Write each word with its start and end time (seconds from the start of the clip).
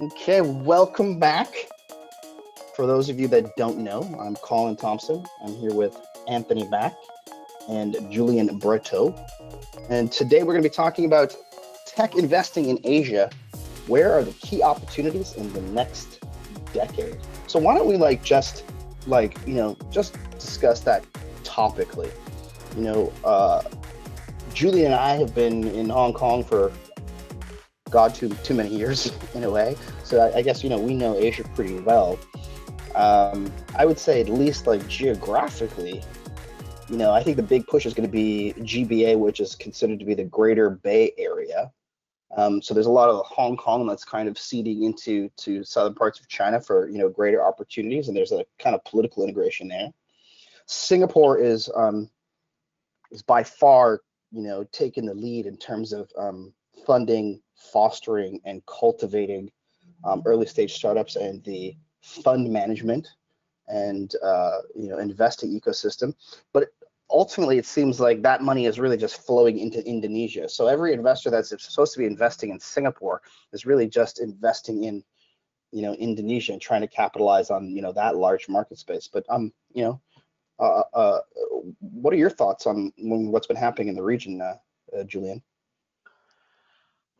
Okay, 0.00 0.40
welcome 0.40 1.18
back. 1.18 1.54
For 2.74 2.86
those 2.86 3.08
of 3.08 3.20
you 3.20 3.28
that 3.28 3.54
don't 3.56 3.78
know, 3.78 4.02
I'm 4.20 4.34
Colin 4.36 4.74
Thompson. 4.74 5.24
I'm 5.44 5.54
here 5.54 5.74
with 5.74 5.96
Anthony 6.26 6.66
Back 6.68 6.94
and 7.68 7.94
Julian 8.10 8.58
Breteau. 8.58 9.16
And 9.90 10.10
today 10.10 10.42
we're 10.42 10.54
going 10.54 10.62
to 10.62 10.68
be 10.68 10.74
talking 10.74 11.04
about 11.04 11.36
tech 11.86 12.16
investing 12.16 12.66
in 12.66 12.80
Asia. 12.84 13.30
Where 13.86 14.12
are 14.12 14.24
the 14.24 14.32
key 14.32 14.62
opportunities 14.62 15.34
in 15.34 15.52
the 15.52 15.60
next 15.60 16.24
decade? 16.72 17.18
So 17.46 17.58
why 17.58 17.74
don't 17.74 17.86
we 17.86 17.96
like 17.96 18.24
just 18.24 18.64
like, 19.06 19.36
you 19.46 19.54
know, 19.54 19.76
just 19.90 20.16
discuss 20.32 20.80
that 20.80 21.04
topically. 21.44 22.10
You 22.76 22.82
know, 22.82 23.12
uh, 23.24 23.62
Julie 24.54 24.84
and 24.84 24.94
I 24.94 25.16
have 25.16 25.34
been 25.34 25.68
in 25.68 25.88
Hong 25.90 26.12
Kong 26.12 26.42
for 26.44 26.72
God 27.92 28.14
too 28.14 28.30
too 28.42 28.54
many 28.54 28.70
years 28.70 29.12
in 29.34 29.44
a 29.44 29.50
way. 29.50 29.76
So 30.04 30.20
I, 30.20 30.38
I 30.38 30.42
guess 30.42 30.64
you 30.64 30.70
know 30.70 30.78
we 30.78 30.94
know 30.94 31.14
Asia 31.14 31.44
pretty 31.54 31.78
well. 31.80 32.18
Um, 32.94 33.50
I 33.76 33.86
would 33.86 33.98
say 33.98 34.20
at 34.20 34.28
least 34.28 34.66
like 34.66 34.86
geographically, 34.88 36.02
you 36.88 36.96
know, 36.96 37.12
I 37.12 37.22
think 37.22 37.36
the 37.36 37.42
big 37.42 37.66
push 37.66 37.86
is 37.86 37.94
going 37.94 38.08
to 38.08 38.12
be 38.12 38.54
GBA, 38.58 39.18
which 39.18 39.40
is 39.40 39.54
considered 39.54 39.98
to 39.98 40.04
be 40.04 40.14
the 40.14 40.24
Greater 40.24 40.68
Bay 40.70 41.12
Area. 41.16 41.70
Um, 42.36 42.62
so 42.62 42.72
there's 42.72 42.86
a 42.86 42.90
lot 42.90 43.10
of 43.10 43.24
Hong 43.26 43.56
Kong 43.56 43.86
that's 43.86 44.04
kind 44.04 44.28
of 44.28 44.38
seeding 44.38 44.84
into 44.84 45.28
to 45.38 45.62
southern 45.64 45.94
parts 45.94 46.18
of 46.18 46.28
China 46.28 46.60
for 46.60 46.88
you 46.88 46.98
know 46.98 47.08
greater 47.08 47.44
opportunities, 47.44 48.08
and 48.08 48.16
there's 48.16 48.32
a 48.32 48.44
kind 48.58 48.74
of 48.74 48.84
political 48.84 49.22
integration 49.22 49.68
there. 49.68 49.90
Singapore 50.66 51.38
is 51.38 51.70
um, 51.76 52.08
is 53.10 53.22
by 53.22 53.42
far 53.42 54.00
you 54.30 54.42
know 54.42 54.64
taking 54.72 55.04
the 55.04 55.14
lead 55.14 55.46
in 55.46 55.56
terms 55.58 55.92
of 55.92 56.10
um, 56.18 56.52
funding, 56.86 57.40
fostering, 57.72 58.40
and 58.44 58.64
cultivating 58.66 59.50
um, 60.04 60.22
early 60.26 60.46
stage 60.46 60.74
startups 60.74 61.16
and 61.16 61.42
the 61.44 61.76
fund 62.00 62.50
management 62.50 63.08
and 63.68 64.14
uh, 64.22 64.58
you 64.74 64.88
know 64.88 64.98
investing 64.98 65.58
ecosystem. 65.58 66.14
But 66.52 66.68
ultimately, 67.10 67.58
it 67.58 67.66
seems 67.66 68.00
like 68.00 68.22
that 68.22 68.42
money 68.42 68.66
is 68.66 68.80
really 68.80 68.96
just 68.96 69.24
flowing 69.24 69.58
into 69.58 69.86
Indonesia. 69.86 70.48
So 70.48 70.66
every 70.66 70.92
investor 70.92 71.30
that's 71.30 71.50
supposed 71.50 71.92
to 71.94 71.98
be 71.98 72.06
investing 72.06 72.50
in 72.50 72.58
Singapore 72.58 73.22
is 73.52 73.66
really 73.66 73.88
just 73.88 74.20
investing 74.20 74.84
in 74.84 75.04
you 75.70 75.82
know 75.82 75.94
Indonesia 75.94 76.52
and 76.52 76.60
trying 76.60 76.82
to 76.82 76.88
capitalize 76.88 77.50
on 77.50 77.70
you 77.70 77.82
know 77.82 77.92
that 77.92 78.16
large 78.16 78.48
market 78.48 78.78
space. 78.78 79.08
But 79.12 79.24
um 79.28 79.52
you 79.72 79.84
know 79.84 80.00
uh, 80.58 80.82
uh, 80.94 81.18
what 81.80 82.12
are 82.14 82.18
your 82.18 82.30
thoughts 82.30 82.66
on 82.66 82.92
what's 82.96 83.46
been 83.46 83.56
happening 83.56 83.88
in 83.88 83.94
the 83.94 84.02
region, 84.02 84.40
uh, 84.40 84.54
uh, 84.96 85.02
Julian? 85.04 85.42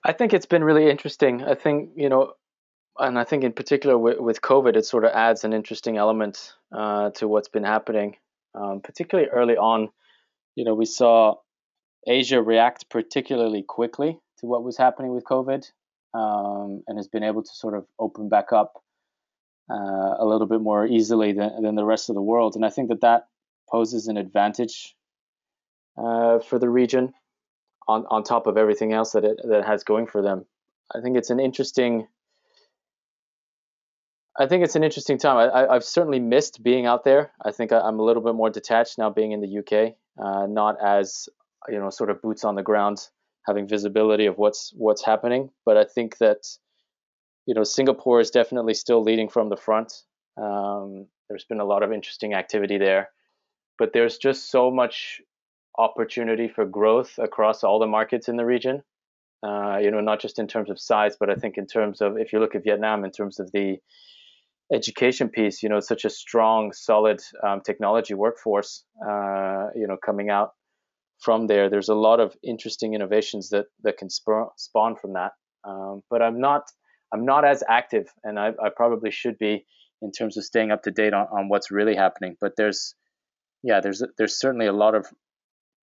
I 0.05 0.12
think 0.12 0.33
it's 0.34 0.47
been 0.47 0.64
really 0.64 0.91
interesting. 0.91 1.45
I 1.45 1.55
think 1.55 1.91
you 1.97 2.08
know, 2.08 2.33
and 2.98 3.19
I 3.19 3.25
think 3.25 3.45
in 3.45 3.53
particular 3.53 3.97
with, 3.97 4.19
with 4.19 4.41
COVID, 4.41 4.77
it 4.77 4.84
sort 4.84 5.05
of 5.05 5.12
adds 5.12 5.44
an 5.44 5.53
interesting 5.53 5.97
element 5.97 6.55
uh, 6.77 7.11
to 7.11 7.28
what's 7.28 7.48
been 7.48 7.64
happening. 7.64 8.17
Um, 8.55 8.81
particularly 8.83 9.31
early 9.31 9.56
on, 9.56 9.89
you 10.56 10.64
know, 10.64 10.75
we 10.75 10.84
saw 10.84 11.36
Asia 12.06 12.42
react 12.42 12.91
particularly 12.91 13.62
quickly 13.62 14.19
to 14.39 14.47
what 14.47 14.64
was 14.64 14.77
happening 14.77 15.14
with 15.14 15.25
COVID, 15.25 15.64
um, 16.14 16.83
and 16.87 16.98
has 16.98 17.09
been 17.09 17.22
able 17.22 17.42
to 17.42 17.50
sort 17.55 17.77
of 17.77 17.87
open 17.98 18.28
back 18.28 18.53
up 18.53 18.83
uh, 19.70 20.14
a 20.19 20.25
little 20.27 20.47
bit 20.47 20.61
more 20.61 20.87
easily 20.87 21.33
than, 21.33 21.62
than 21.62 21.77
the 21.77 21.84
rest 21.84 22.11
of 22.11 22.14
the 22.14 22.22
world. 22.22 22.56
And 22.56 22.64
I 22.64 22.70
think 22.70 22.89
that 22.89 23.00
that 23.03 23.28
poses 23.70 24.09
an 24.09 24.16
advantage 24.16 24.94
uh, 25.97 26.41
for 26.41 26.59
the 26.59 26.69
region 26.69 27.14
on, 27.88 28.05
on 28.11 28.22
top 28.22 28.47
of 28.47 28.56
everything 28.56 28.92
else 28.92 29.12
that 29.12 29.25
it 29.25 29.41
that 29.48 29.64
has 29.64 29.84
going 29.84 30.06
for 30.06 30.22
them. 30.22 30.44
I 30.94 31.00
think 31.00 31.16
it's 31.16 31.30
an 31.30 31.41
interesting. 31.41 32.06
I 34.38 34.47
think 34.47 34.64
it's 34.64 34.77
an 34.77 34.84
interesting 34.84 35.19
time. 35.19 35.50
I, 35.55 35.75
have 35.75 35.84
certainly 35.84 36.19
missed 36.19 36.62
being 36.62 36.86
out 36.86 37.05
there. 37.05 37.33
I 37.44 37.50
think 37.50 37.70
I, 37.70 37.86
am 37.86 38.00
a 38.00 38.03
little 38.03 38.22
bit 38.22 38.34
more 38.34 38.48
detached 38.48 38.97
now, 38.97 39.10
being 39.10 39.33
in 39.33 39.42
the 39.42 39.58
UK, 39.58 39.94
uh, 40.22 40.47
not 40.47 40.76
as 40.82 41.28
you 41.69 41.78
know, 41.78 41.91
sort 41.91 42.09
of 42.09 42.22
boots 42.22 42.43
on 42.43 42.54
the 42.54 42.62
ground, 42.62 43.06
having 43.47 43.69
visibility 43.69 44.26
of 44.26 44.38
what's 44.38 44.72
what's 44.75 45.04
happening. 45.04 45.50
But 45.66 45.76
I 45.76 45.84
think 45.84 46.19
that 46.19 46.47
you 47.47 47.54
know, 47.54 47.64
Singapore 47.64 48.20
is 48.20 48.31
definitely 48.31 48.75
still 48.75 49.03
leading 49.03 49.28
from 49.28 49.49
the 49.49 49.56
front. 49.56 49.93
Um, 50.41 51.06
there's 51.28 51.44
been 51.44 51.60
a 51.60 51.64
lot 51.64 51.82
of 51.82 51.93
interesting 51.93 52.34
activity 52.34 52.78
there, 52.78 53.10
but 53.78 53.93
there's 53.93 54.19
just 54.19 54.50
so 54.50 54.70
much 54.70 55.20
opportunity 55.78 56.49
for 56.49 56.65
growth 56.65 57.19
across 57.19 57.65
all 57.65 57.78
the 57.78 57.87
markets 57.87 58.28
in 58.28 58.37
the 58.37 58.44
region. 58.44 58.83
Uh, 59.44 59.78
you 59.83 59.91
know, 59.91 60.00
not 60.00 60.21
just 60.21 60.38
in 60.38 60.47
terms 60.47 60.71
of 60.71 60.78
size, 60.78 61.16
but 61.19 61.28
I 61.28 61.34
think 61.34 61.59
in 61.59 61.66
terms 61.66 62.00
of 62.00 62.16
if 62.16 62.33
you 62.33 62.38
look 62.38 62.55
at 62.55 62.62
Vietnam 62.62 63.05
in 63.05 63.10
terms 63.10 63.41
of 63.41 63.50
the 63.53 63.78
education 64.72 65.28
piece, 65.28 65.62
you 65.62 65.69
know, 65.69 65.81
such 65.81 66.05
a 66.05 66.11
strong, 66.11 66.72
solid 66.72 67.21
um, 67.44 67.61
technology 67.61 68.15
workforce, 68.15 68.84
uh, 69.05 69.66
you 69.75 69.87
know, 69.88 69.97
coming 69.97 70.31
out 70.31 70.53
from 71.19 71.47
there. 71.47 71.69
There's 71.69 71.88
a 71.88 71.94
lot 71.94 72.21
of 72.21 72.37
interesting 72.43 72.94
innovations 72.94 73.50
that 73.50 73.66
that 73.82 73.99
can 73.99 74.09
spawn 74.11 74.97
from 74.97 75.15
that. 75.15 75.32
Um, 75.65 76.03
but 76.09 76.22
I'm 76.22 76.41
not 76.41 76.71
I'm 77.12 77.25
not 77.25 77.44
as 77.44 77.62
active, 77.69 78.09
and 78.25 78.38
I, 78.38 78.49
I 78.49 78.71
probably 78.75 79.11
should 79.11 79.38
be 79.38 79.66
in 80.00 80.11
terms 80.12 80.37
of 80.37 80.44
staying 80.44 80.71
up 80.71 80.82
to 80.82 80.91
date 80.91 81.15
on, 81.15 81.27
on 81.31 81.49
what's 81.49 81.71
really 81.71 81.94
happening. 81.94 82.37
But 82.41 82.53
there's, 82.56 82.94
yeah, 83.62 83.81
there's 83.81 84.03
there's 84.19 84.38
certainly 84.38 84.66
a 84.66 84.72
lot 84.72 84.94
of 84.94 85.06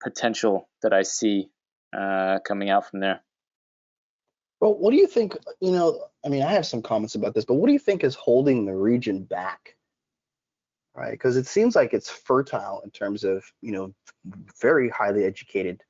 potential 0.02 0.70
that 0.82 0.94
I 0.94 1.04
see 1.04 1.50
uh, 1.94 2.40
coming 2.46 2.70
out 2.70 2.90
from 2.90 3.00
there. 3.00 3.22
Well, 4.60 4.74
what 4.74 4.92
do 4.92 4.98
you 4.98 5.08
think? 5.08 5.38
You 5.62 5.72
know, 5.72 6.04
I 6.26 6.30
mean, 6.30 6.44
I 6.44 6.52
have 6.52 6.66
some 6.66 6.82
comments 6.82 7.16
about 7.16 7.34
this, 7.34 7.46
but 7.46 7.56
what 7.56 7.68
do 7.68 7.74
you 7.74 7.80
think 7.80 8.04
is 8.04 8.16
holding 8.16 8.66
the 8.66 8.76
region 8.76 9.24
back? 9.24 9.76
Right, 10.96 11.12
because 11.12 11.38
it 11.38 11.48
seems 11.48 11.76
like 11.76 11.94
it's 11.94 12.10
fertile 12.10 12.82
in 12.84 12.92
terms 12.92 13.24
of 13.24 13.44
you 13.62 13.72
know 13.72 13.94
very 14.60 14.90
highly 14.90 15.24
educated 15.24 15.82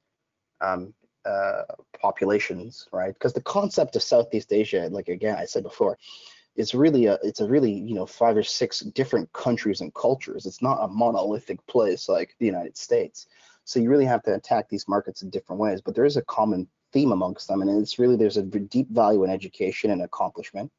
um, 0.62 0.94
uh, 1.26 1.64
populations, 2.00 2.88
right? 2.92 3.14
Because 3.14 3.34
the 3.34 3.42
concept 3.42 3.96
of 3.96 4.04
Southeast 4.04 4.54
Asia, 4.54 4.88
like 4.92 5.08
again 5.08 5.38
I 5.38 5.46
said 5.46 5.64
before, 5.64 5.98
it's 6.56 6.76
really 6.76 7.06
a 7.08 7.18
it's 7.24 7.40
a 7.40 7.48
really 7.48 7.72
you 7.72 7.96
know 7.96 8.06
five 8.06 8.38
or 8.38 8.44
six 8.44 8.82
different 8.82 9.32
countries 9.34 9.82
and 9.82 9.94
cultures. 9.94 10.46
It's 10.46 10.62
not 10.62 10.84
a 10.84 10.88
monolithic 10.88 11.66
place 11.66 12.08
like 12.08 12.36
the 12.40 12.46
United 12.46 12.78
States. 12.78 13.28
So 13.70 13.80
you 13.80 13.92
really 13.92 14.06
have 14.06 14.24
to 14.24 14.34
attack 14.34 14.68
these 14.68 14.88
markets 14.88 15.22
in 15.22 15.30
different 15.30 15.60
ways. 15.62 15.80
But 15.80 15.94
there 15.94 16.04
is 16.04 16.18
a 16.18 16.24
common 16.24 16.68
theme 16.92 17.12
amongst 17.12 17.48
them, 17.48 17.62
and 17.62 17.70
it's 17.70 18.00
really 18.00 18.16
there's 18.16 18.36
a 18.36 18.42
deep 18.42 18.90
value 18.90 19.24
in 19.24 19.30
education 19.30 19.92
and 19.92 20.02
accomplishment. 20.02 20.72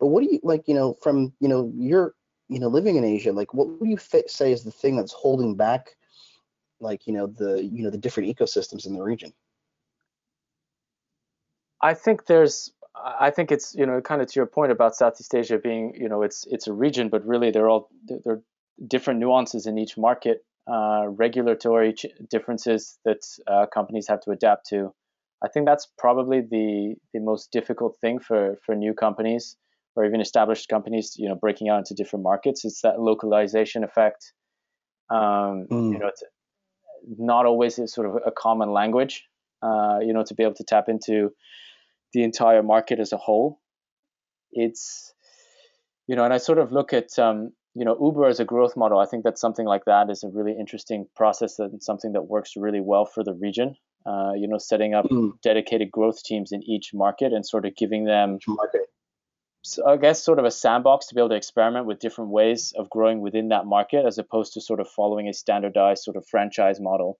But 0.00 0.08
what 0.08 0.24
do 0.24 0.28
you 0.32 0.40
like? 0.42 0.66
You 0.66 0.74
know, 0.74 0.94
from 0.94 1.32
you 1.38 1.46
know 1.46 1.72
you're 1.76 2.16
you 2.48 2.58
know 2.58 2.66
living 2.66 2.96
in 2.96 3.04
Asia, 3.04 3.30
like 3.30 3.54
what 3.54 3.68
would 3.68 3.88
you 3.88 3.98
say 3.98 4.50
is 4.50 4.64
the 4.64 4.72
thing 4.72 4.96
that's 4.96 5.12
holding 5.12 5.54
back, 5.54 5.94
like 6.80 7.06
you 7.06 7.12
know 7.12 7.28
the 7.28 7.62
you 7.62 7.84
know 7.84 7.90
the 7.90 7.98
different 7.98 8.36
ecosystems 8.36 8.84
in 8.84 8.94
the 8.94 9.02
region? 9.02 9.32
I 11.80 11.94
think 11.94 12.26
there's 12.26 12.72
I 12.96 13.30
think 13.30 13.52
it's 13.52 13.76
you 13.76 13.86
know 13.86 14.00
kind 14.00 14.22
of 14.22 14.26
to 14.26 14.40
your 14.40 14.46
point 14.46 14.72
about 14.72 14.96
Southeast 14.96 15.36
Asia 15.36 15.56
being 15.56 15.94
you 15.94 16.08
know 16.08 16.22
it's 16.22 16.48
it's 16.50 16.66
a 16.66 16.72
region, 16.72 17.10
but 17.10 17.24
really 17.24 17.52
they're 17.52 17.68
all 17.68 17.90
they're 18.24 18.42
different 18.88 19.20
nuances 19.20 19.66
in 19.66 19.78
each 19.78 19.96
market, 19.96 20.44
uh, 20.70 21.08
regulatory 21.08 21.94
differences 22.30 22.98
that 23.04 23.20
uh, 23.46 23.66
companies 23.72 24.06
have 24.08 24.20
to 24.22 24.30
adapt 24.30 24.68
to. 24.68 24.92
I 25.42 25.48
think 25.48 25.66
that's 25.66 25.86
probably 25.96 26.40
the 26.40 26.96
the 27.14 27.20
most 27.20 27.52
difficult 27.52 27.96
thing 28.00 28.18
for 28.18 28.58
for 28.64 28.74
new 28.74 28.94
companies 28.94 29.56
or 29.96 30.04
even 30.04 30.20
established 30.20 30.68
companies, 30.68 31.14
you 31.16 31.28
know, 31.28 31.34
breaking 31.34 31.68
out 31.68 31.78
into 31.78 31.94
different 31.94 32.22
markets. 32.22 32.64
It's 32.64 32.82
that 32.82 33.00
localization 33.00 33.84
effect. 33.84 34.32
Um, 35.10 35.66
mm. 35.70 35.92
You 35.92 35.98
know, 35.98 36.08
it's 36.08 36.22
not 37.18 37.46
always 37.46 37.78
a 37.78 37.88
sort 37.88 38.08
of 38.08 38.16
a 38.26 38.30
common 38.30 38.70
language. 38.72 39.24
Uh, 39.60 39.98
you 40.00 40.12
know, 40.12 40.22
to 40.22 40.34
be 40.34 40.44
able 40.44 40.54
to 40.54 40.62
tap 40.62 40.88
into 40.88 41.32
the 42.12 42.22
entire 42.22 42.62
market 42.62 43.00
as 43.00 43.12
a 43.12 43.16
whole. 43.16 43.60
It's, 44.52 45.12
you 46.06 46.14
know, 46.14 46.24
and 46.24 46.32
I 46.32 46.38
sort 46.38 46.58
of 46.58 46.70
look 46.70 46.92
at, 46.92 47.18
um, 47.18 47.52
you 47.78 47.84
know, 47.84 47.96
Uber 48.00 48.26
as 48.26 48.40
a 48.40 48.44
growth 48.44 48.76
model. 48.76 48.98
I 48.98 49.06
think 49.06 49.22
that 49.22 49.38
something 49.38 49.64
like 49.64 49.84
that 49.84 50.10
is 50.10 50.24
a 50.24 50.28
really 50.28 50.56
interesting 50.58 51.06
process 51.14 51.60
and 51.60 51.80
something 51.80 52.12
that 52.14 52.22
works 52.22 52.54
really 52.56 52.80
well 52.80 53.04
for 53.04 53.22
the 53.22 53.32
region. 53.32 53.76
Uh, 54.04 54.32
you 54.34 54.48
know, 54.48 54.58
setting 54.58 54.94
up 54.94 55.04
mm. 55.04 55.32
dedicated 55.42 55.90
growth 55.90 56.22
teams 56.24 56.50
in 56.50 56.62
each 56.62 56.90
market 56.92 57.32
and 57.32 57.46
sort 57.46 57.66
of 57.66 57.76
giving 57.76 58.04
them. 58.04 58.38
So 59.62 59.86
I 59.86 59.96
guess, 59.96 60.22
sort 60.22 60.38
of 60.38 60.44
a 60.44 60.50
sandbox 60.50 61.08
to 61.08 61.14
be 61.14 61.20
able 61.20 61.28
to 61.30 61.34
experiment 61.36 61.86
with 61.86 62.00
different 62.00 62.30
ways 62.30 62.72
of 62.76 62.90
growing 62.90 63.20
within 63.20 63.48
that 63.50 63.66
market, 63.66 64.06
as 64.06 64.18
opposed 64.18 64.54
to 64.54 64.60
sort 64.60 64.80
of 64.80 64.88
following 64.88 65.28
a 65.28 65.32
standardized 65.32 66.02
sort 66.02 66.16
of 66.16 66.26
franchise 66.26 66.80
model. 66.80 67.18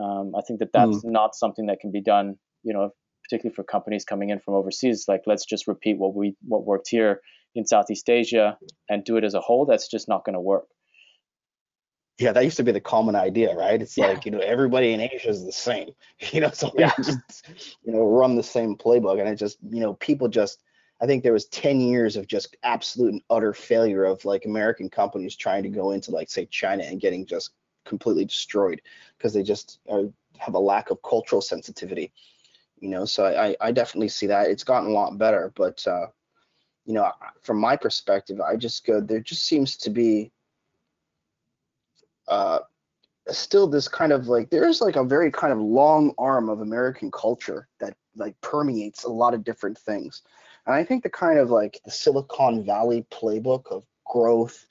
Um, 0.00 0.32
I 0.36 0.40
think 0.46 0.60
that 0.60 0.72
that's 0.72 1.04
mm. 1.04 1.10
not 1.10 1.34
something 1.34 1.66
that 1.66 1.80
can 1.80 1.90
be 1.90 2.02
done, 2.02 2.36
you 2.62 2.72
know, 2.72 2.90
particularly 3.24 3.54
for 3.54 3.64
companies 3.64 4.04
coming 4.04 4.30
in 4.30 4.38
from 4.38 4.54
overseas, 4.54 5.06
like 5.08 5.22
let's 5.26 5.44
just 5.44 5.66
repeat 5.66 5.98
what 5.98 6.14
we 6.14 6.34
what 6.46 6.64
worked 6.64 6.88
here 6.88 7.20
in 7.58 7.66
Southeast 7.66 8.08
Asia 8.08 8.56
and 8.88 9.04
do 9.04 9.16
it 9.16 9.24
as 9.24 9.34
a 9.34 9.40
whole. 9.40 9.66
That's 9.66 9.88
just 9.88 10.08
not 10.08 10.24
going 10.24 10.34
to 10.34 10.40
work. 10.40 10.68
Yeah, 12.18 12.32
that 12.32 12.44
used 12.44 12.56
to 12.56 12.64
be 12.64 12.72
the 12.72 12.80
common 12.80 13.14
idea, 13.14 13.54
right? 13.54 13.80
It's 13.80 13.96
yeah. 13.96 14.08
like 14.08 14.24
you 14.24 14.32
know 14.32 14.40
everybody 14.40 14.92
in 14.92 15.00
Asia 15.00 15.28
is 15.28 15.44
the 15.44 15.52
same, 15.52 15.90
you 16.32 16.40
know, 16.40 16.50
so 16.50 16.72
yeah. 16.76 16.92
just 16.96 17.48
you 17.84 17.92
know 17.92 18.04
run 18.04 18.34
the 18.34 18.42
same 18.42 18.76
playbook, 18.76 19.20
and 19.20 19.28
it 19.28 19.36
just 19.36 19.58
you 19.70 19.80
know 19.80 19.94
people 19.94 20.28
just 20.28 20.60
I 21.00 21.06
think 21.06 21.22
there 21.22 21.32
was 21.32 21.46
10 21.46 21.80
years 21.80 22.16
of 22.16 22.26
just 22.26 22.56
absolute 22.64 23.12
and 23.12 23.22
utter 23.30 23.52
failure 23.52 24.04
of 24.04 24.24
like 24.24 24.46
American 24.46 24.90
companies 24.90 25.36
trying 25.36 25.62
to 25.62 25.68
go 25.68 25.92
into 25.92 26.10
like 26.10 26.28
say 26.28 26.46
China 26.46 26.82
and 26.82 27.00
getting 27.00 27.24
just 27.24 27.50
completely 27.84 28.24
destroyed 28.24 28.82
because 29.16 29.32
they 29.32 29.44
just 29.44 29.78
are, 29.88 30.04
have 30.38 30.54
a 30.54 30.58
lack 30.58 30.90
of 30.90 31.02
cultural 31.02 31.40
sensitivity. 31.40 32.12
You 32.80 32.90
know, 32.90 33.04
so 33.04 33.26
I, 33.26 33.56
I 33.60 33.72
definitely 33.72 34.08
see 34.08 34.26
that. 34.26 34.48
It's 34.48 34.64
gotten 34.64 34.88
a 34.88 34.92
lot 34.92 35.18
better, 35.18 35.52
but 35.54 35.86
uh, 35.86 36.06
you 36.88 36.94
know, 36.94 37.12
from 37.42 37.58
my 37.58 37.76
perspective, 37.76 38.40
I 38.40 38.56
just 38.56 38.86
go 38.86 38.98
there 38.98 39.20
just 39.20 39.42
seems 39.42 39.76
to 39.76 39.90
be 39.90 40.32
uh, 42.26 42.60
still 43.28 43.66
this 43.66 43.88
kind 43.88 44.10
of 44.10 44.26
like 44.26 44.48
there's 44.48 44.80
like 44.80 44.96
a 44.96 45.04
very 45.04 45.30
kind 45.30 45.52
of 45.52 45.58
long 45.58 46.14
arm 46.16 46.48
of 46.48 46.62
American 46.62 47.10
culture 47.10 47.68
that 47.78 47.94
like 48.16 48.40
permeates 48.40 49.04
a 49.04 49.10
lot 49.10 49.34
of 49.34 49.44
different 49.44 49.76
things. 49.76 50.22
And 50.64 50.74
I 50.74 50.82
think 50.82 51.02
the 51.02 51.10
kind 51.10 51.38
of 51.38 51.50
like 51.50 51.78
the 51.84 51.90
Silicon 51.90 52.64
Valley 52.64 53.06
playbook 53.12 53.66
of 53.70 53.84
growth 54.06 54.64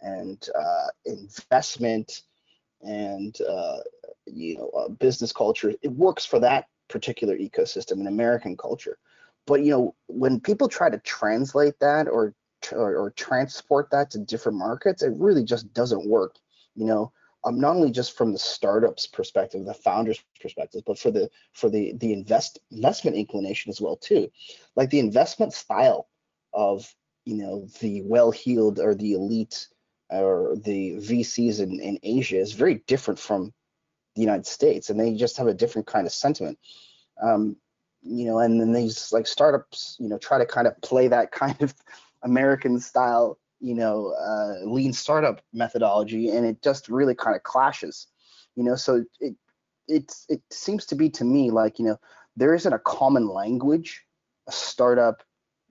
and 0.00 0.42
uh, 0.58 0.86
investment 1.04 2.22
and 2.80 3.36
uh, 3.46 3.80
you 4.24 4.56
know 4.56 4.88
business 4.98 5.32
culture, 5.32 5.74
it 5.82 5.92
works 5.92 6.24
for 6.24 6.40
that 6.40 6.68
particular 6.88 7.36
ecosystem 7.36 8.00
in 8.00 8.06
American 8.06 8.56
culture. 8.56 8.96
But 9.46 9.62
you 9.62 9.70
know 9.70 9.94
when 10.06 10.40
people 10.40 10.68
try 10.68 10.88
to 10.90 10.98
translate 10.98 11.78
that 11.80 12.08
or 12.08 12.34
or, 12.70 12.96
or 12.96 13.10
transport 13.10 13.90
that 13.90 14.10
to 14.10 14.18
different 14.18 14.58
markets, 14.58 15.02
it 15.02 15.12
really 15.16 15.42
just 15.42 15.72
doesn't 15.74 16.08
work. 16.08 16.36
You 16.76 16.86
know, 16.86 17.12
um, 17.44 17.60
not 17.60 17.76
only 17.76 17.90
just 17.90 18.16
from 18.16 18.32
the 18.32 18.38
startups 18.38 19.06
perspective, 19.06 19.64
the 19.64 19.74
founders 19.74 20.22
perspective, 20.40 20.82
but 20.86 20.98
for 20.98 21.10
the 21.10 21.28
for 21.52 21.68
the 21.68 21.94
the 21.96 22.12
invest 22.12 22.60
investment 22.70 23.16
inclination 23.16 23.70
as 23.70 23.80
well 23.80 23.96
too. 23.96 24.30
Like 24.76 24.90
the 24.90 25.00
investment 25.00 25.52
style 25.52 26.08
of 26.52 26.94
you 27.24 27.36
know 27.36 27.66
the 27.80 28.02
well-heeled 28.02 28.78
or 28.78 28.94
the 28.94 29.14
elite 29.14 29.68
or 30.10 30.56
the 30.56 30.96
VCs 30.96 31.60
in, 31.60 31.80
in 31.80 31.98
Asia 32.02 32.36
is 32.38 32.52
very 32.52 32.82
different 32.86 33.18
from 33.18 33.52
the 34.14 34.20
United 34.20 34.46
States, 34.46 34.90
and 34.90 35.00
they 35.00 35.14
just 35.14 35.38
have 35.38 35.46
a 35.46 35.54
different 35.54 35.86
kind 35.86 36.06
of 36.06 36.12
sentiment. 36.12 36.58
Um, 37.20 37.56
you 38.02 38.26
know, 38.26 38.38
and 38.38 38.60
then 38.60 38.72
these 38.72 39.12
like 39.12 39.26
startups, 39.26 39.96
you 40.00 40.08
know, 40.08 40.18
try 40.18 40.38
to 40.38 40.46
kind 40.46 40.66
of 40.66 40.80
play 40.82 41.08
that 41.08 41.32
kind 41.32 41.60
of 41.62 41.74
American 42.22 42.78
style 42.78 43.38
you 43.60 43.74
know 43.76 44.12
uh, 44.20 44.68
lean 44.68 44.92
startup 44.92 45.40
methodology 45.52 46.30
and 46.30 46.44
it 46.44 46.60
just 46.62 46.88
really 46.88 47.14
kind 47.14 47.36
of 47.36 47.44
clashes 47.44 48.08
you 48.56 48.64
know? 48.64 48.74
So 48.74 49.04
it 49.20 49.34
it's 49.88 50.26
it 50.28 50.42
seems 50.50 50.86
to 50.86 50.94
be 50.94 51.10
to 51.10 51.24
me 51.24 51.50
like 51.50 51.78
you 51.78 51.84
know 51.84 51.96
there 52.36 52.54
isn't 52.54 52.72
a 52.72 52.78
common 52.80 53.28
language 53.28 54.02
a 54.48 54.52
startup 54.52 55.22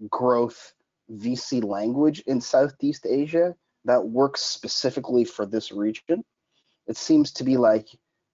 growth 0.10 0.74
vc 1.12 1.64
language 1.64 2.20
in 2.28 2.42
southeast 2.42 3.06
asia 3.10 3.56
that 3.86 4.06
works 4.06 4.42
specifically 4.42 5.24
for 5.24 5.46
this 5.46 5.72
region. 5.72 6.24
It 6.88 6.98
seems 6.98 7.32
to 7.34 7.44
be 7.44 7.58
like 7.58 7.88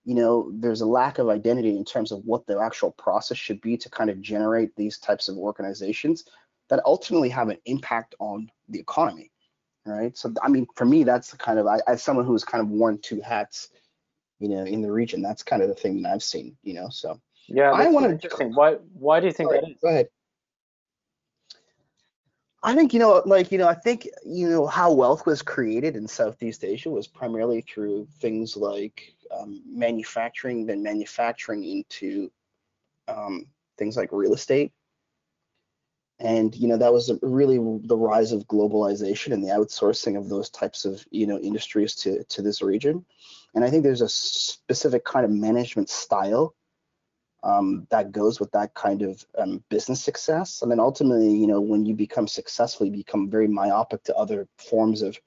you 0.07 0.15
know 0.15 0.49
there's 0.53 0.81
a 0.81 0.85
lack 0.85 1.19
of 1.19 1.29
identity 1.29 1.75
in 1.75 1.85
terms 1.85 2.11
of 2.11 2.25
what 2.25 2.47
the 2.47 2.59
actual 2.59 2.91
process 2.91 3.37
should 3.37 3.61
be 3.61 3.77
to 3.77 3.89
kind 3.89 4.09
of 4.09 4.21
generate 4.21 4.75
these 4.75 4.97
types 4.97 5.27
of 5.27 5.37
organizations 5.37 6.25
that 6.69 6.81
ultimately 6.85 7.29
have 7.29 7.49
an 7.49 7.57
impact 7.65 8.15
on 8.19 8.49
the 8.69 8.79
economy 8.79 9.31
right? 9.87 10.17
So 10.17 10.33
I 10.41 10.49
mean, 10.49 10.67
for 10.75 10.85
me, 10.85 11.03
that's 11.03 11.31
the 11.31 11.37
kind 11.37 11.59
of 11.59 11.67
I, 11.67 11.79
as 11.87 12.03
someone 12.03 12.25
who's 12.25 12.43
kind 12.43 12.61
of 12.61 12.69
worn 12.69 12.99
two 12.99 13.21
hats, 13.21 13.69
you 14.39 14.49
know, 14.49 14.63
in 14.63 14.81
the 14.81 14.91
region, 14.91 15.21
that's 15.21 15.43
kind 15.43 15.61
of 15.61 15.69
the 15.69 15.75
thing 15.75 16.01
that 16.01 16.13
I've 16.13 16.23
seen, 16.23 16.57
you 16.63 16.73
know. 16.73 16.89
So 16.89 17.19
yeah, 17.47 17.71
I 17.71 17.87
want 17.87 18.05
to 18.05 18.11
interesting. 18.11 18.53
Why 18.53 18.73
why 18.93 19.19
do 19.19 19.27
you 19.27 19.33
think 19.33 19.49
that 19.51 19.63
is? 19.63 19.77
Go 19.81 19.89
ahead. 19.89 20.09
I 22.63 22.75
think 22.75 22.93
you 22.93 22.99
know, 22.99 23.21
like 23.25 23.51
you 23.51 23.57
know, 23.57 23.67
I 23.67 23.75
think 23.75 24.07
you 24.25 24.49
know 24.49 24.67
how 24.67 24.91
wealth 24.91 25.25
was 25.25 25.41
created 25.41 25.95
in 25.95 26.07
Southeast 26.07 26.63
Asia 26.63 26.89
was 26.89 27.07
primarily 27.07 27.61
through 27.61 28.07
things 28.19 28.57
like 28.57 29.13
um, 29.39 29.61
manufacturing, 29.65 30.65
then 30.65 30.83
manufacturing 30.83 31.63
into 31.63 32.31
um, 33.07 33.45
things 33.77 33.97
like 33.97 34.09
real 34.11 34.33
estate, 34.33 34.71
and 36.19 36.55
you 36.55 36.67
know 36.67 36.77
that 36.77 36.93
was 36.93 37.11
really 37.21 37.57
the 37.83 37.97
rise 37.97 38.31
of 38.31 38.47
globalization 38.47 39.33
and 39.33 39.43
the 39.43 39.49
outsourcing 39.49 40.17
of 40.17 40.29
those 40.29 40.49
types 40.49 40.85
of 40.85 41.05
you 41.11 41.27
know 41.27 41.37
industries 41.39 41.95
to 41.95 42.23
to 42.25 42.41
this 42.41 42.61
region. 42.61 43.05
And 43.53 43.63
i 43.63 43.69
think 43.69 43.83
there's 43.83 44.01
a 44.01 44.09
specific 44.09 45.03
kind 45.03 45.25
of 45.25 45.31
management 45.31 45.89
style 45.89 46.53
um, 47.43 47.87
that 47.91 48.11
goes 48.11 48.39
with 48.39 48.51
that 48.51 48.73
kind 48.73 49.03
of 49.03 49.23
um, 49.37 49.63
business 49.69 50.03
success. 50.03 50.61
And 50.61 50.71
then 50.71 50.79
ultimately 50.79 51.33
you 51.35 51.47
know 51.47 51.61
when 51.61 51.85
you 51.85 51.95
become 51.95 52.27
successful 52.27 52.85
you 52.85 52.91
become 52.91 53.29
very 53.29 53.47
myopic 53.47 54.03
to 54.03 54.15
other 54.15 54.47
forms 54.57 55.01
of 55.01 55.17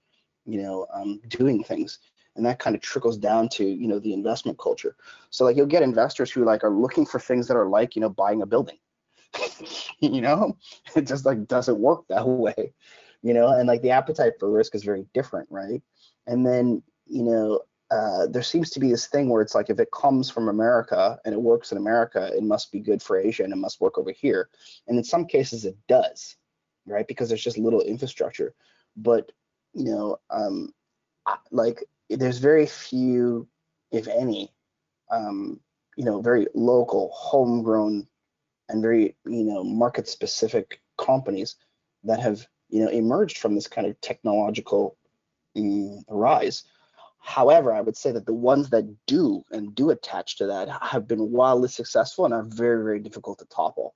you 0.45 0.63
know 0.63 0.87
um, 0.93 1.21
doing 1.29 1.63
things 1.63 1.99
and 2.37 2.47
that 2.47 2.59
kind 2.59 2.77
of 2.77 2.83
trickles 2.83 3.17
down 3.17 3.49
to 3.49 3.65
you 3.65 3.89
know 3.89 3.99
the 3.99 4.13
investment 4.13 4.59
culture 4.59 4.97
so 5.31 5.45
like 5.45 5.57
you'll 5.57 5.67
get 5.67 5.83
investors 5.83 6.31
who 6.31 6.45
like 6.45 6.65
are 6.65 6.71
looking 6.71 7.07
for 7.07 7.19
things 7.19 7.47
that 7.49 7.57
are 7.57 7.69
like 7.69 7.95
you 7.95 8.01
know 8.01 8.09
buying 8.09 8.43
a 8.43 8.47
building 8.47 8.79
you 10.01 10.21
know 10.21 10.57
it 10.97 11.07
just 11.07 11.25
like 11.25 11.47
doesn't 11.47 11.79
work 11.79 12.05
that 12.09 12.27
way 12.27 12.73
you 13.23 13.35
know 13.35 13.49
and 13.49 13.69
like 13.69 13.83
the 13.83 13.91
appetite 13.91 14.35
for 14.39 14.51
risk 14.51 14.75
is 14.75 14.85
very 14.85 15.07
different 15.15 15.49
right 15.51 15.83
and 16.27 16.47
then 16.47 16.83
you 17.07 17.23
know 17.23 17.61
uh, 17.91 18.27
there 18.29 18.43
seems 18.43 18.71
to 18.71 18.79
be 18.79 18.89
this 18.89 19.09
thing 19.09 19.29
where 19.29 19.43
it's 19.43 19.55
like 19.55 19.69
if 19.69 19.81
it 19.81 19.91
comes 19.91 20.31
from 20.31 20.49
America 20.49 21.19
and 21.25 21.35
it 21.35 21.41
works 21.41 21.73
in 21.73 21.79
America, 21.79 22.31
it 22.37 22.43
must 22.45 22.71
be 22.71 22.79
good 22.79 23.03
for 23.03 23.19
Asia 23.19 23.43
and 23.43 23.53
it 23.53 23.57
must 23.57 23.81
work 23.81 23.99
over 23.99 24.13
here. 24.13 24.49
And 24.87 24.97
in 24.97 25.03
some 25.03 25.27
cases, 25.27 25.65
it 25.65 25.77
does, 25.89 26.37
right? 26.87 27.07
Because 27.09 27.29
there's 27.29 27.43
just 27.43 27.59
little 27.59 27.81
infrastructure. 27.81 28.55
But 28.97 29.33
you 29.75 29.87
know, 29.87 30.19
um, 30.31 30.73
like 31.51 31.83
there's 32.11 32.39
very 32.39 32.67
few, 32.67 33.49
if 33.91 34.09
any, 34.09 34.53
um, 35.11 35.61
you 35.97 36.05
know, 36.05 36.21
very 36.21 36.47
local, 36.55 37.11
homegrown 37.13 38.07
and 38.71 38.83
very 38.83 39.17
you 39.27 39.45
know 39.45 39.63
market 39.63 40.09
specific 40.09 40.81
companies 40.97 41.57
that 42.05 42.21
have 42.21 42.47
you 42.69 42.83
know 42.83 42.91
emerged 42.91 43.39
from 43.39 43.55
this 43.55 43.67
kind 43.67 43.87
of 43.87 44.01
technological 44.01 44.97
um, 45.57 46.03
rise. 46.09 46.65
However 47.23 47.73
i 47.73 47.83
would 47.83 47.97
say 47.97 48.13
that 48.13 48.25
the 48.25 48.33
ones 48.33 48.71
that 48.71 48.97
do 49.07 49.45
and 49.51 49.75
do 49.75 49.91
attach 49.91 50.39
to 50.39 50.47
that 50.47 50.69
have 50.83 51.07
been 51.07 51.31
wildly 51.31 51.69
successful 51.69 52.25
and 52.25 52.33
are 52.33 52.45
very 52.45 52.83
very 52.83 53.01
difficult 53.01 53.39
to 53.41 53.45
topple 53.47 53.95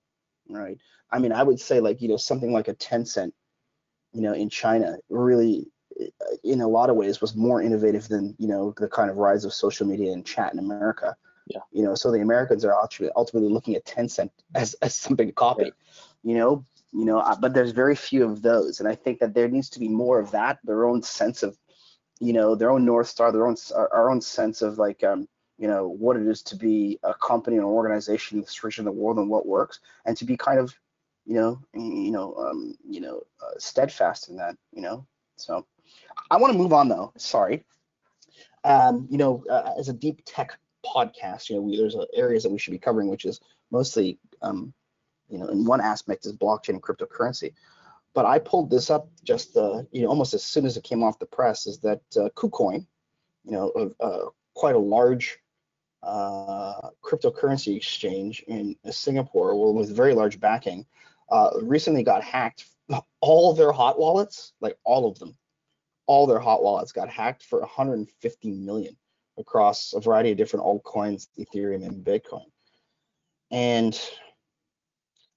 right? 0.50 0.76
I 1.10 1.18
mean 1.20 1.32
i 1.32 1.42
would 1.42 1.58
say 1.58 1.80
like 1.80 2.02
you 2.02 2.08
know 2.08 2.18
something 2.18 2.52
like 2.52 2.68
a 2.68 2.74
Tencent 2.74 3.32
you 4.12 4.20
know 4.20 4.34
in 4.34 4.50
china 4.50 4.98
really 5.08 5.72
in 6.42 6.60
a 6.60 6.68
lot 6.68 6.90
of 6.90 6.96
ways 6.96 7.20
was 7.20 7.36
more 7.36 7.62
innovative 7.62 8.08
than 8.08 8.34
you 8.38 8.48
know 8.48 8.74
the 8.78 8.88
kind 8.88 9.10
of 9.10 9.16
rise 9.16 9.44
of 9.44 9.54
social 9.54 9.86
media 9.86 10.12
and 10.12 10.26
chat 10.26 10.52
in 10.52 10.58
america 10.58 11.16
yeah. 11.46 11.60
You 11.72 11.82
know, 11.82 11.94
so 11.94 12.10
the 12.10 12.20
Americans 12.20 12.64
are 12.64 12.74
actually 12.82 13.10
ultimately 13.16 13.50
looking 13.50 13.74
at 13.74 13.84
Tencent 13.84 14.30
as, 14.54 14.74
as 14.74 14.94
something 14.94 15.26
to 15.26 15.32
copy. 15.32 15.64
Yeah. 15.64 15.70
You 16.22 16.36
know, 16.36 16.64
you 16.92 17.04
know, 17.04 17.18
uh, 17.18 17.36
but 17.36 17.52
there's 17.52 17.72
very 17.72 17.96
few 17.96 18.24
of 18.24 18.40
those, 18.40 18.80
and 18.80 18.88
I 18.88 18.94
think 18.94 19.18
that 19.18 19.34
there 19.34 19.48
needs 19.48 19.68
to 19.70 19.80
be 19.80 19.88
more 19.88 20.20
of 20.20 20.30
that. 20.30 20.58
Their 20.64 20.86
own 20.86 21.02
sense 21.02 21.42
of, 21.42 21.58
you 22.20 22.32
know, 22.32 22.54
their 22.54 22.70
own 22.70 22.84
north 22.84 23.08
star, 23.08 23.32
their 23.32 23.46
own 23.46 23.56
our 23.74 24.10
own 24.10 24.20
sense 24.20 24.62
of 24.62 24.78
like, 24.78 25.02
um, 25.02 25.28
you 25.58 25.66
know, 25.66 25.88
what 25.88 26.16
it 26.16 26.26
is 26.26 26.42
to 26.44 26.56
be 26.56 26.98
a 27.02 27.12
company 27.14 27.56
and 27.56 27.64
an 27.64 27.70
organization 27.70 28.38
in 28.38 28.42
this 28.42 28.62
region 28.62 28.86
of 28.86 28.94
the 28.94 29.00
world 29.00 29.18
and 29.18 29.28
what 29.28 29.44
works, 29.44 29.80
and 30.06 30.16
to 30.16 30.24
be 30.24 30.36
kind 30.36 30.60
of, 30.60 30.74
you 31.26 31.34
know, 31.34 31.60
you 31.74 32.12
know, 32.12 32.34
um, 32.36 32.76
you 32.88 33.00
know, 33.00 33.20
uh, 33.42 33.58
steadfast 33.58 34.28
in 34.28 34.36
that. 34.36 34.56
You 34.72 34.80
know, 34.80 35.06
so 35.36 35.66
I 36.30 36.36
want 36.36 36.52
to 36.52 36.58
move 36.58 36.72
on 36.72 36.88
though. 36.88 37.12
Sorry. 37.16 37.64
Um, 38.64 39.06
you 39.10 39.18
know, 39.18 39.44
uh, 39.50 39.72
as 39.78 39.88
a 39.88 39.92
deep 39.92 40.22
tech 40.24 40.58
podcast, 40.84 41.48
you 41.48 41.56
know, 41.56 41.62
we, 41.62 41.76
there's 41.76 41.96
areas 42.14 42.42
that 42.42 42.50
we 42.50 42.58
should 42.58 42.70
be 42.70 42.78
covering, 42.78 43.08
which 43.08 43.24
is 43.24 43.40
mostly, 43.70 44.18
um, 44.42 44.72
you 45.28 45.38
know, 45.38 45.48
in 45.48 45.64
one 45.64 45.80
aspect 45.80 46.26
is 46.26 46.32
blockchain 46.32 46.70
and 46.70 46.82
cryptocurrency. 46.82 47.52
But 48.14 48.26
I 48.26 48.38
pulled 48.38 48.70
this 48.70 48.90
up 48.90 49.08
just, 49.24 49.56
uh, 49.56 49.82
you 49.90 50.02
know, 50.02 50.08
almost 50.08 50.34
as 50.34 50.44
soon 50.44 50.64
as 50.66 50.76
it 50.76 50.84
came 50.84 51.02
off 51.02 51.18
the 51.18 51.26
press, 51.26 51.66
is 51.66 51.78
that 51.80 52.00
uh, 52.16 52.28
KuCoin, 52.36 52.86
you 53.44 53.52
know, 53.52 53.92
uh, 54.00 54.30
quite 54.54 54.76
a 54.76 54.78
large 54.78 55.38
uh, 56.02 56.90
cryptocurrency 57.02 57.76
exchange 57.76 58.44
in 58.46 58.76
Singapore, 58.90 59.56
well, 59.56 59.74
with 59.74 59.94
very 59.94 60.14
large 60.14 60.38
backing, 60.38 60.86
uh, 61.30 61.50
recently 61.62 62.02
got 62.02 62.22
hacked. 62.22 62.66
All 63.20 63.54
their 63.54 63.72
hot 63.72 63.98
wallets, 63.98 64.52
like 64.60 64.76
all 64.84 65.08
of 65.08 65.18
them, 65.18 65.34
all 66.06 66.26
their 66.26 66.38
hot 66.38 66.62
wallets 66.62 66.92
got 66.92 67.08
hacked 67.08 67.44
for 67.44 67.60
150 67.60 68.50
million 68.52 68.96
across 69.38 69.92
a 69.94 70.00
variety 70.00 70.32
of 70.32 70.36
different 70.36 70.64
altcoins, 70.64 71.28
Ethereum 71.38 71.84
and 71.86 72.04
Bitcoin. 72.04 72.44
And 73.50 73.98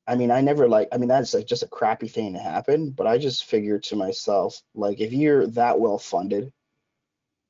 I 0.07 0.15
mean, 0.15 0.31
I 0.31 0.41
never 0.41 0.67
like, 0.67 0.87
I 0.91 0.97
mean, 0.97 1.09
that's 1.09 1.33
like 1.33 1.47
just 1.47 1.63
a 1.63 1.67
crappy 1.67 2.07
thing 2.07 2.33
to 2.33 2.39
happen, 2.39 2.91
but 2.91 3.07
I 3.07 3.17
just 3.17 3.45
figured 3.45 3.83
to 3.83 3.95
myself, 3.95 4.61
like, 4.73 5.01
if 5.01 5.11
you're 5.11 5.47
that 5.47 5.79
well 5.79 5.97
funded 5.97 6.53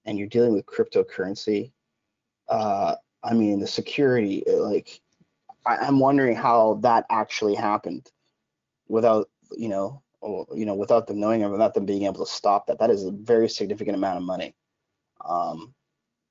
and 0.06 0.18
you're 0.18 0.28
dealing 0.28 0.54
with 0.54 0.66
cryptocurrency, 0.66 1.72
uh, 2.48 2.96
I 3.24 3.34
mean, 3.34 3.60
the 3.60 3.68
security, 3.68 4.44
like, 4.48 5.02
I, 5.66 5.78
I'm 5.78 6.00
wondering 6.00 6.36
how 6.36 6.76
that 6.82 7.06
actually 7.10 7.56
happened 7.56 8.10
without 8.88 9.30
you 9.56 9.70
know, 9.70 10.02
or, 10.22 10.48
you 10.56 10.66
know, 10.66 10.76
without 10.76 11.08
them 11.08 11.20
knowing 11.20 11.44
or 11.44 11.50
without 11.50 11.74
them 11.74 11.86
being 11.86 12.04
able 12.04 12.26
to 12.26 12.32
stop 12.32 12.68
that. 12.68 12.80
That 12.80 12.90
is 12.90 13.06
a 13.06 13.12
very 13.12 13.50
significant 13.50 13.96
amount 13.96 14.18
of 14.18 14.24
money. 14.24 14.56
Um, 15.24 15.74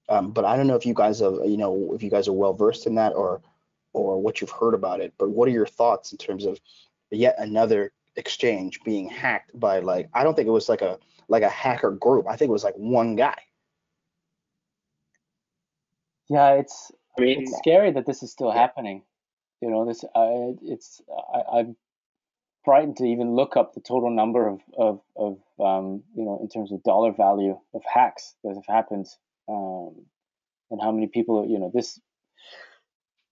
um, 0.08 0.30
but 0.32 0.44
I 0.44 0.56
don't 0.56 0.66
know 0.66 0.76
if 0.76 0.86
you 0.86 0.94
guys 0.94 1.20
have, 1.20 1.34
you 1.44 1.56
know, 1.56 1.92
if 1.94 2.02
you 2.02 2.10
guys 2.10 2.28
are 2.28 2.32
well 2.32 2.54
versed 2.54 2.86
in 2.86 2.94
that 2.96 3.14
or 3.14 3.42
or 3.92 4.20
what 4.20 4.40
you've 4.40 4.50
heard 4.50 4.74
about 4.74 5.00
it. 5.00 5.14
But 5.18 5.30
what 5.30 5.48
are 5.48 5.52
your 5.52 5.66
thoughts 5.66 6.12
in 6.12 6.18
terms 6.18 6.44
of 6.44 6.60
yet 7.10 7.36
another 7.38 7.92
exchange 8.16 8.80
being 8.84 9.08
hacked 9.08 9.58
by 9.58 9.80
like 9.80 10.08
I 10.12 10.24
don't 10.24 10.34
think 10.34 10.48
it 10.48 10.52
was 10.52 10.68
like 10.68 10.82
a 10.82 10.98
like 11.28 11.42
a 11.42 11.48
hacker 11.48 11.92
group. 11.92 12.26
I 12.28 12.36
think 12.36 12.48
it 12.50 12.52
was 12.52 12.64
like 12.64 12.74
one 12.74 13.16
guy. 13.16 13.36
Yeah, 16.28 16.52
it's 16.54 16.92
I 17.18 17.22
mean 17.22 17.42
it's 17.42 17.56
scary 17.58 17.92
that 17.92 18.06
this 18.06 18.22
is 18.22 18.30
still 18.30 18.50
happening. 18.50 19.02
You 19.60 19.70
know, 19.70 19.86
this 19.86 20.04
uh, 20.04 20.52
it's 20.62 21.00
I, 21.32 21.58
I'm 21.58 21.76
frightened 22.66 22.98
to 22.98 23.04
even 23.04 23.34
look 23.34 23.56
up 23.56 23.72
the 23.72 23.80
total 23.80 24.10
number 24.10 24.46
of 24.46 24.60
of, 24.76 25.00
of 25.16 25.38
um, 25.58 26.02
you 26.14 26.24
know 26.26 26.38
in 26.42 26.48
terms 26.50 26.70
of 26.72 26.82
dollar 26.82 27.12
value 27.12 27.58
of 27.72 27.82
hacks 27.90 28.34
that 28.44 28.54
have 28.54 28.66
happened 28.68 29.06
um, 29.48 29.94
and 30.70 30.82
how 30.82 30.92
many 30.92 31.06
people 31.06 31.46
you 31.48 31.58
know 31.58 31.70
this 31.72 31.98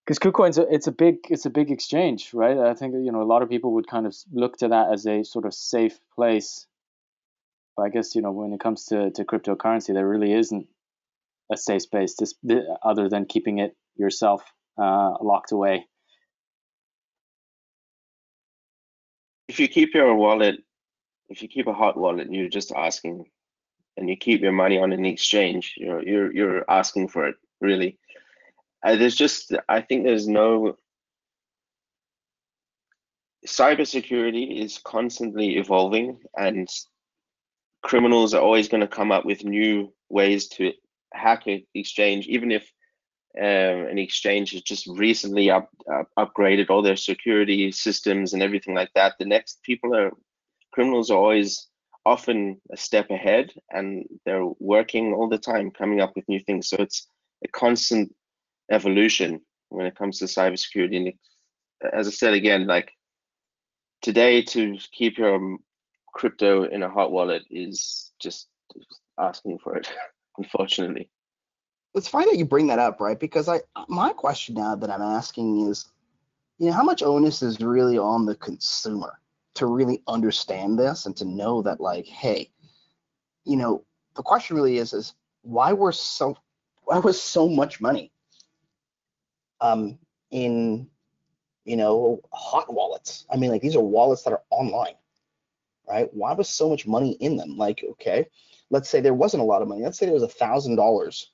because 0.05 0.19
KuCoin's 0.19 0.59
a, 0.59 0.67
it's 0.73 0.87
a 0.87 0.93
big 0.93 1.17
it's 1.31 1.47
a 1.47 1.50
big 1.50 1.71
exchange, 1.71 2.35
right? 2.35 2.59
I 2.59 2.75
think 2.75 2.95
you 2.95 3.11
know 3.11 3.23
a 3.23 3.25
lot 3.25 3.43
of 3.43 3.49
people 3.49 3.73
would 3.75 3.88
kind 3.88 4.07
of 4.07 4.14
look 4.33 4.59
to 4.59 4.69
that 4.69 4.93
as 4.93 5.07
a 5.07 5.25
sort 5.25 5.47
of 5.47 5.55
safe 5.55 5.99
place. 6.14 6.67
But 7.76 7.85
I 7.85 7.88
guess 7.88 8.14
you 8.14 8.23
know 8.23 8.33
when 8.33 8.53
it 8.53 8.61
comes 8.61 8.85
to, 8.87 9.11
to 9.12 9.25
cryptocurrency, 9.25 9.95
there 9.95 10.07
really 10.07 10.33
isn't 10.33 10.67
a 11.50 11.57
safe 11.57 11.83
space, 11.83 12.17
just 12.19 12.37
other 12.83 13.09
than 13.09 13.25
keeping 13.26 13.59
it 13.59 13.76
yourself 13.97 14.43
uh, 14.79 15.14
locked 15.23 15.53
away. 15.53 15.87
If 19.54 19.61
you 19.61 19.68
keep 19.68 19.94
your 19.94 20.16
wallet, 20.16 20.56
if 21.28 21.40
you 21.40 21.46
keep 21.46 21.68
a 21.68 21.73
hot 21.73 21.96
wallet, 21.96 22.26
you're 22.28 22.49
just 22.49 22.73
asking, 22.73 23.26
and 23.96 24.08
you 24.08 24.16
keep 24.16 24.40
your 24.40 24.50
money 24.50 24.80
on 24.80 24.92
an 24.92 25.04
exchange, 25.04 25.75
you're 25.76 26.02
you're 26.02 26.34
you're 26.34 26.64
asking 26.68 27.06
for 27.06 27.28
it 27.28 27.37
really. 27.61 27.96
Uh, 28.84 28.96
there's 28.96 29.14
just 29.14 29.54
I 29.68 29.80
think 29.80 30.02
there's 30.02 30.26
no 30.26 30.76
cybersecurity 33.46 34.61
is 34.61 34.80
constantly 34.84 35.56
evolving 35.56 36.18
and 36.37 36.68
criminals 37.84 38.34
are 38.34 38.42
always 38.42 38.66
going 38.66 38.80
to 38.80 38.88
come 38.88 39.12
up 39.12 39.25
with 39.25 39.44
new 39.44 39.92
ways 40.08 40.49
to 40.49 40.73
hack 41.12 41.46
an 41.46 41.62
exchange 41.75 42.26
even 42.26 42.50
if 42.50 42.68
um, 43.38 43.87
an 43.88 43.99
exchange 43.99 44.53
has 44.53 44.62
just 44.62 44.87
recently 44.87 45.50
up, 45.50 45.69
up, 45.93 46.09
upgraded 46.19 46.71
all 46.71 46.83
their 46.83 46.97
security 46.97 47.73
systems 47.73 48.33
and 48.33 48.43
everything 48.43 48.75
like 48.75 48.91
that 48.95 49.14
the 49.19 49.25
next 49.25 49.62
people 49.62 49.95
are 49.95 50.12
criminals 50.73 51.11
are 51.11 51.19
always 51.19 51.69
often 52.07 52.61
a 52.73 52.76
step 52.76 53.11
ahead 53.11 53.53
and 53.71 54.05
they're 54.25 54.47
working 54.61 55.12
all 55.14 55.29
the 55.29 55.38
time 55.38 55.71
coming 55.71 56.00
up 56.00 56.12
with 56.14 56.29
new 56.29 56.41
things 56.41 56.69
so 56.69 56.76
it's 56.79 57.09
a 57.45 57.49
constant 57.49 58.14
evolution 58.71 59.41
when 59.69 59.87
it 59.87 59.97
comes 59.97 60.19
to 60.19 60.25
cybersecurity. 60.26 60.97
And 60.97 61.12
as 61.93 62.07
I 62.07 62.11
said 62.11 62.35
again, 62.35 62.67
like 62.67 62.93
today 64.03 64.43
to 64.43 64.79
keep 64.93 65.19
your 65.19 65.59
crypto 66.14 66.64
in 66.64 66.83
a 66.83 66.91
hot 66.91 67.11
wallet 67.11 67.43
is 67.50 68.12
just 68.21 68.49
asking 69.19 69.59
for 69.59 69.76
it, 69.76 69.88
unfortunately. 70.38 71.11
It's 71.95 72.09
fine 72.09 72.27
that 72.29 72.39
you 72.39 72.45
bring 72.45 72.67
that 72.69 72.79
up, 72.79 73.01
right? 73.01 73.19
Because 73.19 73.49
I 73.49 73.61
my 73.89 74.13
question 74.13 74.57
now 74.57 74.75
that 74.75 74.91
I'm 74.91 75.03
asking 75.03 75.69
is, 75.69 75.87
you 76.59 76.67
know, 76.67 76.73
how 76.73 76.83
much 76.83 77.03
onus 77.03 77.43
is 77.43 77.61
really 77.61 77.99
on 77.99 78.27
the 78.27 78.35
consumer 78.37 79.21
to 79.55 79.67
really 79.67 80.03
understand 80.09 80.79
this 80.79 81.07
and 81.07 81.17
to 81.17 81.25
know 81.25 81.63
that 81.63 81.81
like, 81.81 82.07
hey, 82.07 82.51
you 83.45 83.57
know, 83.57 83.85
the 84.17 84.23
question 84.23 84.57
really 84.57 84.79
is 84.79 84.93
is 84.93 85.15
why 85.43 85.73
were 85.73 85.93
so 85.93 86.37
why 86.85 86.99
was 86.99 87.21
so 87.21 87.49
much 87.49 87.81
money 87.81 88.11
um, 89.61 89.99
in 90.31 90.89
you 91.65 91.77
know 91.77 92.21
hot 92.33 92.73
wallets. 92.73 93.27
I 93.33 93.37
mean, 93.37 93.51
like 93.51 93.63
these 93.63 93.77
are 93.77 93.83
wallets 93.83 94.23
that 94.25 94.33
are 94.33 94.43
online, 94.51 94.95
right? 95.89 96.09
Why 96.13 96.33
was 96.33 96.49
so 96.49 96.69
much 96.69 96.87
money 96.87 97.13
in 97.21 97.37
them? 97.37 97.57
Like, 97.57 97.85
okay, 97.93 98.27
let's 98.71 98.89
say 98.89 99.01
there 99.01 99.15
wasn't 99.15 99.43
a 99.43 99.47
lot 99.47 99.63
of 99.63 99.69
money. 99.69 99.83
Let's 99.83 99.99
say 99.99 100.07
there 100.07 100.15
was 100.15 100.23
a 100.23 100.29
thousand 100.29 100.77
dollars, 100.77 101.33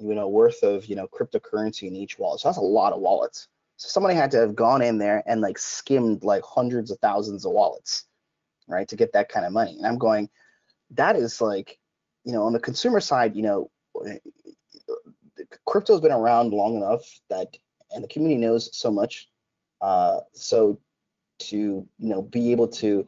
you 0.00 0.14
know, 0.14 0.28
worth 0.28 0.62
of 0.62 0.86
you 0.86 0.96
know 0.96 1.08
cryptocurrency 1.08 1.88
in 1.88 1.96
each 1.96 2.18
wallet. 2.18 2.40
So 2.40 2.48
that's 2.48 2.58
a 2.58 2.62
lot 2.62 2.92
of 2.92 3.00
wallets. 3.00 3.48
So 3.76 3.88
somebody 3.88 4.14
had 4.14 4.30
to 4.32 4.38
have 4.38 4.54
gone 4.54 4.82
in 4.82 4.98
there 4.98 5.22
and 5.26 5.40
like 5.40 5.58
skimmed 5.58 6.22
like 6.22 6.42
hundreds 6.44 6.90
of 6.90 6.98
thousands 6.98 7.46
of 7.46 7.52
wallets, 7.52 8.04
right, 8.68 8.86
to 8.88 8.96
get 8.96 9.12
that 9.14 9.30
kind 9.30 9.46
of 9.46 9.52
money. 9.52 9.76
And 9.78 9.86
I'm 9.86 9.96
going, 9.96 10.28
that 10.90 11.16
is 11.16 11.40
like, 11.40 11.78
you 12.24 12.32
know, 12.32 12.42
on 12.42 12.52
the 12.52 12.60
consumer 12.60 13.00
side, 13.00 13.34
you 13.34 13.42
know, 13.42 13.70
crypto 15.64 15.94
has 15.94 16.00
been 16.00 16.12
around 16.12 16.52
long 16.52 16.76
enough 16.76 17.02
that, 17.28 17.56
and 17.92 18.04
the 18.04 18.08
community 18.08 18.40
knows 18.40 18.76
so 18.76 18.90
much. 18.90 19.28
Uh, 19.80 20.20
so 20.34 20.78
to 21.38 21.56
you 21.56 21.88
know 21.98 22.22
be 22.22 22.52
able 22.52 22.68
to 22.68 23.06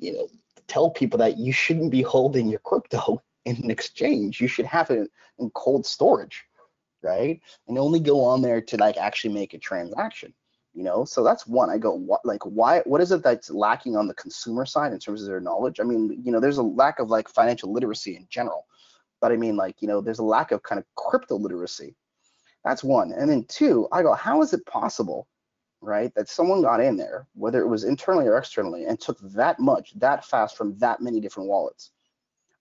you 0.00 0.12
know 0.12 0.28
tell 0.66 0.90
people 0.90 1.18
that 1.18 1.38
you 1.38 1.52
shouldn't 1.52 1.90
be 1.90 2.02
holding 2.02 2.48
your 2.48 2.58
crypto 2.60 3.22
in 3.44 3.56
an 3.56 3.70
exchange. 3.70 4.40
You 4.40 4.48
should 4.48 4.66
have 4.66 4.90
it 4.90 5.10
in 5.38 5.50
cold 5.50 5.86
storage, 5.86 6.44
right? 7.02 7.40
And 7.68 7.78
only 7.78 8.00
go 8.00 8.24
on 8.24 8.42
there 8.42 8.60
to 8.60 8.76
like 8.76 8.96
actually 8.96 9.34
make 9.34 9.54
a 9.54 9.58
transaction. 9.58 10.32
You 10.76 10.82
know, 10.82 11.04
so 11.04 11.22
that's 11.22 11.46
one. 11.46 11.70
I 11.70 11.78
go, 11.78 11.92
what, 11.94 12.24
like, 12.24 12.42
why? 12.42 12.80
What 12.80 13.00
is 13.00 13.12
it 13.12 13.22
that's 13.22 13.48
lacking 13.48 13.96
on 13.96 14.08
the 14.08 14.14
consumer 14.14 14.66
side 14.66 14.92
in 14.92 14.98
terms 14.98 15.22
of 15.22 15.28
their 15.28 15.38
knowledge? 15.38 15.78
I 15.78 15.84
mean, 15.84 16.20
you 16.24 16.32
know, 16.32 16.40
there's 16.40 16.58
a 16.58 16.64
lack 16.64 16.98
of 16.98 17.10
like 17.10 17.28
financial 17.28 17.72
literacy 17.72 18.16
in 18.16 18.26
general 18.28 18.66
but 19.24 19.32
I 19.32 19.36
mean, 19.36 19.56
like, 19.56 19.80
you 19.80 19.88
know, 19.88 20.02
there's 20.02 20.18
a 20.18 20.22
lack 20.22 20.52
of 20.52 20.62
kind 20.62 20.78
of 20.78 20.84
crypto 20.96 21.38
literacy. 21.38 21.96
That's 22.62 22.84
one. 22.84 23.10
And 23.10 23.30
then 23.30 23.46
two, 23.48 23.88
I 23.90 24.02
go, 24.02 24.12
how 24.12 24.42
is 24.42 24.52
it 24.52 24.66
possible, 24.66 25.28
right, 25.80 26.14
that 26.14 26.28
someone 26.28 26.60
got 26.60 26.82
in 26.82 26.98
there, 26.98 27.26
whether 27.32 27.62
it 27.62 27.66
was 27.66 27.84
internally 27.84 28.26
or 28.26 28.36
externally, 28.36 28.84
and 28.84 29.00
took 29.00 29.18
that 29.32 29.58
much, 29.58 29.98
that 29.98 30.26
fast 30.26 30.58
from 30.58 30.76
that 30.76 31.00
many 31.00 31.20
different 31.20 31.48
wallets? 31.48 31.92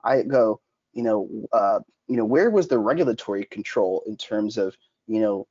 I 0.05 0.21
go, 0.21 0.61
you 0.93 1.03
know, 1.03 1.29
uh, 1.51 1.79
you 2.07 2.17
know, 2.17 2.25
where 2.25 2.49
was 2.49 2.67
the 2.67 2.77
regulatory 2.77 3.45
control 3.45 4.03
in 4.05 4.17
terms 4.17 4.57
of, 4.57 4.75
you 5.07 5.21
know, 5.21 5.47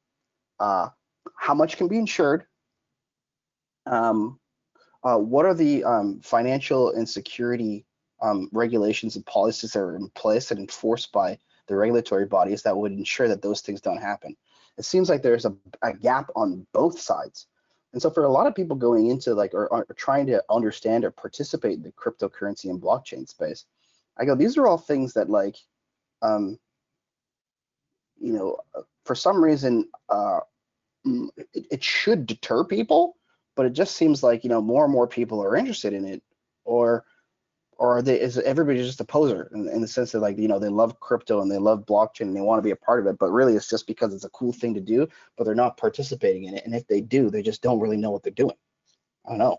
uh, 0.60 0.88
how 1.36 1.54
much 1.54 1.76
can 1.76 1.88
be 1.88 1.98
insured? 1.98 2.44
Um, 3.86 4.38
uh, 5.02 5.18
what 5.18 5.46
are 5.46 5.54
the 5.54 5.82
um, 5.84 6.20
financial 6.20 6.92
and 6.92 7.08
security 7.08 7.84
um, 8.22 8.48
regulations 8.52 9.16
and 9.16 9.26
policies 9.26 9.72
that 9.72 9.80
are 9.80 9.96
in 9.96 10.08
place 10.10 10.50
and 10.50 10.60
enforced 10.60 11.12
by 11.12 11.38
the 11.66 11.76
regulatory 11.76 12.26
bodies 12.26 12.62
that 12.62 12.76
would 12.76 12.92
ensure 12.92 13.28
that 13.28 13.42
those 13.42 13.60
things 13.60 13.80
don't 13.80 14.00
happen. 14.00 14.36
It 14.78 14.84
seems 14.84 15.08
like 15.08 15.22
there's 15.22 15.44
a, 15.44 15.54
a 15.82 15.92
gap 15.92 16.30
on 16.36 16.66
both 16.72 17.00
sides. 17.00 17.46
And 17.92 18.00
so 18.00 18.10
for 18.10 18.24
a 18.24 18.30
lot 18.30 18.46
of 18.46 18.54
people 18.54 18.76
going 18.76 19.08
into 19.08 19.34
like 19.34 19.52
or, 19.52 19.68
or 19.68 19.86
trying 19.96 20.26
to 20.28 20.42
understand 20.48 21.04
or 21.04 21.10
participate 21.10 21.74
in 21.74 21.82
the 21.82 21.92
cryptocurrency 21.92 22.70
and 22.70 22.80
blockchain 22.80 23.28
space, 23.28 23.66
I 24.18 24.24
go, 24.24 24.34
these 24.34 24.56
are 24.56 24.66
all 24.66 24.78
things 24.78 25.14
that 25.14 25.30
like, 25.30 25.56
um, 26.20 26.58
you 28.18 28.32
know, 28.32 28.58
for 29.04 29.14
some 29.14 29.42
reason, 29.42 29.88
uh, 30.08 30.40
it, 31.04 31.66
it 31.70 31.84
should 31.84 32.26
deter 32.26 32.64
people, 32.64 33.16
but 33.56 33.66
it 33.66 33.72
just 33.72 33.96
seems 33.96 34.22
like, 34.22 34.44
you 34.44 34.50
know, 34.50 34.60
more 34.60 34.84
and 34.84 34.92
more 34.92 35.08
people 35.08 35.42
are 35.42 35.56
interested 35.56 35.92
in 35.92 36.04
it 36.04 36.22
or 36.64 37.04
or 37.78 37.98
are 37.98 38.02
they 38.02 38.20
is 38.20 38.38
everybody 38.38 38.78
just 38.78 39.00
a 39.00 39.04
poser 39.04 39.50
in, 39.54 39.68
in, 39.68 39.80
the 39.80 39.88
sense 39.88 40.12
that 40.12 40.20
like 40.20 40.38
you 40.38 40.46
know 40.46 40.58
they 40.58 40.68
love 40.68 41.00
crypto 41.00 41.40
and 41.40 41.50
they 41.50 41.58
love 41.58 41.84
blockchain 41.84 42.22
and 42.22 42.36
they 42.36 42.40
want 42.40 42.58
to 42.58 42.62
be 42.62 42.70
a 42.70 42.76
part 42.76 43.00
of 43.00 43.06
it 43.06 43.18
but 43.18 43.32
really 43.32 43.56
it's 43.56 43.68
just 43.68 43.88
because 43.88 44.14
it's 44.14 44.24
a 44.24 44.30
cool 44.30 44.52
thing 44.52 44.72
to 44.72 44.80
do 44.80 45.08
but 45.36 45.44
they're 45.44 45.54
not 45.54 45.76
participating 45.76 46.44
in 46.44 46.54
it 46.54 46.64
and 46.64 46.74
if 46.74 46.86
they 46.86 47.00
do 47.00 47.28
they 47.28 47.42
just 47.42 47.60
don't 47.60 47.80
really 47.80 47.96
know 47.96 48.10
what 48.10 48.22
they're 48.22 48.32
doing. 48.32 48.54
I 49.26 49.30
don't 49.30 49.38
know. 49.38 49.58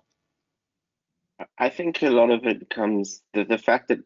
I 1.58 1.70
think 1.70 2.02
a 2.02 2.10
lot 2.10 2.30
of 2.30 2.46
it 2.46 2.70
comes 2.70 3.24
the, 3.34 3.44
the 3.44 3.58
fact 3.58 3.90
that 3.90 4.00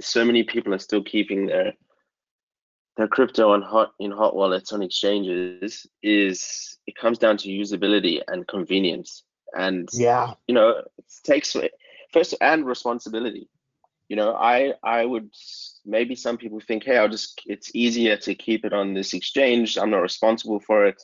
so 0.00 0.24
many 0.24 0.42
people 0.42 0.74
are 0.74 0.78
still 0.78 1.02
keeping 1.02 1.46
their 1.46 1.72
their 2.96 3.08
crypto 3.08 3.52
on 3.52 3.62
hot 3.62 3.92
in 4.00 4.10
hot 4.10 4.34
wallets 4.34 4.72
on 4.72 4.82
exchanges 4.82 5.86
is 6.02 6.78
it 6.86 6.96
comes 6.96 7.18
down 7.18 7.36
to 7.36 7.48
usability 7.48 8.22
and 8.28 8.48
convenience. 8.48 9.22
And 9.56 9.88
yeah. 9.92 10.34
you 10.46 10.54
know 10.54 10.70
it 10.70 11.04
takes 11.24 11.56
first 12.12 12.34
and 12.40 12.66
responsibility. 12.66 13.48
You 14.08 14.16
know 14.16 14.34
i 14.34 14.72
i 14.82 15.04
would 15.04 15.30
maybe 15.84 16.14
some 16.14 16.36
people 16.36 16.60
think 16.60 16.84
hey 16.84 16.96
i'll 16.96 17.08
just 17.08 17.40
it's 17.46 17.74
easier 17.74 18.16
to 18.18 18.34
keep 18.34 18.64
it 18.64 18.72
on 18.72 18.94
this 18.94 19.14
exchange. 19.14 19.76
I'm 19.76 19.90
not 19.90 20.02
responsible 20.02 20.60
for 20.60 20.86
it. 20.86 21.02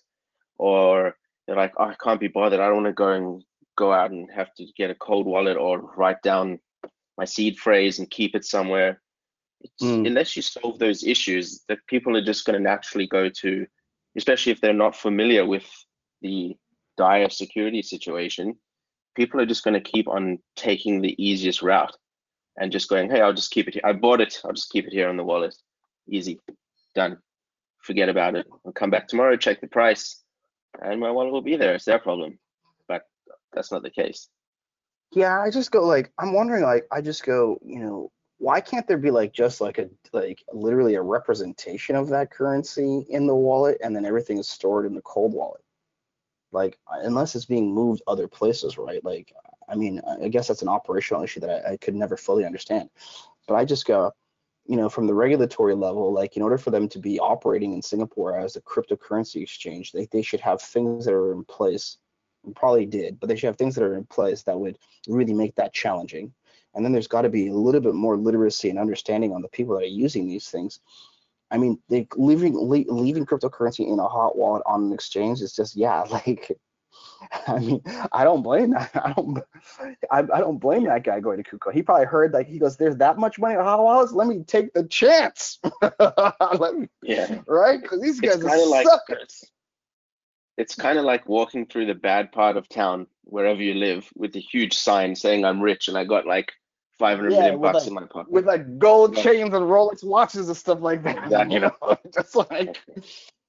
Or 0.56 1.16
they're 1.46 1.56
like 1.56 1.72
oh, 1.78 1.84
i 1.84 1.94
can't 2.02 2.20
be 2.20 2.28
bothered. 2.28 2.60
I 2.60 2.66
don't 2.66 2.82
want 2.82 2.86
to 2.86 2.92
go 2.92 3.08
and 3.08 3.44
go 3.76 3.92
out 3.92 4.10
and 4.10 4.30
have 4.30 4.52
to 4.54 4.66
get 4.76 4.90
a 4.90 4.94
cold 4.94 5.26
wallet 5.26 5.56
or 5.56 5.80
write 5.96 6.22
down 6.22 6.58
my 7.18 7.24
seed 7.24 7.58
phrase 7.58 7.98
and 7.98 8.10
keep 8.10 8.34
it 8.34 8.44
somewhere 8.44 9.00
mm. 9.80 10.06
unless 10.06 10.36
you 10.36 10.42
solve 10.42 10.78
those 10.78 11.04
issues 11.04 11.62
that 11.68 11.78
people 11.86 12.16
are 12.16 12.24
just 12.24 12.44
going 12.44 12.56
to 12.56 12.62
naturally 12.62 13.06
go 13.06 13.28
to 13.28 13.66
especially 14.16 14.52
if 14.52 14.60
they're 14.60 14.72
not 14.72 14.96
familiar 14.96 15.46
with 15.46 15.66
the 16.20 16.56
dire 16.96 17.28
security 17.28 17.82
situation 17.82 18.54
people 19.14 19.40
are 19.40 19.46
just 19.46 19.64
going 19.64 19.74
to 19.74 19.90
keep 19.90 20.08
on 20.08 20.38
taking 20.56 21.00
the 21.00 21.14
easiest 21.22 21.62
route 21.62 21.94
and 22.58 22.72
just 22.72 22.88
going, 22.88 23.10
hey, 23.10 23.20
I'll 23.20 23.32
just 23.32 23.50
keep 23.50 23.68
it 23.68 23.74
here. 23.74 23.82
I 23.84 23.92
bought 23.92 24.20
it. 24.20 24.40
I'll 24.44 24.52
just 24.52 24.70
keep 24.70 24.86
it 24.86 24.92
here 24.92 25.08
on 25.08 25.16
the 25.16 25.24
wallet. 25.24 25.54
Easy, 26.08 26.40
done. 26.94 27.18
Forget 27.82 28.08
about 28.08 28.36
it. 28.36 28.46
I'll 28.64 28.72
come 28.72 28.90
back 28.90 29.08
tomorrow, 29.08 29.36
check 29.36 29.60
the 29.60 29.66
price, 29.66 30.22
and 30.80 31.00
my 31.00 31.10
wallet 31.10 31.32
will 31.32 31.42
be 31.42 31.56
there. 31.56 31.74
It's 31.74 31.84
their 31.84 31.98
problem. 31.98 32.38
But 32.88 33.02
that's 33.52 33.72
not 33.72 33.82
the 33.82 33.90
case. 33.90 34.28
Yeah, 35.12 35.40
I 35.40 35.50
just 35.50 35.70
go 35.70 35.84
like 35.86 36.10
I'm 36.18 36.32
wondering 36.32 36.62
like 36.62 36.86
I 36.90 37.00
just 37.00 37.24
go, 37.24 37.58
you 37.62 37.80
know, 37.80 38.10
why 38.38 38.60
can't 38.60 38.88
there 38.88 38.98
be 38.98 39.10
like 39.10 39.32
just 39.32 39.60
like 39.60 39.78
a 39.78 39.88
like 40.12 40.42
literally 40.52 40.94
a 40.94 41.02
representation 41.02 41.96
of 41.96 42.08
that 42.08 42.30
currency 42.30 43.06
in 43.10 43.26
the 43.26 43.36
wallet 43.36 43.78
and 43.82 43.94
then 43.94 44.06
everything 44.06 44.38
is 44.38 44.48
stored 44.48 44.86
in 44.86 44.94
the 44.94 45.02
cold 45.02 45.34
wallet? 45.34 45.62
Like 46.50 46.78
uh, 46.92 47.00
unless 47.02 47.34
it's 47.34 47.44
being 47.44 47.74
moved 47.74 48.02
other 48.06 48.26
places, 48.26 48.78
right? 48.78 49.04
Like 49.04 49.32
I 49.68 49.74
mean, 49.74 50.00
I 50.22 50.28
guess 50.28 50.48
that's 50.48 50.62
an 50.62 50.68
operational 50.68 51.22
issue 51.22 51.40
that 51.40 51.66
I, 51.66 51.72
I 51.72 51.76
could 51.76 51.94
never 51.94 52.16
fully 52.16 52.44
understand. 52.46 52.88
But 53.46 53.56
I 53.56 53.64
just 53.64 53.86
go, 53.86 54.12
you 54.66 54.76
know, 54.76 54.88
from 54.88 55.06
the 55.06 55.14
regulatory 55.14 55.74
level, 55.74 56.12
like 56.12 56.36
in 56.36 56.42
order 56.42 56.58
for 56.58 56.70
them 56.70 56.88
to 56.88 56.98
be 56.98 57.18
operating 57.18 57.72
in 57.74 57.82
Singapore 57.82 58.38
as 58.38 58.56
a 58.56 58.62
cryptocurrency 58.62 59.42
exchange, 59.42 59.92
they, 59.92 60.06
they 60.06 60.22
should 60.22 60.40
have 60.40 60.62
things 60.62 61.04
that 61.04 61.14
are 61.14 61.32
in 61.32 61.44
place. 61.44 61.98
Probably 62.54 62.86
did, 62.86 63.20
but 63.20 63.28
they 63.28 63.36
should 63.36 63.46
have 63.46 63.56
things 63.56 63.74
that 63.74 63.84
are 63.84 63.94
in 63.94 64.04
place 64.04 64.42
that 64.42 64.58
would 64.58 64.78
really 65.06 65.32
make 65.32 65.54
that 65.56 65.72
challenging. 65.72 66.32
And 66.74 66.84
then 66.84 66.92
there's 66.92 67.08
got 67.08 67.22
to 67.22 67.28
be 67.28 67.48
a 67.48 67.54
little 67.54 67.80
bit 67.80 67.94
more 67.94 68.16
literacy 68.16 68.70
and 68.70 68.78
understanding 68.78 69.32
on 69.32 69.42
the 69.42 69.48
people 69.48 69.74
that 69.74 69.84
are 69.84 69.86
using 69.86 70.26
these 70.26 70.48
things. 70.48 70.80
I 71.50 71.58
mean, 71.58 71.78
they 71.88 72.08
leaving 72.16 72.54
leaving 72.54 73.26
cryptocurrency 73.26 73.86
in 73.86 73.98
a 73.98 74.08
hot 74.08 74.36
wallet 74.36 74.62
on 74.64 74.84
an 74.84 74.92
exchange 74.92 75.40
is 75.42 75.54
just 75.54 75.76
yeah, 75.76 76.00
like 76.10 76.50
I 77.46 77.58
mean, 77.58 77.82
I 78.12 78.24
don't 78.24 78.42
blame 78.42 78.70
that. 78.70 78.90
I 78.94 79.12
don't. 79.12 79.38
I, 80.10 80.18
I 80.18 80.40
don't 80.40 80.58
blame 80.58 80.84
that 80.84 81.04
guy 81.04 81.20
going 81.20 81.42
to 81.42 81.48
KuCoin. 81.48 81.74
He 81.74 81.82
probably 81.82 82.06
heard 82.06 82.32
like 82.32 82.48
he 82.48 82.58
goes, 82.58 82.76
"There's 82.76 82.96
that 82.96 83.18
much 83.18 83.38
money 83.38 83.54
at 83.54 83.62
hot 83.62 83.82
wallets. 83.82 84.12
Let 84.12 84.26
me 84.26 84.42
take 84.44 84.72
the 84.72 84.84
chance." 84.84 85.58
Me, 85.82 86.88
yeah. 87.02 87.40
Right? 87.46 87.80
Because 87.80 88.00
these 88.00 88.20
guys 88.20 88.36
it's 88.36 88.44
are 88.44 88.66
like, 88.66 88.86
suckers. 88.86 89.50
It's 90.58 90.74
kind 90.74 90.98
of 90.98 91.04
like 91.04 91.28
walking 91.28 91.66
through 91.66 91.86
the 91.86 91.94
bad 91.94 92.30
part 92.30 92.56
of 92.56 92.68
town 92.68 93.06
wherever 93.24 93.62
you 93.62 93.74
live 93.74 94.08
with 94.14 94.36
a 94.36 94.40
huge 94.40 94.74
sign 94.74 95.16
saying 95.16 95.44
I'm 95.44 95.60
rich 95.60 95.88
and 95.88 95.96
I 95.96 96.04
got 96.04 96.26
like 96.26 96.52
500 96.98 97.32
yeah, 97.32 97.38
million 97.38 97.60
bucks 97.60 97.78
like, 97.80 97.86
in 97.86 97.94
my 97.94 98.04
pocket. 98.04 98.30
With 98.30 98.46
like 98.46 98.78
gold 98.78 99.16
yeah. 99.16 99.22
chains 99.22 99.54
and 99.54 99.64
Rolex 99.64 100.04
watches 100.04 100.48
and 100.48 100.56
stuff 100.56 100.80
like 100.80 101.02
that. 101.04 101.18
Exactly. 101.24 101.54
You 101.54 101.60
know, 101.60 101.96
just 102.14 102.36
like 102.36 102.78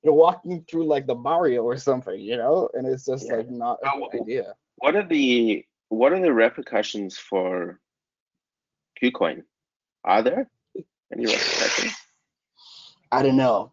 you're 0.02 0.14
walking 0.14 0.66
through 0.70 0.86
like 0.86 1.06
the 1.06 1.16
Mario 1.16 1.64
or 1.64 1.78
something, 1.78 2.20
you 2.20 2.38
know, 2.38 2.70
and 2.74 2.88
it's 2.88 3.06
just 3.06 3.28
yeah. 3.28 3.36
like 3.36 3.50
not 3.50 3.80
a 3.84 4.00
good 4.00 4.22
idea. 4.22 4.56
What 4.78 4.96
are 4.96 5.06
the 5.06 5.66
what 5.90 6.14
are 6.14 6.22
the 6.22 6.34
repercussions 6.34 7.18
for 7.18 7.80
KuCoin? 9.02 9.44
Are 10.06 10.22
there 10.22 10.50
any 11.12 11.26
repercussions? 11.26 11.94
I 13.12 13.22
don't 13.22 13.38
know. 13.38 13.73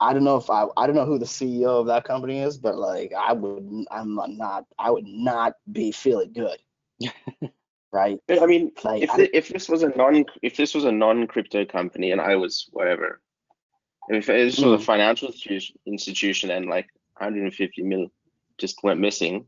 I 0.00 0.12
don't 0.12 0.24
know 0.24 0.36
if 0.36 0.48
I 0.50 0.66
I 0.76 0.86
don't 0.86 0.96
know 0.96 1.06
who 1.06 1.18
the 1.18 1.24
CEO 1.24 1.80
of 1.80 1.86
that 1.86 2.04
company 2.04 2.40
is, 2.40 2.56
but 2.56 2.76
like 2.76 3.12
I 3.18 3.32
would 3.32 3.86
I'm 3.90 4.14
not 4.36 4.64
I 4.78 4.90
would 4.90 5.06
not 5.06 5.54
be 5.70 5.92
feeling 5.92 6.32
good. 6.32 6.58
right? 7.92 8.20
But 8.26 8.42
I 8.42 8.46
mean, 8.46 8.72
like, 8.84 9.02
if 9.02 9.10
I, 9.10 9.28
if 9.32 9.48
this 9.48 9.68
was 9.68 9.82
a 9.82 9.88
non 9.88 10.24
if 10.42 10.56
this 10.56 10.74
was 10.74 10.84
a 10.84 10.92
non 10.92 11.26
crypto 11.26 11.64
company 11.64 12.12
and 12.12 12.20
I 12.20 12.36
was 12.36 12.68
whatever 12.72 13.20
if 14.08 14.28
it's 14.28 14.58
mm. 14.58 14.74
a 14.74 14.78
financial 14.78 15.32
institution 15.86 16.50
and 16.50 16.66
like 16.66 16.88
150 17.18 17.82
mil 17.82 18.06
just 18.56 18.82
went 18.82 19.00
missing, 19.00 19.46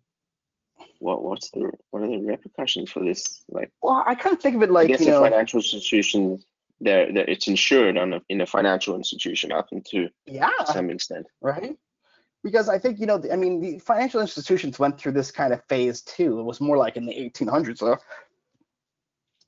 what 0.98 1.22
what's 1.22 1.50
the 1.50 1.70
what 1.90 2.02
are 2.02 2.08
the 2.08 2.18
repercussions 2.18 2.90
for 2.90 3.02
this? 3.02 3.42
Like, 3.48 3.70
well, 3.82 4.04
I 4.06 4.14
kind 4.14 4.36
of 4.36 4.42
think 4.42 4.56
of 4.56 4.62
it 4.62 4.70
like 4.70 4.84
I 4.84 4.88
guess 4.88 5.00
you 5.00 5.06
know, 5.08 5.22
financial 5.22 5.58
institution, 5.58 6.42
there 6.80 7.06
it's 7.08 7.48
insured 7.48 7.98
on 7.98 8.14
a, 8.14 8.22
in 8.28 8.40
a 8.40 8.46
financial 8.46 8.96
institution, 8.96 9.52
I 9.52 9.62
think 9.62 9.86
to 9.90 10.08
yeah 10.26 10.50
to 10.60 10.72
some 10.72 10.90
extent, 10.90 11.26
right? 11.40 11.76
Because 12.42 12.68
I 12.68 12.78
think 12.78 12.98
you 12.98 13.06
know, 13.06 13.22
I 13.32 13.36
mean, 13.36 13.60
the 13.60 13.78
financial 13.78 14.20
institutions 14.20 14.78
went 14.78 14.98
through 14.98 15.12
this 15.12 15.30
kind 15.30 15.52
of 15.52 15.62
phase 15.64 16.00
too. 16.02 16.40
It 16.40 16.44
was 16.44 16.60
more 16.60 16.76
like 16.76 16.96
in 16.96 17.06
the 17.06 17.12
1800s, 17.12 17.78
so 17.78 17.96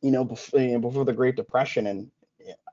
you 0.02 0.10
know, 0.10 0.24
before, 0.24 0.78
before 0.80 1.04
the 1.04 1.12
Great 1.12 1.36
Depression, 1.36 1.86
and 1.86 2.10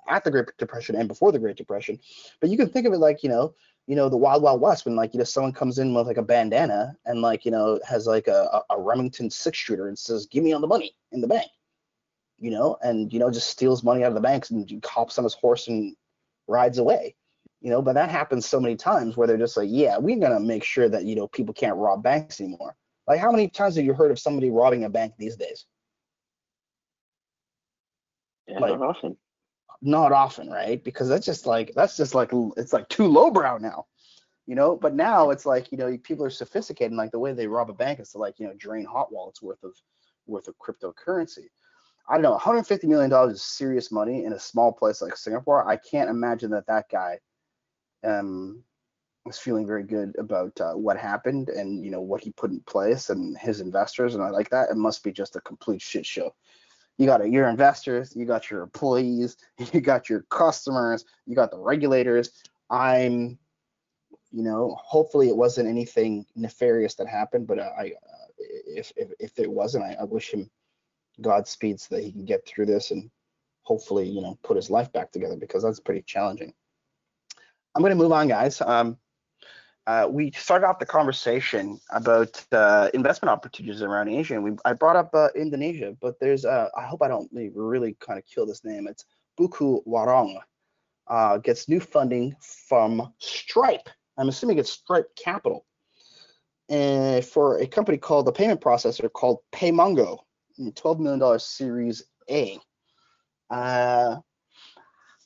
at 0.09 0.23
the 0.23 0.31
Great 0.31 0.49
Depression 0.57 0.95
and 0.95 1.07
before 1.07 1.31
the 1.31 1.39
Great 1.39 1.55
Depression. 1.55 1.99
But 2.41 2.49
you 2.49 2.57
can 2.57 2.69
think 2.69 2.85
of 2.87 2.93
it 2.93 2.97
like, 2.97 3.23
you 3.23 3.29
know, 3.29 3.53
you 3.87 3.95
know, 3.95 4.09
the 4.09 4.17
Wild 4.17 4.43
Wild 4.43 4.61
West 4.61 4.85
when 4.85 4.95
like, 4.95 5.13
you 5.13 5.19
know, 5.19 5.23
someone 5.23 5.53
comes 5.53 5.79
in 5.79 5.93
with 5.93 6.07
like 6.07 6.17
a 6.17 6.23
bandana 6.23 6.95
and 7.05 7.21
like, 7.21 7.45
you 7.45 7.51
know, 7.51 7.79
has 7.87 8.05
like 8.07 8.27
a, 8.27 8.61
a 8.69 8.79
Remington 8.79 9.29
six 9.29 9.57
shooter 9.57 9.87
and 9.87 9.97
says, 9.97 10.25
give 10.25 10.43
me 10.43 10.53
all 10.53 10.59
the 10.59 10.67
money 10.67 10.95
in 11.11 11.21
the 11.21 11.27
bank, 11.27 11.49
you 12.39 12.51
know, 12.51 12.77
and, 12.81 13.11
you 13.11 13.19
know, 13.19 13.29
just 13.29 13.49
steals 13.49 13.83
money 13.83 14.03
out 14.03 14.09
of 14.09 14.15
the 14.15 14.21
banks 14.21 14.49
and 14.49 14.83
hops 14.85 15.17
on 15.17 15.23
his 15.23 15.33
horse 15.33 15.67
and 15.67 15.95
rides 16.47 16.77
away. 16.77 17.15
You 17.61 17.69
know, 17.69 17.81
but 17.81 17.93
that 17.93 18.09
happens 18.09 18.45
so 18.45 18.59
many 18.59 18.75
times 18.75 19.17
where 19.17 19.27
they're 19.27 19.37
just 19.37 19.57
like, 19.57 19.67
yeah, 19.69 19.97
we're 19.97 20.19
gonna 20.19 20.39
make 20.39 20.63
sure 20.63 20.87
that 20.87 21.03
you 21.03 21.15
know 21.15 21.27
people 21.27 21.53
can't 21.53 21.75
rob 21.75 22.01
banks 22.01 22.39
anymore. 22.39 22.75
Like, 23.05 23.19
how 23.19 23.31
many 23.31 23.49
times 23.49 23.75
have 23.75 23.83
you 23.83 23.93
heard 23.93 24.11
of 24.11 24.19
somebody 24.19 24.49
robbing 24.49 24.85
a 24.85 24.89
bank 24.89 25.13
these 25.17 25.35
days? 25.35 25.65
Yeah, 28.47 28.59
like, 28.59 28.79
not 28.79 28.89
often 28.89 29.17
not 29.81 30.11
often, 30.11 30.49
right? 30.49 30.83
Because 30.83 31.07
that's 31.07 31.25
just 31.25 31.45
like 31.45 31.73
that's 31.75 31.97
just 31.97 32.13
like 32.15 32.31
it's 32.57 32.73
like 32.73 32.89
too 32.89 33.07
lowbrow 33.07 33.57
now, 33.57 33.85
you 34.45 34.55
know. 34.55 34.75
But 34.75 34.95
now 34.95 35.29
it's 35.29 35.45
like 35.45 35.71
you 35.71 35.77
know 35.77 35.97
people 36.03 36.25
are 36.25 36.29
sophisticated. 36.29 36.93
like 36.93 37.11
the 37.11 37.19
way 37.19 37.33
they 37.33 37.47
rob 37.47 37.69
a 37.69 37.73
bank 37.73 37.99
is 37.99 38.11
to 38.11 38.17
like 38.17 38.39
you 38.39 38.47
know 38.47 38.53
drain 38.57 38.85
hot 38.85 39.11
wallets 39.11 39.41
worth 39.41 39.63
of 39.63 39.73
worth 40.25 40.47
of 40.47 40.55
cryptocurrency. 40.57 41.47
I 42.09 42.13
don't 42.13 42.23
know, 42.23 42.31
150 42.31 42.87
million 42.87 43.09
dollars 43.09 43.35
is 43.35 43.43
serious 43.43 43.91
money 43.91 44.25
in 44.25 44.33
a 44.33 44.39
small 44.39 44.71
place 44.71 45.01
like 45.01 45.15
Singapore. 45.15 45.67
I 45.67 45.77
can't 45.77 46.09
imagine 46.09 46.51
that 46.51 46.67
that 46.67 46.89
guy 46.91 47.19
um 48.03 48.63
was 49.25 49.37
feeling 49.37 49.67
very 49.67 49.83
good 49.83 50.15
about 50.17 50.59
uh, 50.61 50.73
what 50.73 50.97
happened 50.97 51.49
and 51.49 51.83
you 51.83 51.91
know 51.91 52.01
what 52.01 52.21
he 52.21 52.31
put 52.31 52.51
in 52.51 52.61
place 52.61 53.09
and 53.09 53.37
his 53.37 53.61
investors 53.61 54.15
and 54.15 54.23
I 54.23 54.29
like 54.29 54.49
that. 54.49 54.69
It 54.69 54.77
must 54.77 55.03
be 55.03 55.11
just 55.11 55.35
a 55.35 55.41
complete 55.41 55.81
shit 55.81 56.05
show 56.05 56.33
you 56.99 57.05
got 57.05 57.27
your 57.31 57.47
investors, 57.47 58.13
you 58.13 58.25
got 58.25 58.51
your 58.51 58.61
employees, 58.61 59.37
you 59.73 59.79
got 59.79 60.09
your 60.09 60.23
customers, 60.23 61.05
you 61.25 61.33
got 61.33 61.49
the 61.49 61.57
regulators. 61.57 62.43
I'm, 62.69 63.39
you 64.31 64.43
know, 64.43 64.75
hopefully 64.79 65.29
it 65.29 65.35
wasn't 65.35 65.69
anything 65.69 66.25
nefarious 66.35 66.95
that 66.95 67.07
happened, 67.07 67.47
but 67.47 67.57
I, 67.57 67.93
uh, 67.95 68.27
if, 68.37 68.91
if 68.97 69.11
if 69.19 69.39
it 69.39 69.49
wasn't, 69.49 69.85
I, 69.85 69.95
I 70.01 70.03
wish 70.03 70.31
him 70.31 70.51
Godspeed 71.21 71.79
so 71.79 71.95
that 71.95 72.03
he 72.03 72.11
can 72.11 72.25
get 72.25 72.45
through 72.45 72.65
this 72.67 72.91
and 72.91 73.09
hopefully, 73.63 74.07
you 74.07 74.21
know, 74.21 74.37
put 74.43 74.55
his 74.57 74.69
life 74.69 74.91
back 74.91 75.11
together 75.11 75.35
because 75.35 75.63
that's 75.63 75.79
pretty 75.79 76.01
challenging. 76.01 76.53
I'm 77.75 77.81
going 77.81 77.91
to 77.91 78.03
move 78.03 78.11
on, 78.11 78.27
guys. 78.27 78.61
Um, 78.61 78.97
uh, 79.89 80.07
we 80.09 80.31
started 80.31 80.67
off 80.67 80.77
the 80.77 80.85
conversation 80.85 81.79
about 81.89 82.45
uh, 82.51 82.89
investment 82.93 83.31
opportunities 83.31 83.81
around 83.81 84.07
Asia, 84.07 84.35
and 84.35 84.43
we 84.43 84.51
I 84.63 84.73
brought 84.73 84.95
up 84.95 85.09
uh, 85.15 85.29
Indonesia, 85.35 85.95
but 85.99 86.19
there's 86.19 86.45
uh, 86.45 86.69
I 86.77 86.83
hope 86.83 87.01
I 87.01 87.07
don't 87.07 87.27
really 87.31 87.95
kind 87.99 88.19
of 88.19 88.25
kill 88.25 88.45
this 88.45 88.63
name. 88.63 88.87
It's 88.87 89.05
Buku 89.39 89.83
Warung 89.87 90.37
uh, 91.07 91.37
gets 91.39 91.67
new 91.67 91.79
funding 91.79 92.35
from 92.39 93.11
Stripe. 93.17 93.89
I'm 94.17 94.29
assuming 94.29 94.59
it's 94.59 94.71
Stripe 94.71 95.09
Capital, 95.15 95.65
and 96.69 97.25
for 97.25 97.57
a 97.57 97.65
company 97.65 97.97
called 97.97 98.27
the 98.27 98.31
payment 98.31 98.61
processor 98.61 99.11
called 99.11 99.39
PayMongo, 99.51 100.19
$12 100.59 100.99
million 100.99 101.39
Series 101.39 102.03
A. 102.29 102.59
Uh, 103.49 104.17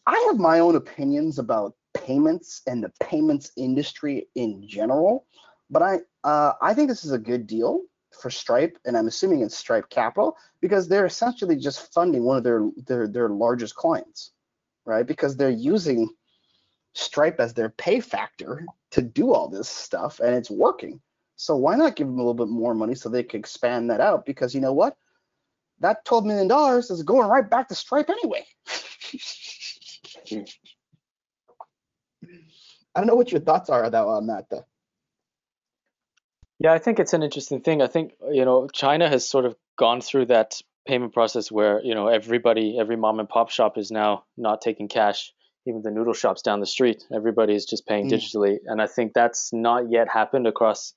I 0.06 0.28
have 0.28 0.40
my 0.40 0.60
own 0.60 0.76
opinions 0.76 1.40
about 1.40 1.76
payments 1.94 2.62
and 2.68 2.84
the 2.84 2.92
payments 3.02 3.52
industry 3.58 4.28
in 4.36 4.68
general. 4.68 5.26
But 5.70 5.82
I 5.82 6.00
uh, 6.24 6.54
I 6.62 6.74
think 6.74 6.90
this 6.90 7.04
is 7.04 7.12
a 7.12 7.18
good 7.18 7.48
deal 7.48 7.82
for 8.12 8.30
Stripe, 8.30 8.78
and 8.86 8.96
I'm 8.96 9.08
assuming 9.08 9.42
it's 9.42 9.58
Stripe 9.58 9.90
Capital 9.90 10.38
because 10.62 10.88
they're 10.88 11.06
essentially 11.06 11.56
just 11.56 11.94
funding 11.94 12.24
one 12.24 12.38
of 12.38 12.44
their 12.44 12.70
their 12.86 13.08
their 13.08 13.30
largest 13.30 13.76
clients, 13.76 14.32
right? 14.86 15.06
Because 15.06 15.36
they're 15.36 15.50
using 15.50 16.10
Stripe 16.94 17.40
as 17.40 17.54
their 17.54 17.70
pay 17.70 18.00
factor 18.00 18.66
to 18.92 19.02
do 19.02 19.34
all 19.34 19.48
this 19.48 19.70
stuff, 19.70 20.20
and 20.20 20.36
it's 20.36 20.52
working. 20.52 21.02
So 21.36 21.56
why 21.56 21.76
not 21.76 21.96
give 21.96 22.08
them 22.08 22.20
a 22.20 22.22
little 22.22 22.34
bit 22.36 22.50
more 22.50 22.76
money 22.76 22.94
so 22.94 23.10
they 23.10 23.24
can 23.24 23.40
expand 23.40 23.90
that 23.90 24.00
out? 24.00 24.26
Because 24.26 24.54
you 24.54 24.62
know 24.62 24.74
what? 24.74 24.96
That 25.84 26.06
$12 26.06 26.26
million 26.26 26.80
is 26.80 27.04
going 27.04 27.28
right 27.30 27.48
back 27.48 27.68
to 27.68 27.76
Stripe 27.76 28.10
anyway. 28.10 28.46
I 32.96 33.00
don't 33.00 33.08
know 33.08 33.16
what 33.16 33.34
your 33.34 33.42
thoughts 33.42 33.70
are 33.70 33.90
though 33.90 34.08
on 34.10 34.28
that 34.28 34.46
though. 34.50 34.66
Yeah, 36.60 36.72
I 36.72 36.80
think 36.80 37.00
it's 37.00 37.12
an 37.14 37.22
interesting 37.22 37.60
thing. 37.60 37.82
I 37.82 37.88
think 37.88 38.14
you 38.32 38.46
know 38.46 38.70
China 38.72 39.10
has 39.10 39.28
sort 39.28 39.44
of 39.44 39.56
gone 39.78 40.00
through 40.00 40.28
that 40.28 40.62
payment 40.88 41.14
process 41.14 41.52
where 41.52 41.84
you 41.84 41.96
know 41.96 42.08
everybody, 42.08 42.78
every 42.80 42.96
mom 42.96 43.20
and 43.20 43.28
pop 43.28 43.50
shop 43.50 43.78
is 43.78 43.92
now 43.92 44.24
not 44.38 44.62
taking 44.62 44.88
cash. 44.88 45.34
Even 45.68 45.82
the 45.82 45.92
noodle 45.92 46.14
shops 46.14 46.42
down 46.42 46.60
the 46.62 46.66
street, 46.66 47.04
everybody 47.14 47.56
is 47.56 47.66
just 47.66 47.86
paying 47.86 48.10
mm. 48.10 48.14
digitally, 48.14 48.60
and 48.66 48.82
I 48.82 48.88
think 48.88 49.14
that's 49.14 49.52
not 49.52 49.90
yet 49.90 50.08
happened 50.08 50.48
across 50.48 50.94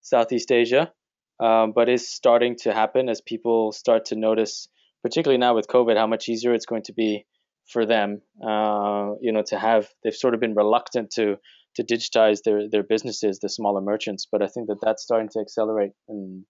Southeast 0.00 0.50
Asia. 0.50 0.92
Um, 1.40 1.72
but 1.74 1.88
is 1.88 2.08
starting 2.10 2.56
to 2.62 2.72
happen 2.72 3.08
as 3.08 3.20
people 3.20 3.72
start 3.72 4.06
to 4.06 4.16
notice, 4.16 4.68
particularly 5.02 5.38
now 5.38 5.54
with 5.54 5.66
COVID, 5.66 5.96
how 5.96 6.06
much 6.06 6.28
easier 6.28 6.54
it's 6.54 6.66
going 6.66 6.82
to 6.84 6.92
be 6.92 7.26
for 7.70 7.86
them. 7.86 8.20
Uh, 8.42 9.12
you 9.20 9.32
know, 9.32 9.42
to 9.46 9.58
have 9.58 9.88
they've 10.02 10.14
sort 10.14 10.34
of 10.34 10.40
been 10.40 10.54
reluctant 10.54 11.10
to 11.12 11.36
to 11.76 11.82
digitize 11.82 12.42
their 12.44 12.68
their 12.68 12.82
businesses, 12.82 13.40
the 13.40 13.48
smaller 13.48 13.80
merchants, 13.80 14.26
but 14.30 14.42
I 14.42 14.46
think 14.46 14.68
that 14.68 14.78
that's 14.82 15.02
starting 15.02 15.28
to 15.30 15.40
accelerate, 15.40 15.92
and 16.08 16.44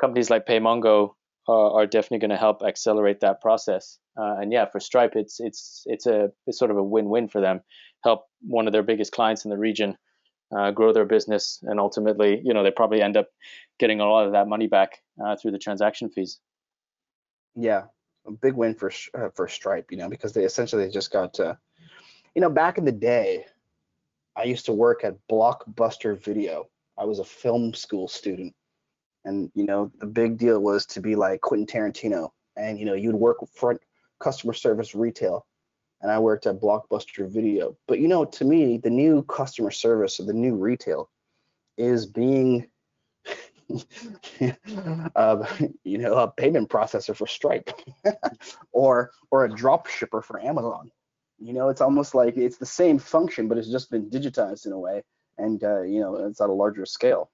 companies 0.00 0.30
like 0.30 0.46
PayMongo 0.46 1.10
uh, 1.48 1.72
are 1.72 1.86
definitely 1.86 2.20
going 2.20 2.30
to 2.30 2.36
help 2.36 2.62
accelerate 2.62 3.20
that 3.20 3.40
process. 3.40 3.98
Uh, 4.16 4.36
and 4.40 4.52
yeah, 4.52 4.66
for 4.70 4.80
Stripe, 4.80 5.12
it's 5.14 5.36
it's 5.40 5.82
it's 5.86 6.06
a 6.06 6.28
it's 6.46 6.58
sort 6.58 6.70
of 6.70 6.76
a 6.76 6.82
win-win 6.82 7.28
for 7.28 7.40
them. 7.40 7.60
Help 8.04 8.26
one 8.40 8.66
of 8.66 8.72
their 8.72 8.82
biggest 8.82 9.12
clients 9.12 9.44
in 9.44 9.50
the 9.50 9.58
region 9.58 9.96
uh, 10.52 10.70
grow 10.70 10.92
their 10.92 11.04
business, 11.04 11.58
and 11.62 11.80
ultimately, 11.80 12.40
you 12.44 12.54
know, 12.54 12.62
they 12.62 12.70
probably 12.70 13.02
end 13.02 13.16
up 13.16 13.28
getting 13.78 14.00
a 14.00 14.06
lot 14.06 14.26
of 14.26 14.32
that 14.32 14.48
money 14.48 14.66
back 14.66 15.02
uh, 15.24 15.36
through 15.36 15.50
the 15.50 15.58
transaction 15.58 16.08
fees. 16.10 16.38
Yeah, 17.56 17.84
a 18.26 18.32
big 18.32 18.54
win 18.54 18.74
for 18.74 18.90
uh, 19.14 19.30
for 19.34 19.48
Stripe, 19.48 19.90
you 19.90 19.96
know, 19.96 20.08
because 20.08 20.32
they 20.32 20.44
essentially 20.44 20.88
just 20.90 21.12
got, 21.12 21.38
uh, 21.40 21.54
you 22.34 22.42
know, 22.42 22.50
back 22.50 22.78
in 22.78 22.84
the 22.84 22.92
day, 22.92 23.46
I 24.36 24.44
used 24.44 24.66
to 24.66 24.72
work 24.72 25.04
at 25.04 25.16
Blockbuster 25.30 26.18
Video. 26.18 26.68
I 26.98 27.04
was 27.04 27.18
a 27.18 27.24
film 27.24 27.74
school 27.74 28.08
student, 28.08 28.54
and 29.24 29.50
you 29.54 29.64
know, 29.64 29.90
the 29.98 30.06
big 30.06 30.38
deal 30.38 30.60
was 30.60 30.86
to 30.86 31.00
be 31.00 31.16
like 31.16 31.40
Quentin 31.40 31.66
Tarantino, 31.66 32.30
and 32.56 32.78
you 32.78 32.84
know, 32.84 32.94
you'd 32.94 33.14
work 33.14 33.38
front 33.54 33.80
customer 34.20 34.52
service 34.52 34.94
retail 34.94 35.46
and 36.04 36.12
I 36.12 36.18
worked 36.18 36.46
at 36.46 36.60
Blockbuster 36.60 37.26
Video. 37.26 37.78
But 37.88 37.98
you 37.98 38.08
know, 38.08 38.26
to 38.26 38.44
me, 38.44 38.76
the 38.76 38.90
new 38.90 39.22
customer 39.22 39.70
service 39.70 40.20
or 40.20 40.24
the 40.24 40.34
new 40.34 40.54
retail 40.54 41.08
is 41.78 42.04
being 42.04 42.66
uh, 45.16 45.46
you 45.82 45.96
know, 45.96 46.18
a 46.18 46.30
payment 46.30 46.68
processor 46.68 47.16
for 47.16 47.26
Stripe 47.26 47.70
or 48.72 49.12
or 49.30 49.46
a 49.46 49.48
drop 49.48 49.86
shipper 49.86 50.20
for 50.20 50.38
Amazon. 50.42 50.90
You 51.38 51.54
know, 51.54 51.70
it's 51.70 51.80
almost 51.80 52.14
like 52.14 52.36
it's 52.36 52.58
the 52.58 52.66
same 52.66 52.98
function, 52.98 53.48
but 53.48 53.56
it's 53.56 53.70
just 53.70 53.90
been 53.90 54.10
digitized 54.10 54.66
in 54.66 54.72
a 54.72 54.78
way, 54.78 55.02
and 55.38 55.64
uh, 55.64 55.80
you 55.80 56.00
know, 56.00 56.16
it's 56.16 56.42
at 56.42 56.50
a 56.50 56.52
larger 56.52 56.84
scale. 56.84 57.30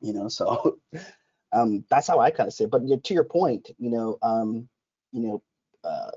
You 0.00 0.12
know, 0.12 0.28
so 0.28 0.78
um, 1.52 1.84
that's 1.90 2.06
how 2.06 2.20
I 2.20 2.30
kind 2.30 2.46
of 2.46 2.54
say. 2.54 2.66
It. 2.66 2.70
But 2.70 3.02
to 3.02 3.14
your 3.14 3.24
point, 3.24 3.70
you 3.76 3.90
know, 3.90 4.18
um, 4.22 4.68
you 5.10 5.20
know, 5.20 5.42
uh, 5.84 6.10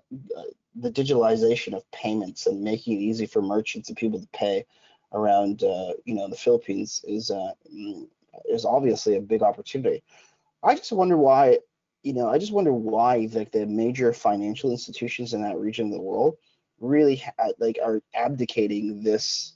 the 0.75 0.91
digitalization 0.91 1.73
of 1.73 1.89
payments 1.91 2.45
and 2.47 2.61
making 2.61 2.97
it 2.97 3.01
easy 3.01 3.25
for 3.25 3.41
merchants 3.41 3.89
and 3.89 3.97
people 3.97 4.19
to 4.19 4.27
pay 4.33 4.65
around 5.13 5.63
uh, 5.63 5.93
you 6.05 6.13
know 6.13 6.27
the 6.27 6.35
Philippines 6.35 7.03
is 7.07 7.31
uh, 7.31 7.51
mm, 7.73 8.07
is 8.49 8.65
obviously 8.65 9.17
a 9.17 9.21
big 9.21 9.41
opportunity. 9.41 10.03
I 10.63 10.75
just 10.75 10.91
wonder 10.91 11.17
why 11.17 11.59
you 12.03 12.13
know 12.13 12.29
I 12.29 12.37
just 12.37 12.51
wonder 12.51 12.73
why 12.73 13.27
like 13.33 13.51
the 13.51 13.65
major 13.65 14.13
financial 14.13 14.71
institutions 14.71 15.33
in 15.33 15.41
that 15.41 15.57
region 15.57 15.87
of 15.87 15.93
the 15.93 16.01
world 16.01 16.37
really 16.79 17.23
like 17.59 17.79
are 17.83 18.01
abdicating 18.13 19.01
this 19.01 19.53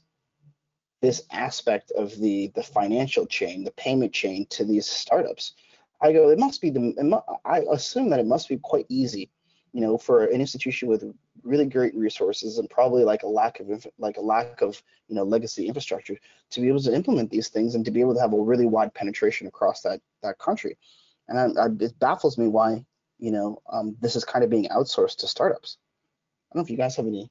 this 1.02 1.24
aspect 1.32 1.92
of 1.92 2.18
the 2.18 2.52
the 2.56 2.64
financial 2.64 3.26
chain, 3.26 3.64
the 3.64 3.72
payment 3.72 4.14
chain 4.14 4.46
to 4.50 4.64
these 4.64 4.88
startups. 4.88 5.54
I 6.04 6.14
go, 6.14 6.30
it 6.30 6.40
must 6.40 6.62
be 6.62 6.72
the. 6.72 7.22
I 7.46 7.64
assume 7.72 8.10
that 8.10 8.20
it 8.20 8.26
must 8.26 8.50
be 8.50 8.58
quite 8.58 8.88
easy 8.90 9.30
you 9.74 9.82
know, 9.82 9.98
for 9.98 10.26
an 10.26 10.42
institution 10.42 10.88
with 10.88 11.04
really 11.44 11.66
great 11.66 11.96
resources 11.96 12.58
and 12.58 12.70
probably 12.70 13.04
like 13.04 13.24
a 13.24 13.28
lack 13.28 13.60
of 13.60 13.88
like 13.98 14.18
a 14.18 14.22
lack 14.22 14.62
of 14.62 14.82
you 15.08 15.16
know 15.16 15.24
legacy 15.24 15.68
infrastructure 15.68 16.18
to 16.50 16.62
be 16.62 16.68
able 16.68 16.82
to 16.82 16.94
implement 16.94 17.32
these 17.32 17.48
things 17.48 17.76
and 17.76 17.86
to 17.86 17.92
be 17.92 18.02
able 18.02 18.14
to 18.14 18.20
have 18.20 18.34
a 18.34 18.42
really 18.42 18.66
wide 18.66 18.94
penetration 18.94 19.48
across 19.48 19.82
that 19.82 20.02
that 20.24 20.38
country. 20.40 20.78
And 21.28 21.40
I, 21.40 21.64
I, 21.64 21.68
it 21.80 21.98
baffles 22.00 22.38
me 22.38 22.48
why 22.48 22.86
you 23.18 23.32
know 23.32 23.62
um, 23.72 23.96
this 24.02 24.16
is 24.16 24.26
kind 24.26 24.44
of 24.44 24.50
being 24.50 24.68
outsourced 24.70 25.18
to 25.18 25.28
startups. 25.28 25.78
I 26.52 26.56
don't 26.56 26.62
know 26.62 26.66
if 26.66 26.72
you 26.72 26.78
guys 26.78 26.96
have 26.98 27.08
any 27.08 27.30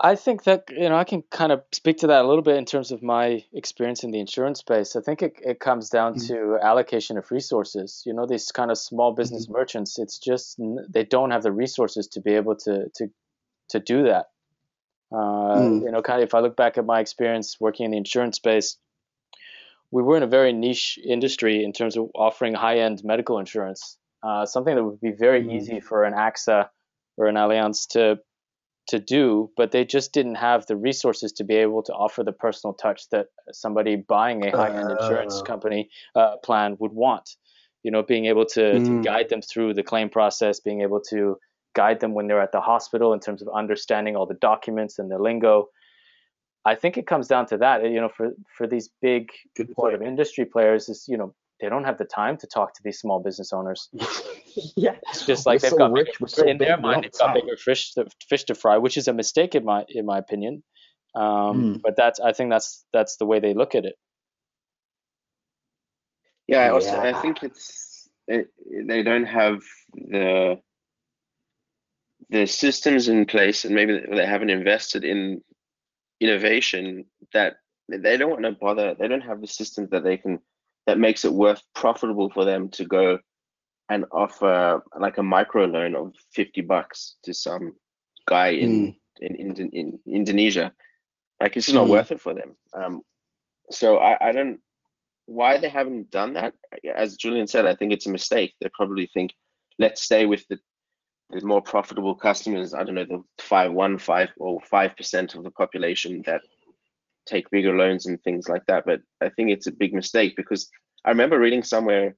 I 0.00 0.14
think 0.14 0.44
that 0.44 0.64
you 0.70 0.88
know 0.88 0.96
I 0.96 1.04
can 1.04 1.22
kind 1.30 1.50
of 1.50 1.62
speak 1.72 1.98
to 1.98 2.08
that 2.08 2.24
a 2.24 2.28
little 2.28 2.42
bit 2.42 2.56
in 2.56 2.64
terms 2.64 2.92
of 2.92 3.02
my 3.02 3.44
experience 3.52 4.04
in 4.04 4.12
the 4.12 4.20
insurance 4.20 4.60
space. 4.60 4.94
I 4.94 5.00
think 5.00 5.22
it, 5.22 5.40
it 5.42 5.58
comes 5.58 5.90
down 5.90 6.14
mm-hmm. 6.14 6.34
to 6.34 6.58
allocation 6.62 7.18
of 7.18 7.30
resources. 7.32 8.02
You 8.06 8.14
know, 8.14 8.24
these 8.24 8.52
kind 8.52 8.70
of 8.70 8.78
small 8.78 9.12
business 9.12 9.46
mm-hmm. 9.46 9.54
merchants, 9.54 9.98
it's 9.98 10.18
just 10.18 10.60
they 10.88 11.04
don't 11.04 11.32
have 11.32 11.42
the 11.42 11.52
resources 11.52 12.06
to 12.12 12.20
be 12.20 12.34
able 12.34 12.56
to 12.56 12.88
to 12.96 13.08
to 13.70 13.80
do 13.80 14.04
that. 14.04 14.26
Uh, 15.10 15.56
mm. 15.58 15.82
You 15.82 15.90
know, 15.90 16.02
kind 16.02 16.22
of 16.22 16.28
if 16.28 16.34
I 16.34 16.40
look 16.40 16.56
back 16.56 16.78
at 16.78 16.86
my 16.86 17.00
experience 17.00 17.56
working 17.58 17.86
in 17.86 17.90
the 17.90 17.96
insurance 17.96 18.36
space, 18.36 18.76
we 19.90 20.02
were 20.02 20.16
in 20.16 20.22
a 20.22 20.28
very 20.28 20.52
niche 20.52 20.98
industry 21.04 21.64
in 21.64 21.72
terms 21.72 21.96
of 21.96 22.10
offering 22.14 22.54
high 22.54 22.78
end 22.78 23.02
medical 23.02 23.38
insurance. 23.38 23.96
Uh, 24.22 24.46
something 24.46 24.74
that 24.74 24.84
would 24.84 25.00
be 25.00 25.12
very 25.12 25.42
mm. 25.42 25.54
easy 25.54 25.80
for 25.80 26.04
an 26.04 26.14
AXA 26.14 26.68
or 27.16 27.26
an 27.26 27.34
Allianz 27.34 27.88
to 27.88 28.18
to 28.88 28.98
do, 28.98 29.50
but 29.56 29.70
they 29.70 29.84
just 29.84 30.12
didn't 30.12 30.36
have 30.36 30.66
the 30.66 30.76
resources 30.76 31.32
to 31.32 31.44
be 31.44 31.54
able 31.56 31.82
to 31.82 31.92
offer 31.92 32.24
the 32.24 32.32
personal 32.32 32.74
touch 32.74 33.08
that 33.10 33.26
somebody 33.52 33.96
buying 33.96 34.44
a 34.46 34.50
high-end 34.50 34.90
uh, 34.90 34.96
insurance 34.96 35.42
company 35.42 35.90
uh, 36.14 36.36
plan 36.38 36.76
would 36.80 36.92
want. 36.92 37.36
You 37.82 37.90
know, 37.90 38.02
being 38.02 38.26
able 38.26 38.46
to, 38.46 38.60
mm. 38.60 38.84
to, 38.84 39.02
guide 39.02 39.28
them 39.28 39.40
through 39.40 39.74
the 39.74 39.82
claim 39.82 40.08
process, 40.08 40.58
being 40.58 40.80
able 40.80 41.00
to 41.10 41.38
guide 41.74 42.00
them 42.00 42.12
when 42.12 42.26
they're 42.26 42.40
at 42.40 42.50
the 42.50 42.60
hospital 42.60 43.12
in 43.12 43.20
terms 43.20 43.40
of 43.40 43.48
understanding 43.54 44.16
all 44.16 44.26
the 44.26 44.34
documents 44.34 44.98
and 44.98 45.10
the 45.10 45.18
lingo. 45.18 45.68
I 46.64 46.74
think 46.74 46.96
it 46.96 47.06
comes 47.06 47.28
down 47.28 47.46
to 47.46 47.58
that. 47.58 47.84
You 47.84 48.00
know, 48.00 48.08
for 48.08 48.32
for 48.56 48.66
these 48.66 48.90
big 49.00 49.30
sort 49.78 49.94
of 49.94 50.02
industry 50.02 50.44
players, 50.44 50.88
is 50.88 51.06
you 51.08 51.16
know 51.16 51.34
they 51.60 51.68
don't 51.68 51.84
have 51.84 51.98
the 51.98 52.04
time 52.04 52.36
to 52.38 52.46
talk 52.46 52.74
to 52.74 52.80
these 52.84 52.98
small 52.98 53.20
business 53.20 53.52
owners. 53.52 53.88
yeah, 54.76 54.96
it's 55.10 55.26
just 55.26 55.46
like 55.46 55.56
we're 55.56 55.60
they've 55.60 55.70
so 55.70 55.78
got 55.78 55.92
rich, 55.92 56.08
bigger, 56.18 56.28
so 56.28 56.46
in 56.46 56.58
their 56.58 56.76
mind 56.76 57.04
they've 57.04 57.12
got 57.18 57.34
bigger 57.34 57.56
fish 57.56 57.92
to, 57.94 58.06
fish 58.28 58.44
to 58.44 58.54
fry, 58.54 58.78
which 58.78 58.96
is 58.96 59.08
a 59.08 59.12
mistake 59.12 59.54
in 59.54 59.64
my 59.64 59.84
in 59.88 60.06
my 60.06 60.18
opinion. 60.18 60.62
Um, 61.14 61.22
mm. 61.22 61.82
But 61.82 61.96
that's 61.96 62.20
I 62.20 62.32
think 62.32 62.50
that's 62.50 62.84
that's 62.92 63.16
the 63.16 63.26
way 63.26 63.40
they 63.40 63.54
look 63.54 63.74
at 63.74 63.84
it. 63.84 63.96
Yeah, 66.46 66.60
I 66.60 66.70
also 66.70 66.92
yeah. 66.92 67.16
I 67.16 67.20
think 67.20 67.42
it's 67.42 68.08
it, 68.26 68.48
they 68.86 69.02
don't 69.02 69.26
have 69.26 69.60
the 69.94 70.60
the 72.30 72.46
systems 72.46 73.08
in 73.08 73.26
place, 73.26 73.64
and 73.64 73.74
maybe 73.74 74.00
they 74.10 74.26
haven't 74.26 74.50
invested 74.50 75.04
in 75.04 75.42
innovation 76.20 77.06
that 77.32 77.56
they 77.88 78.16
don't 78.16 78.30
want 78.30 78.44
to 78.44 78.52
bother. 78.52 78.94
They 78.94 79.08
don't 79.08 79.22
have 79.22 79.40
the 79.40 79.46
systems 79.46 79.90
that 79.90 80.04
they 80.04 80.18
can 80.18 80.40
that 80.88 80.98
makes 80.98 81.26
it 81.26 81.32
worth 81.34 81.62
profitable 81.74 82.30
for 82.30 82.46
them 82.46 82.70
to 82.70 82.86
go 82.86 83.18
and 83.90 84.06
offer 84.10 84.82
like 84.98 85.18
a 85.18 85.22
micro 85.22 85.66
loan 85.66 85.94
of 85.94 86.14
50 86.32 86.62
bucks 86.62 87.16
to 87.24 87.34
some 87.34 87.74
guy 88.26 88.48
in, 88.48 88.70
mm. 88.70 88.96
in, 89.20 89.36
in, 89.36 89.70
in, 89.74 89.98
Indonesia. 90.06 90.72
Like 91.42 91.58
it's 91.58 91.66
just 91.66 91.74
not 91.74 91.88
mm. 91.88 91.90
worth 91.90 92.10
it 92.10 92.22
for 92.22 92.32
them. 92.32 92.56
Um, 92.72 93.02
so 93.70 93.98
I, 93.98 94.28
I 94.28 94.32
don't, 94.32 94.60
why 95.26 95.58
they 95.58 95.68
haven't 95.68 96.10
done 96.10 96.32
that, 96.32 96.54
as 96.96 97.16
Julian 97.16 97.48
said, 97.48 97.66
I 97.66 97.74
think 97.74 97.92
it's 97.92 98.06
a 98.06 98.10
mistake. 98.10 98.54
They 98.58 98.70
probably 98.72 99.10
think, 99.12 99.34
let's 99.78 100.00
stay 100.00 100.24
with 100.24 100.48
the, 100.48 100.58
the 101.28 101.44
more 101.44 101.60
profitable 101.60 102.14
customers. 102.14 102.72
I 102.72 102.82
don't 102.82 102.94
know, 102.94 103.04
the 103.04 103.22
five, 103.38 103.72
one, 103.72 103.98
five, 103.98 104.30
or 104.38 104.58
five 104.62 104.96
percent 104.96 105.34
of 105.34 105.44
the 105.44 105.50
population 105.50 106.22
that 106.24 106.40
take 107.28 107.50
bigger 107.50 107.76
loans 107.76 108.06
and 108.06 108.22
things 108.22 108.48
like 108.48 108.64
that. 108.66 108.84
But 108.86 109.00
I 109.20 109.28
think 109.28 109.50
it's 109.50 109.66
a 109.66 109.72
big 109.72 109.92
mistake 109.94 110.34
because 110.36 110.68
I 111.04 111.10
remember 111.10 111.38
reading 111.38 111.62
somewhere 111.62 112.16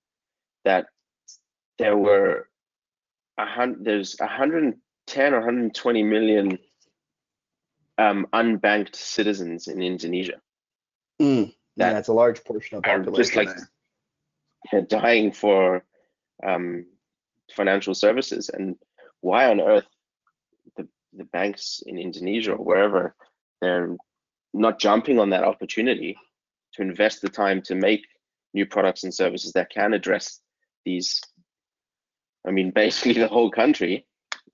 that 0.64 0.86
there 1.78 1.96
were 1.96 2.48
a 3.38 3.46
hundred, 3.46 3.84
there's 3.84 4.16
110 4.18 5.34
or 5.34 5.38
120 5.38 6.02
million 6.02 6.58
um, 7.98 8.26
unbanked 8.32 8.96
citizens 8.96 9.68
in 9.68 9.82
Indonesia. 9.82 10.40
Mm, 11.20 11.52
that 11.76 11.92
yeah, 11.92 11.98
it's 11.98 12.08
a 12.08 12.12
large 12.12 12.42
portion 12.44 12.78
of 12.78 12.84
population. 12.84 13.14
Just 13.14 13.36
like 13.36 13.48
yeah, 14.72 14.80
dying 14.88 15.32
for 15.32 15.84
um, 16.44 16.86
financial 17.54 17.94
services, 17.94 18.48
and 18.48 18.76
why 19.20 19.50
on 19.50 19.60
earth 19.60 19.86
the 20.76 20.88
the 21.12 21.24
banks 21.24 21.82
in 21.86 21.98
Indonesia 21.98 22.52
or 22.52 22.64
wherever 22.64 23.14
they're 23.60 23.96
not 24.52 24.78
jumping 24.78 25.18
on 25.18 25.30
that 25.30 25.44
opportunity 25.44 26.16
to 26.74 26.82
invest 26.82 27.22
the 27.22 27.28
time 27.28 27.62
to 27.62 27.74
make 27.74 28.04
new 28.54 28.66
products 28.66 29.04
and 29.04 29.14
services 29.14 29.52
that 29.52 29.70
can 29.70 29.92
address 29.92 30.40
these 30.84 31.20
i 32.46 32.50
mean 32.50 32.70
basically 32.74 33.12
the 33.12 33.28
whole 33.28 33.50
country 33.50 34.06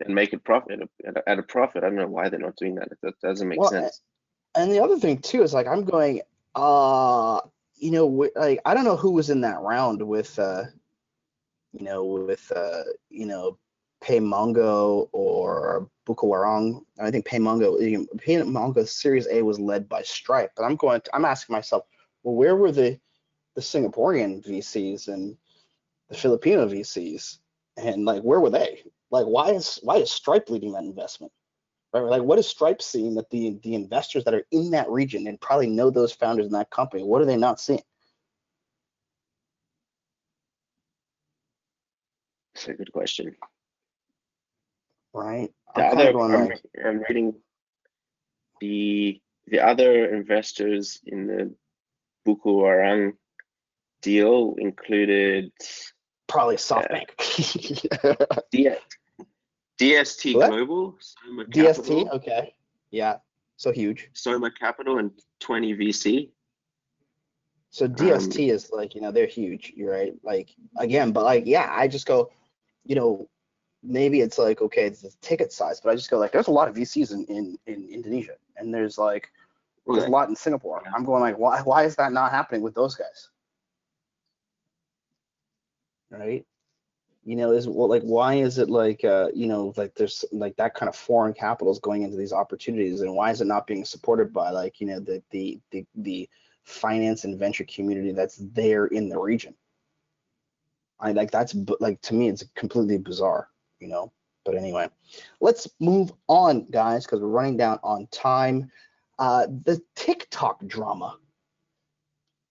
and 0.04 0.14
make 0.14 0.32
it 0.32 0.44
profit 0.44 0.80
at 1.26 1.38
a 1.38 1.42
profit. 1.42 1.82
I 1.82 1.86
don't 1.86 1.96
know 1.96 2.06
why 2.06 2.28
they're 2.28 2.38
not 2.38 2.56
doing 2.56 2.74
that. 2.76 2.88
That 3.02 3.18
doesn't 3.20 3.48
make 3.48 3.60
well, 3.60 3.70
sense. 3.70 4.00
and 4.54 4.70
the 4.70 4.82
other 4.82 4.98
thing 4.98 5.18
too 5.18 5.42
is 5.42 5.54
like 5.54 5.66
i'm 5.66 5.84
going 5.84 6.20
uh 6.54 7.40
you 7.76 7.90
know 7.90 8.06
like 8.36 8.60
i 8.64 8.74
don't 8.74 8.84
know 8.84 8.96
who 8.96 9.12
was 9.12 9.30
in 9.30 9.42
that 9.42 9.60
round 9.60 10.02
with 10.02 10.38
uh 10.38 10.64
you 11.72 11.84
know 11.84 12.04
with 12.04 12.50
uh 12.54 12.82
you 13.10 13.26
know 13.26 13.58
PayMongo 14.02 15.08
or 15.12 15.88
Bukalapak. 16.06 16.82
I 17.00 17.10
think 17.10 17.26
PayMongo, 17.26 18.06
PayMongo 18.16 18.88
Series 18.88 19.26
A 19.30 19.42
was 19.42 19.58
led 19.58 19.88
by 19.88 20.02
Stripe. 20.02 20.52
But 20.56 20.64
I'm 20.64 20.76
going, 20.76 21.00
to, 21.00 21.14
I'm 21.14 21.24
asking 21.24 21.52
myself, 21.54 21.84
well, 22.22 22.34
where 22.34 22.56
were 22.56 22.72
the 22.72 22.98
the 23.54 23.62
Singaporean 23.62 24.46
VCs 24.46 25.08
and 25.08 25.36
the 26.10 26.16
Filipino 26.16 26.68
VCs, 26.68 27.38
and 27.76 28.04
like 28.04 28.22
where 28.22 28.40
were 28.40 28.50
they? 28.50 28.82
Like 29.10 29.26
why 29.26 29.50
is 29.50 29.80
why 29.82 29.96
is 29.96 30.10
Stripe 30.12 30.50
leading 30.50 30.72
that 30.72 30.84
investment? 30.84 31.32
Right? 31.92 32.02
Like 32.02 32.22
what 32.22 32.38
is 32.38 32.46
Stripe 32.46 32.82
seeing 32.82 33.14
that 33.14 33.30
the 33.30 33.58
the 33.62 33.74
investors 33.74 34.24
that 34.24 34.34
are 34.34 34.44
in 34.52 34.70
that 34.72 34.90
region 34.90 35.26
and 35.26 35.40
probably 35.40 35.68
know 35.68 35.90
those 35.90 36.12
founders 36.12 36.46
in 36.46 36.52
that 36.52 36.70
company, 36.70 37.02
what 37.02 37.22
are 37.22 37.26
they 37.26 37.36
not 37.36 37.60
seeing? 37.60 37.82
That's 42.54 42.68
a 42.68 42.74
good 42.74 42.92
question. 42.92 43.36
Right. 45.12 45.50
The 45.76 45.84
I'm 45.84 45.98
other, 45.98 46.18
I'm, 46.18 46.48
like, 46.48 46.62
I'm 46.84 47.04
reading 47.08 47.34
the 48.60 49.20
the 49.46 49.60
other 49.60 50.14
investors 50.14 51.00
in 51.06 51.26
the 51.26 51.54
Buku 52.26 52.46
Warung 52.46 53.12
deal 54.02 54.54
included 54.58 55.52
probably 56.26 56.56
uh, 56.56 56.58
SoftBank. 56.58 57.10
D- 58.50 58.70
DST 59.78 60.34
What? 60.34 60.50
Global, 60.50 60.96
Soma 61.00 61.44
DST, 61.44 61.76
Capital, 61.76 62.10
okay. 62.14 62.54
Yeah. 62.90 63.16
So 63.56 63.72
huge. 63.72 64.08
Soma 64.14 64.50
Capital, 64.50 64.98
and 64.98 65.10
20 65.40 65.74
VC. 65.74 66.30
So 67.70 67.84
um, 67.84 67.94
DST 67.94 68.50
is 68.50 68.70
like, 68.72 68.94
you 68.94 69.00
know, 69.00 69.12
they're 69.12 69.26
huge. 69.26 69.72
You're 69.76 69.92
right. 69.92 70.14
Like 70.22 70.50
again, 70.78 71.12
but 71.12 71.24
like, 71.24 71.44
yeah, 71.46 71.68
I 71.70 71.88
just 71.88 72.06
go, 72.06 72.30
you 72.84 72.94
know, 72.94 73.28
maybe 73.86 74.20
it's 74.20 74.38
like, 74.38 74.60
okay, 74.60 74.84
it's 74.84 75.02
the 75.02 75.12
ticket 75.20 75.52
size, 75.52 75.80
but 75.80 75.90
I 75.90 75.94
just 75.94 76.10
go 76.10 76.18
like, 76.18 76.32
there's 76.32 76.48
a 76.48 76.52
lot 76.52 76.68
of 76.68 76.74
VCs 76.74 77.12
in 77.12 77.24
in, 77.26 77.58
in 77.66 77.88
Indonesia, 77.88 78.34
and 78.56 78.72
there's 78.72 78.98
like, 78.98 79.30
there's 79.86 80.04
a 80.04 80.10
lot 80.10 80.28
in 80.28 80.36
Singapore. 80.36 80.82
I'm 80.94 81.04
going 81.04 81.22
like, 81.22 81.38
why 81.38 81.60
why 81.62 81.84
is 81.84 81.96
that 81.96 82.12
not 82.12 82.32
happening 82.32 82.62
with 82.62 82.74
those 82.74 82.94
guys? 82.94 83.30
Right. 86.10 86.44
You 87.24 87.34
know, 87.34 87.50
is 87.50 87.66
well, 87.66 87.88
like 87.88 88.02
why 88.02 88.34
is 88.34 88.58
it 88.58 88.70
like 88.70 89.04
uh, 89.04 89.28
you 89.34 89.48
know, 89.48 89.72
like 89.76 89.94
there's 89.94 90.24
like 90.30 90.56
that 90.56 90.74
kind 90.74 90.88
of 90.88 90.94
foreign 90.94 91.34
capital 91.34 91.72
is 91.72 91.80
going 91.80 92.02
into 92.02 92.16
these 92.16 92.32
opportunities, 92.32 93.00
and 93.00 93.14
why 93.14 93.30
is 93.30 93.40
it 93.40 93.46
not 93.46 93.66
being 93.66 93.84
supported 93.84 94.32
by 94.32 94.50
like 94.50 94.80
you 94.80 94.86
know 94.86 95.00
the 95.00 95.22
the 95.30 95.58
the 95.72 95.84
the 95.96 96.28
finance 96.62 97.24
and 97.24 97.38
venture 97.38 97.64
community 97.64 98.12
that's 98.12 98.36
there 98.36 98.86
in 98.86 99.08
the 99.08 99.18
region? 99.18 99.54
I 101.00 101.12
like 101.12 101.32
that's 101.32 101.54
like 101.80 102.00
to 102.02 102.14
me 102.14 102.28
it's 102.28 102.44
completely 102.54 102.98
bizarre, 102.98 103.48
you 103.86 103.92
know. 103.92 104.12
But 104.44 104.56
anyway, 104.56 104.88
let's 105.40 105.68
move 105.80 106.12
on, 106.28 106.66
guys, 106.70 107.04
because 107.04 107.20
we're 107.20 107.28
running 107.28 107.56
down 107.56 107.78
on 107.82 108.06
time. 108.08 108.70
Uh, 109.18 109.46
the 109.46 109.80
TikTok 109.94 110.66
drama. 110.66 111.16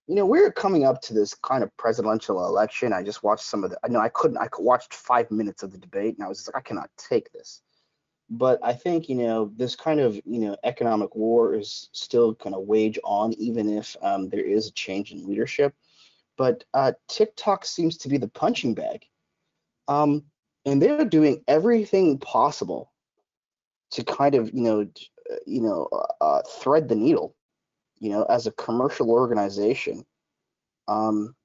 You 0.08 0.16
know, 0.16 0.26
we're 0.26 0.52
coming 0.52 0.86
up 0.86 1.02
to 1.04 1.14
this 1.14 1.34
kind 1.34 1.64
of 1.64 1.76
presidential 1.78 2.46
election. 2.46 2.94
I 2.94 3.02
just 3.02 3.24
watched 3.24 3.46
some 3.46 3.64
of 3.64 3.72
the. 3.72 3.80
I 3.84 3.88
know 3.88 4.00
I 4.00 4.10
couldn't. 4.10 4.38
I 4.38 4.48
watched 4.60 4.94
five 4.94 5.30
minutes 5.32 5.64
of 5.64 5.72
the 5.72 5.78
debate, 5.78 6.16
and 6.16 6.26
I 6.26 6.30
was 6.30 6.40
just 6.40 6.54
like, 6.54 6.58
I 6.58 6.68
cannot 6.68 6.90
take 6.98 7.32
this. 7.32 7.62
But 8.30 8.60
I 8.64 8.74
think 8.74 9.10
you 9.10 9.16
know 9.16 9.52
this 9.56 9.76
kind 9.76 10.00
of 10.00 10.16
you 10.26 10.40
know 10.40 10.58
economic 10.64 11.16
war 11.16 11.56
is 11.56 11.90
still 11.92 12.34
going 12.34 12.54
to 12.54 12.60
wage 12.60 13.00
on, 13.04 13.34
even 13.34 13.70
if 13.70 13.96
um, 14.02 14.30
there 14.30 14.46
is 14.46 14.68
a 14.68 14.74
change 14.74 15.12
in 15.12 15.28
leadership. 15.28 15.74
But 16.38 16.66
uh, 16.74 16.92
TikTok 17.08 17.66
seems 17.66 17.98
to 17.98 18.10
be 18.10 18.18
the 18.18 18.28
punching 18.28 18.74
bag, 18.74 19.06
um, 19.88 20.24
and 20.66 20.82
they're 20.82 21.06
doing 21.06 21.44
everything 21.48 22.18
possible 22.18 22.92
to 23.92 24.04
kind 24.04 24.36
of 24.36 24.54
you 24.54 24.62
know 24.62 24.82
uh, 25.32 25.36
you 25.46 25.62
know 25.62 25.88
uh, 25.92 26.24
uh, 26.24 26.42
thread 26.60 26.90
the 26.90 26.96
needle 26.96 27.36
you 28.00 28.10
know, 28.10 28.24
as 28.24 28.48
a 28.48 28.52
commercial 28.52 29.10
organization, 29.10 30.06
um, 30.88 31.36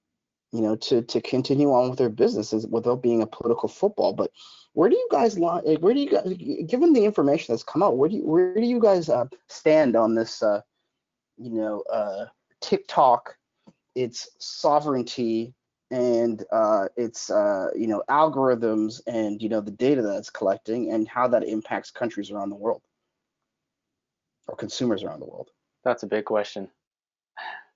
you 0.52 0.60
know, 0.60 0.76
to 0.76 1.02
to 1.02 1.20
continue 1.20 1.72
on 1.72 1.90
with 1.90 1.98
their 1.98 2.08
businesses 2.08 2.66
without 2.66 3.02
being 3.02 3.22
a 3.22 3.26
political 3.26 3.68
football. 3.68 4.12
But 4.12 4.30
where 4.72 4.88
do 4.88 4.96
you 4.96 5.08
guys 5.10 5.38
lie? 5.38 5.60
like, 5.60 5.78
Where 5.78 5.94
do 5.94 6.00
you 6.00 6.10
guys, 6.10 6.34
given 6.66 6.92
the 6.92 7.04
information 7.04 7.52
that's 7.52 7.62
come 7.62 7.82
out, 7.82 7.96
where 7.96 8.08
do 8.08 8.16
you 8.16 8.26
where 8.26 8.54
do 8.54 8.66
you 8.66 8.80
guys 8.80 9.08
uh, 9.08 9.26
stand 9.48 9.96
on 9.96 10.14
this? 10.14 10.42
Uh, 10.42 10.60
you 11.36 11.50
know, 11.50 11.82
uh, 11.92 12.26
TikTok, 12.60 13.36
its 13.94 14.28
sovereignty 14.38 15.54
and 15.90 16.44
uh, 16.52 16.86
its 16.96 17.30
uh, 17.30 17.68
you 17.76 17.86
know 17.86 18.02
algorithms 18.08 19.00
and 19.06 19.42
you 19.42 19.48
know 19.48 19.60
the 19.60 19.70
data 19.70 20.02
that 20.02 20.18
it's 20.18 20.30
collecting 20.30 20.92
and 20.92 21.08
how 21.08 21.28
that 21.28 21.44
impacts 21.44 21.90
countries 21.90 22.30
around 22.30 22.50
the 22.50 22.56
world 22.56 22.82
or 24.48 24.56
consumers 24.56 25.02
around 25.02 25.20
the 25.20 25.26
world. 25.26 25.50
That's 25.84 26.02
a 26.02 26.06
big 26.06 26.24
question. 26.24 26.68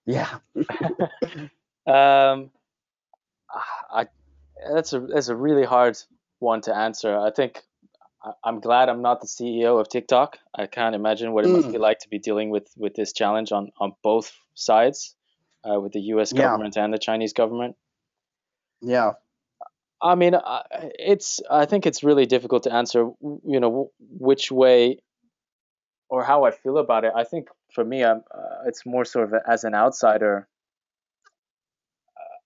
Yeah. 0.07 0.38
Um, 1.87 2.50
I 3.90 4.07
that's 4.72 4.94
a 4.94 5.00
that's 5.00 5.29
a 5.29 5.37
really 5.37 5.64
hard 5.64 5.98
one 6.38 6.62
to 6.62 6.74
answer. 6.74 7.14
I 7.18 7.31
think 7.31 7.61
I- 8.24 8.33
I'm 8.42 8.61
glad 8.61 8.88
I'm 8.88 9.03
not 9.03 9.20
the 9.20 9.27
CEO 9.27 9.79
of 9.79 9.90
TikTok. 9.90 10.38
I 10.55 10.66
can't 10.66 10.94
imagine 10.94 11.33
what 11.33 11.44
it 11.44 11.48
must 11.48 11.70
be 11.70 11.77
like 11.77 11.98
to 11.98 12.09
be 12.09 12.18
dealing 12.18 12.48
with 12.48 12.68
with 12.79 12.94
this 12.94 13.12
challenge 13.12 13.53
on 13.53 13.70
on 13.79 13.92
both 14.03 14.33
sides, 14.55 15.14
uh, 15.62 15.79
with 15.79 15.92
the 15.92 16.00
U.S. 16.14 16.33
Yeah. 16.33 16.44
government 16.44 16.79
and 16.79 16.90
the 16.90 16.98
Chinese 16.98 17.35
government. 17.35 17.77
Yeah. 18.85 19.12
I 20.03 20.14
mean, 20.14 20.35
it's 20.99 21.40
I 21.51 21.64
think 21.64 21.87
it's 21.87 22.05
really 22.05 22.27
difficult 22.27 22.64
to 22.64 22.73
answer. 22.73 23.11
You 23.20 23.61
know, 23.61 23.90
which 23.99 24.53
way 24.53 24.99
or 26.11 26.23
how 26.23 26.44
I 26.44 26.51
feel 26.51 26.77
about 26.79 27.05
it. 27.05 27.12
I 27.16 27.25
think 27.25 27.49
for 27.75 27.85
me, 27.85 28.03
uh, 28.03 28.16
it's 28.66 28.85
more 28.85 29.05
sort 29.05 29.33
of 29.33 29.40
as 29.49 29.64
an 29.64 29.75
outsider. 29.75 30.47
Uh, 32.16 32.37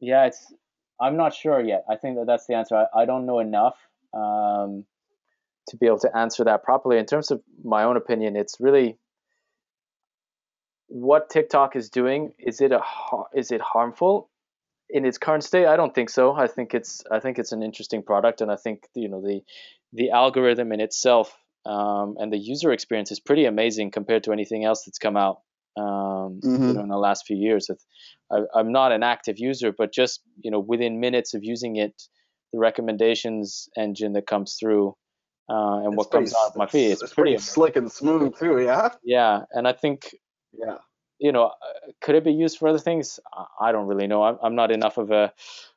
yeah, 0.00 0.26
it's. 0.26 0.54
I'm 1.00 1.16
not 1.16 1.34
sure 1.34 1.60
yet. 1.60 1.84
I 1.90 1.96
think 1.96 2.16
that 2.16 2.26
that's 2.26 2.46
the 2.46 2.54
answer. 2.54 2.76
I, 2.76 3.02
I 3.02 3.04
don't 3.04 3.26
know 3.26 3.40
enough 3.40 3.76
um, 4.14 4.84
to 5.68 5.76
be 5.76 5.86
able 5.86 5.98
to 5.98 6.16
answer 6.16 6.44
that 6.44 6.62
properly. 6.62 6.98
In 6.98 7.04
terms 7.04 7.30
of 7.30 7.42
my 7.62 7.82
own 7.82 7.96
opinion, 7.96 8.36
it's 8.36 8.56
really 8.60 8.96
what 10.86 11.28
TikTok 11.28 11.76
is 11.76 11.90
doing. 11.90 12.32
Is 12.38 12.60
it 12.60 12.72
a 12.72 12.80
is 13.34 13.50
it 13.50 13.60
harmful? 13.60 14.30
In 14.88 15.04
its 15.04 15.18
current 15.18 15.44
state, 15.44 15.66
I 15.66 15.76
don't 15.76 15.94
think 15.94 16.10
so. 16.10 16.32
I 16.32 16.46
think 16.46 16.74
it's 16.74 17.02
I 17.10 17.20
think 17.20 17.38
it's 17.38 17.52
an 17.52 17.62
interesting 17.62 18.02
product, 18.02 18.40
and 18.40 18.50
I 18.50 18.56
think 18.56 18.86
you 18.94 19.08
know 19.08 19.20
the 19.20 19.40
the 19.92 20.10
algorithm 20.10 20.72
in 20.72 20.80
itself 20.80 21.36
um, 21.64 22.16
and 22.18 22.32
the 22.32 22.38
user 22.38 22.72
experience 22.72 23.10
is 23.10 23.20
pretty 23.20 23.44
amazing 23.46 23.90
compared 23.90 24.24
to 24.24 24.32
anything 24.32 24.64
else 24.64 24.84
that's 24.84 24.98
come 24.98 25.16
out 25.16 25.40
um, 25.76 26.40
you 26.42 26.50
Mhm. 26.50 26.74
know 26.74 26.80
in 26.82 26.88
the 26.88 26.98
last 26.98 27.26
few 27.26 27.36
years. 27.36 27.70
I, 28.30 28.38
I'm 28.54 28.72
not 28.72 28.92
an 28.92 29.02
active 29.02 29.38
user, 29.38 29.72
but 29.72 29.92
just 29.92 30.20
you 30.40 30.50
know 30.50 30.60
within 30.60 31.00
minutes 31.00 31.34
of 31.34 31.44
using 31.44 31.76
it, 31.76 32.02
the 32.52 32.58
recommendations 32.58 33.68
engine 33.76 34.12
that 34.14 34.26
comes 34.26 34.56
through 34.58 34.96
uh, 35.48 35.84
and 35.84 35.96
what 35.96 36.10
comes 36.10 36.34
out 36.34 36.50
of 36.50 36.56
my 36.56 36.66
feed, 36.66 36.92
it's, 36.92 37.12
pretty, 37.12 37.38
slick 37.38 37.76
and 37.76 37.90
smooth 37.90 38.36
too. 38.36 38.60
Yeah. 38.60 38.88
yeah. 39.04 39.42
And 39.52 39.68
I 39.68 39.72
think 39.72 40.14
Yeah. 40.52 40.78
You 41.18 41.32
know, 41.32 41.52
could 42.00 42.14
it 42.14 42.24
be 42.24 42.32
used 42.32 42.58
for 42.58 42.68
other 42.68 42.78
things? 42.78 43.20
I- 43.32 43.68
I 43.68 43.72
don't 43.72 43.86
really 43.86 44.06
know. 44.06 44.22
I'm, 44.22 44.38
I'm 44.42 44.54
not 44.54 44.70
enough 44.70 44.98
of 44.98 45.10
a 45.10 45.32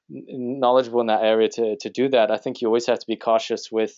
knowledgeable 0.10 1.02
in 1.02 1.08
that 1.08 1.24
area 1.24 1.50
to, 1.50 1.78
to 1.78 1.90
do 1.90 2.10
that. 2.10 2.32
I 2.32 2.38
think 2.38 2.62
you 2.62 2.68
always 2.68 2.88
have 2.88 3.00
to 3.00 3.08
be 3.08 3.16
cautious 3.16 3.72
with 3.72 3.94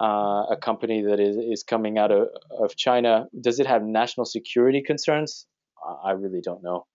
uh, 0.00 0.46
a 0.50 0.56
company 0.60 1.02
that 1.02 1.20
is, 1.20 1.36
is 1.36 1.62
coming 1.62 1.98
out 1.98 2.10
of, 2.10 2.28
of 2.50 2.76
China. 2.76 3.28
Does 3.40 3.60
it 3.60 3.66
have 3.66 3.82
national 3.82 4.26
security 4.26 4.82
concerns? 4.82 5.46
I 5.84 6.10
I 6.10 6.12
really 6.12 6.40
don't 6.40 6.62
know. 6.62 6.86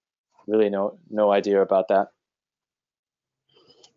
Really 0.47 0.69
no 0.69 0.99
no 1.09 1.31
idea 1.31 1.61
about 1.61 1.87
that. 1.89 2.07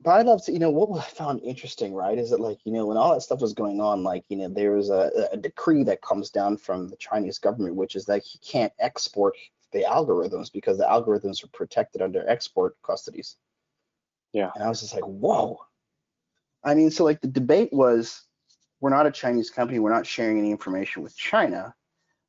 But 0.02 0.12
I'd 0.12 0.26
love 0.26 0.42
to, 0.46 0.52
you 0.52 0.58
know, 0.58 0.70
what 0.70 0.98
I 0.98 1.06
found 1.10 1.42
interesting, 1.42 1.92
right, 1.92 2.16
is 2.16 2.30
that 2.30 2.40
like, 2.40 2.58
you 2.64 2.72
know, 2.72 2.86
when 2.86 2.96
all 2.96 3.12
that 3.12 3.20
stuff 3.20 3.42
was 3.42 3.52
going 3.52 3.80
on, 3.80 4.02
like, 4.02 4.24
you 4.30 4.38
know, 4.38 4.48
there 4.48 4.72
was 4.72 4.88
a, 4.88 5.28
a 5.32 5.36
decree 5.36 5.84
that 5.84 6.00
comes 6.00 6.30
down 6.30 6.56
from 6.56 6.88
the 6.88 6.96
Chinese 6.96 7.38
government, 7.38 7.74
which 7.74 7.94
is 7.94 8.06
that 8.06 8.22
you 8.32 8.40
can't 8.42 8.72
export 8.78 9.36
the 9.72 9.84
algorithms 9.88 10.52
because 10.52 10.78
the 10.78 10.84
algorithms 10.84 11.44
are 11.44 11.48
protected 11.48 12.02
under 12.02 12.28
export 12.28 12.76
custodies. 12.82 13.36
Yeah. 14.32 14.50
And 14.54 14.64
I 14.64 14.68
was 14.68 14.80
just 14.80 14.94
like, 14.94 15.04
whoa. 15.04 15.58
I 16.64 16.74
mean, 16.74 16.90
so 16.90 17.04
like 17.04 17.20
the 17.20 17.28
debate 17.28 17.72
was, 17.72 18.22
we're 18.80 18.90
not 18.90 19.06
a 19.06 19.10
Chinese 19.10 19.50
company, 19.50 19.78
we're 19.78 19.94
not 19.94 20.06
sharing 20.06 20.38
any 20.38 20.50
information 20.50 21.02
with 21.02 21.16
China, 21.16 21.74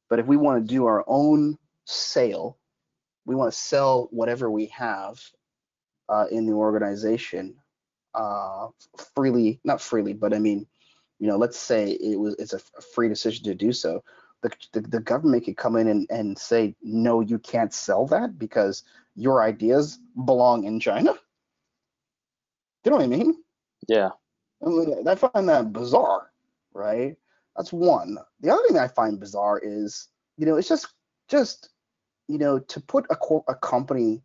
but 0.09 0.19
if 0.19 0.25
we 0.25 0.37
want 0.37 0.65
to 0.65 0.73
do 0.73 0.85
our 0.85 1.03
own 1.07 1.57
sale, 1.85 2.57
we 3.25 3.35
want 3.35 3.51
to 3.51 3.57
sell 3.57 4.07
whatever 4.11 4.49
we 4.49 4.67
have 4.67 5.21
uh, 6.09 6.25
in 6.31 6.45
the 6.45 6.53
organization 6.53 7.55
uh, 8.13 8.67
freely, 9.15 9.59
not 9.63 9.81
freely, 9.81 10.13
but 10.13 10.33
I 10.33 10.39
mean, 10.39 10.67
you 11.19 11.27
know, 11.27 11.37
let's 11.37 11.57
say 11.57 11.91
it 11.91 12.19
was 12.19 12.35
it's 12.39 12.53
a 12.53 12.59
free 12.93 13.07
decision 13.07 13.45
to 13.45 13.55
do 13.55 13.71
so. 13.71 14.03
The, 14.41 14.51
the, 14.73 14.81
the 14.81 14.99
government 14.99 15.45
could 15.45 15.57
come 15.57 15.75
in 15.75 15.87
and, 15.87 16.07
and 16.09 16.37
say, 16.37 16.75
no, 16.81 17.21
you 17.21 17.37
can't 17.39 17.73
sell 17.73 18.07
that 18.07 18.39
because 18.39 18.83
your 19.15 19.43
ideas 19.43 19.99
belong 20.25 20.63
in 20.63 20.79
China. 20.79 21.13
You 22.83 22.91
know 22.91 22.97
what 22.97 23.03
I 23.03 23.07
mean? 23.07 23.35
Yeah. 23.87 24.09
I, 24.65 24.69
mean, 24.69 25.07
I 25.07 25.15
find 25.15 25.47
that 25.49 25.71
bizarre, 25.71 26.31
right? 26.73 27.15
That's 27.55 27.71
one. 27.71 28.17
The 28.39 28.49
other 28.49 28.63
thing 28.67 28.79
I 28.79 28.87
find 28.87 29.19
bizarre 29.19 29.59
is, 29.63 30.07
you 30.37 30.45
know, 30.45 30.55
it's 30.55 30.67
just 30.67 30.87
just, 31.27 31.69
you 32.27 32.39
know, 32.39 32.57
to 32.57 32.81
put 32.81 33.05
a 33.11 33.17
a 33.47 33.55
company 33.55 34.23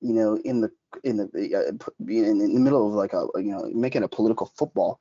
you 0.00 0.14
know, 0.14 0.38
in 0.44 0.60
the 0.60 0.70
in 1.04 1.16
the 1.18 1.24
uh, 1.54 1.90
in, 2.08 2.40
in 2.40 2.54
the 2.54 2.60
middle 2.60 2.88
of 2.88 2.94
like 2.94 3.12
a 3.12 3.26
you 3.36 3.52
know 3.52 3.70
making 3.74 4.02
a 4.02 4.08
political 4.08 4.46
football 4.56 4.98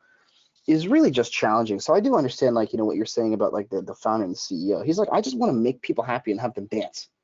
is 0.69 0.87
really 0.87 1.09
just 1.09 1.33
challenging. 1.33 1.79
So 1.79 1.95
I 1.95 1.99
do 1.99 2.15
understand 2.15 2.53
like 2.53 2.71
you 2.71 2.77
know 2.77 2.85
what 2.85 2.95
you're 2.95 3.05
saying 3.05 3.33
about 3.33 3.53
like 3.53 3.69
the 3.69 3.81
the 3.81 3.95
founder 3.95 4.25
and 4.25 4.35
the 4.35 4.39
CEO. 4.39 4.85
He's 4.85 4.99
like 4.99 5.09
I 5.11 5.19
just 5.19 5.37
want 5.37 5.49
to 5.49 5.57
make 5.57 5.81
people 5.81 6.03
happy 6.03 6.31
and 6.31 6.39
have 6.39 6.53
them 6.53 6.67
dance. 6.67 7.09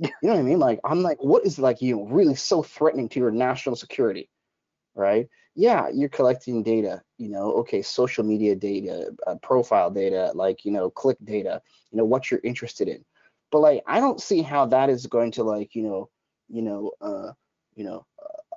You 0.00 0.10
know 0.22 0.30
what 0.30 0.40
I 0.40 0.42
mean? 0.42 0.58
Like 0.58 0.80
I'm 0.84 1.02
like 1.02 1.22
what 1.22 1.46
is 1.46 1.58
like 1.58 1.80
you 1.80 1.94
know 1.94 2.06
really 2.06 2.34
so 2.34 2.62
threatening 2.62 3.08
to 3.10 3.20
your 3.20 3.30
national 3.30 3.76
security, 3.76 4.28
right? 4.96 5.28
Yeah, 5.54 5.88
you're 5.94 6.08
collecting 6.08 6.64
data. 6.64 7.00
You 7.16 7.28
know, 7.28 7.52
okay, 7.60 7.80
social 7.80 8.24
media 8.24 8.56
data, 8.56 9.12
uh, 9.26 9.36
profile 9.36 9.90
data, 9.90 10.32
like 10.34 10.64
you 10.64 10.72
know 10.72 10.90
click 10.90 11.16
data. 11.22 11.62
You 11.92 11.98
know 11.98 12.04
what 12.04 12.28
you're 12.28 12.40
interested 12.42 12.88
in. 12.88 13.04
But 13.52 13.60
like 13.60 13.84
I 13.86 14.00
don't 14.00 14.20
see 14.20 14.42
how 14.42 14.66
that 14.66 14.90
is 14.90 15.06
going 15.06 15.30
to 15.32 15.44
like 15.44 15.76
you 15.76 15.82
know 15.84 16.10
you 16.48 16.62
know 16.62 16.90
uh 17.00 17.32
you 17.76 17.84
know 17.84 18.04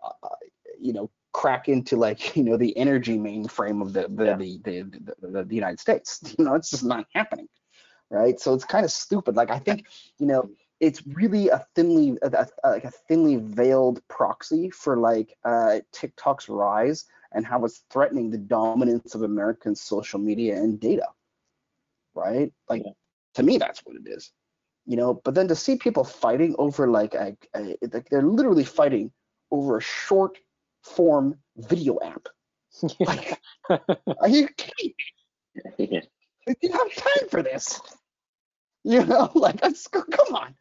uh, 0.03 0.09
uh, 0.23 0.35
you 0.79 0.93
know 0.93 1.11
crack 1.37 1.69
into 1.69 1.95
like 1.97 2.35
you 2.37 2.43
know 2.43 2.57
the 2.57 2.75
energy 2.77 3.17
mainframe 3.17 3.81
of 3.81 3.93
the 3.93 4.03
the, 4.19 4.25
Yeah. 4.25 4.37
the, 4.43 4.51
the, 4.67 4.77
the, 5.33 5.43
the 5.45 5.55
United 5.55 5.79
States. 5.79 6.09
You 6.37 6.45
know, 6.45 6.55
it's 6.55 6.71
just 6.71 6.83
not 6.83 7.05
happening, 7.13 7.47
right? 8.09 8.39
So 8.39 8.53
it's 8.55 8.65
kind 8.65 8.85
of 8.85 8.91
stupid. 8.91 9.35
Like 9.35 9.51
I 9.51 9.59
think 9.59 9.85
you 10.19 10.27
know 10.31 10.49
it's 10.79 11.01
really 11.19 11.49
a 11.49 11.59
thinly 11.75 12.17
a, 12.23 12.29
a- 12.63 12.69
like 12.75 12.85
a 12.85 12.91
thinly 13.07 13.35
veiled 13.37 14.01
proxy 14.07 14.69
for 14.71 14.97
like 14.97 15.29
uh, 15.45 15.79
TikTok's 15.91 16.49
rise 16.49 17.05
and 17.33 17.45
how 17.45 17.63
it's 17.65 17.83
threatening 17.91 18.29
the 18.31 18.37
dominance 18.37 19.13
of 19.15 19.21
American 19.23 19.75
social 19.75 20.19
media 20.19 20.55
and 20.55 20.79
data, 20.79 21.07
right? 22.15 22.51
Like 22.69 22.83
Yeah. 22.85 22.91
to 23.35 23.43
me, 23.43 23.57
that's 23.57 23.81
what 23.85 23.95
it 23.95 24.07
is. 24.07 24.31
You 24.85 24.97
know, 24.97 25.13
but 25.25 25.35
then 25.35 25.47
to 25.49 25.55
see 25.55 25.75
people 25.77 26.03
fighting 26.03 26.55
over 26.57 26.87
like 26.87 27.13
a, 27.13 27.37
a 27.55 27.75
like 27.93 28.09
they're 28.09 28.21
literally 28.39 28.63
fighting 28.63 29.11
over 29.51 29.77
a 29.77 29.81
short 29.81 30.37
form 30.95 31.35
video 31.55 31.99
app. 32.03 32.27
Like, 32.99 33.41
are 33.69 34.29
you 34.29 34.47
kidding? 34.55 34.93
Yeah. 35.77 36.01
Like, 36.45 36.57
you 36.61 36.71
have 36.71 36.95
time 36.95 37.29
for 37.29 37.41
this. 37.41 37.81
You 38.83 39.03
know, 39.05 39.31
like 39.35 39.59
that's 39.59 39.87
come 39.87 40.35
on. 40.35 40.55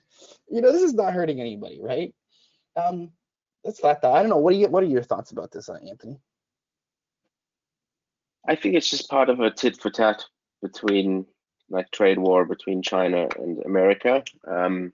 You 0.51 0.61
know, 0.61 0.73
this 0.73 0.83
is 0.83 0.95
not 0.95 1.13
hurting 1.13 1.41
anybody, 1.41 1.81
right? 1.81 2.15
Um, 2.77 3.13
that's 3.65 3.81
that. 3.81 4.05
I 4.05 4.21
don't 4.21 4.31
know. 4.31 4.39
What 4.39 4.53
do 4.53 4.59
you? 4.59 4.69
What 4.69 4.83
are 4.83 4.87
your 4.87 5.03
thoughts 5.03 5.31
about 5.31 5.53
this, 5.53 5.69
uh, 5.69 5.75
Anthony? 5.75 6.19
I 8.49 8.55
think 8.55 8.75
it's 8.77 8.89
just 8.89 9.11
part 9.11 9.29
of 9.29 9.41
a 9.41 9.51
tit 9.51 9.81
for 9.81 9.91
tat 9.91 10.25
between 10.63 11.27
like 11.69 11.91
trade 11.91 12.19
war 12.19 12.45
between 12.45 12.83
China 12.83 13.29
and 13.39 13.63
America. 13.65 14.23
Um, 14.47 14.93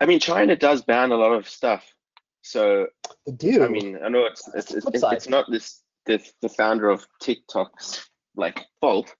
I 0.00 0.06
mean, 0.06 0.20
China 0.20 0.56
does 0.56 0.82
ban 0.82 1.12
a 1.12 1.16
lot 1.16 1.32
of 1.32 1.48
stuff. 1.48 1.94
So 2.42 2.86
The 3.26 3.32
dude. 3.32 3.62
I 3.62 3.68
mean, 3.68 3.98
I 4.02 4.08
know 4.08 4.24
it's 4.26 4.48
it's, 4.54 4.72
it's, 4.72 4.86
it's, 4.86 5.04
it's 5.04 5.28
not 5.28 5.50
this 5.50 5.82
the 6.06 6.20
the 6.42 6.48
founder 6.48 6.88
of 6.88 7.06
TikTok's 7.20 8.08
like 8.36 8.66
fault, 8.80 9.14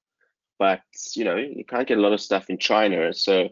but 0.59 0.81
you 1.15 1.25
know 1.25 1.37
you 1.37 1.65
can't 1.65 1.87
get 1.87 1.99
a 1.99 2.01
lot 2.01 2.13
of 2.13 2.21
stuff 2.21 2.49
in 2.49 2.59
China. 2.59 3.13
So 3.13 3.49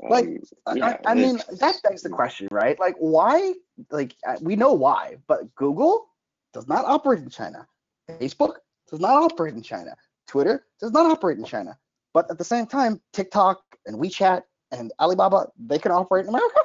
Like, 0.00 0.26
um, 0.26 0.38
I- 0.66 0.74
yeah, 0.76 0.86
I, 1.06 1.10
I 1.12 1.14
mean, 1.14 1.36
it's- 1.36 1.58
that 1.60 1.80
begs 1.82 2.02
the 2.02 2.10
question, 2.10 2.48
right? 2.50 2.78
Like, 2.78 2.96
why? 2.98 3.54
Like, 3.90 4.14
uh, 4.26 4.36
we 4.42 4.54
know 4.56 4.72
why, 4.74 5.16
but 5.26 5.54
Google 5.54 6.06
does 6.52 6.68
not 6.68 6.84
operate 6.84 7.20
in 7.20 7.30
China. 7.30 7.66
Facebook 8.10 8.56
does 8.90 9.00
not 9.00 9.22
operate 9.22 9.54
in 9.54 9.62
China. 9.62 9.96
Twitter 10.28 10.66
does 10.80 10.92
not 10.92 11.10
operate 11.10 11.38
in 11.38 11.44
China. 11.44 11.78
But 12.12 12.30
at 12.30 12.38
the 12.38 12.44
same 12.44 12.66
time, 12.66 13.00
TikTok 13.12 13.62
and 13.86 13.96
WeChat 13.98 14.42
and 14.72 14.92
Alibaba, 15.00 15.48
they 15.58 15.78
can 15.78 15.92
operate 15.92 16.24
in 16.24 16.28
America. 16.28 16.60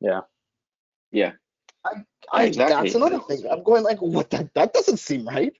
yeah. 0.00 0.20
Yeah. 1.12 1.32
I, 2.32 2.44
Exactly. 2.44 2.74
That's 2.90 2.94
another 2.94 3.20
thing. 3.20 3.44
I'm 3.50 3.62
going 3.62 3.82
like, 3.82 4.00
what? 4.00 4.30
That 4.30 4.52
that 4.54 4.72
doesn't 4.72 4.98
seem 4.98 5.26
right. 5.26 5.52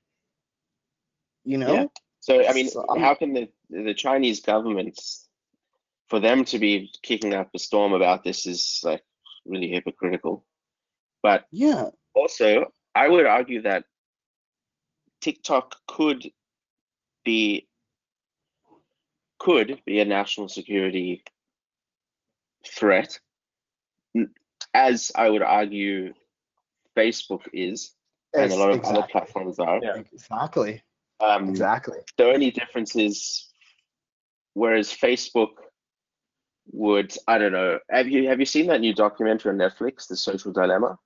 You 1.44 1.58
know? 1.58 1.74
Yeah. 1.74 1.86
So 2.20 2.46
I 2.46 2.52
mean, 2.52 2.68
So, 2.68 2.84
how 2.98 3.14
can 3.14 3.32
the 3.32 3.48
the 3.70 3.94
Chinese 3.94 4.40
government, 4.40 5.00
for 6.08 6.20
them 6.20 6.44
to 6.46 6.58
be 6.58 6.92
kicking 7.02 7.34
up 7.34 7.50
a 7.54 7.58
storm 7.58 7.92
about 7.92 8.22
this, 8.24 8.46
is 8.46 8.80
like 8.82 9.02
really 9.46 9.68
hypocritical. 9.68 10.44
But 11.22 11.46
Yeah. 11.50 11.90
also, 12.14 12.72
I 12.94 13.08
would 13.08 13.26
argue 13.26 13.62
that 13.62 13.84
TikTok 15.20 15.76
could 15.86 16.30
be 17.24 17.68
could 19.38 19.80
be 19.86 20.00
a 20.00 20.04
national 20.04 20.48
security 20.48 21.24
threat, 22.66 23.18
as 24.74 25.10
I 25.14 25.28
would 25.30 25.42
argue 25.42 26.12
Facebook 26.96 27.42
is, 27.52 27.92
and 28.34 28.52
a 28.52 28.56
lot 28.56 28.70
of 28.70 28.84
other 28.84 29.06
platforms 29.10 29.58
are. 29.58 29.80
Yeah. 29.82 29.96
Exactly. 29.96 30.82
Um, 31.20 31.48
Exactly. 31.50 31.98
the 32.16 32.24
only 32.32 32.50
difference 32.50 32.96
is 32.96 33.48
whereas 34.54 34.88
Facebook 34.90 35.50
would 36.72 37.14
I 37.28 37.36
don't 37.38 37.52
know 37.52 37.78
have 37.90 38.08
you 38.08 38.28
have 38.28 38.40
you 38.40 38.46
seen 38.46 38.66
that 38.68 38.80
new 38.80 38.94
documentary 38.94 39.50
on 39.52 39.58
Netflix 39.58 40.06
The 40.08 40.16
Social 40.16 40.52
Dilemma 40.52 40.98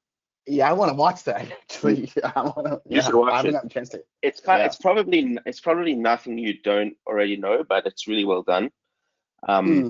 Yeah, 0.46 0.68
I 0.68 0.72
want 0.74 0.90
to 0.90 0.94
watch 0.94 1.24
that. 1.24 1.50
Actually, 1.50 2.12
I 2.24 2.42
want 2.42 2.66
to. 2.66 2.81
You 2.88 2.96
Yeah, 2.98 3.03
should 3.03 3.14
watch 3.16 3.33
I 3.33 3.37
haven't 3.38 3.50
it. 3.50 3.53
gotten 3.55 3.70
a 3.70 3.72
chance 3.72 3.88
to. 3.90 4.05
it's 4.22 4.40
kind 4.40 4.61
Yeah. 4.61 4.66
it's 4.66 4.77
probably 4.77 5.38
it's 5.46 5.61
probably 5.61 5.94
nothing 5.94 6.38
you 6.38 6.61
don't 6.62 6.94
already 7.09 7.37
know 7.37 7.64
but 7.68 7.87
it's 7.87 8.07
really 8.07 8.24
well 8.24 8.42
done 8.42 8.70
um 9.48 9.66
Hmm. 9.83 9.88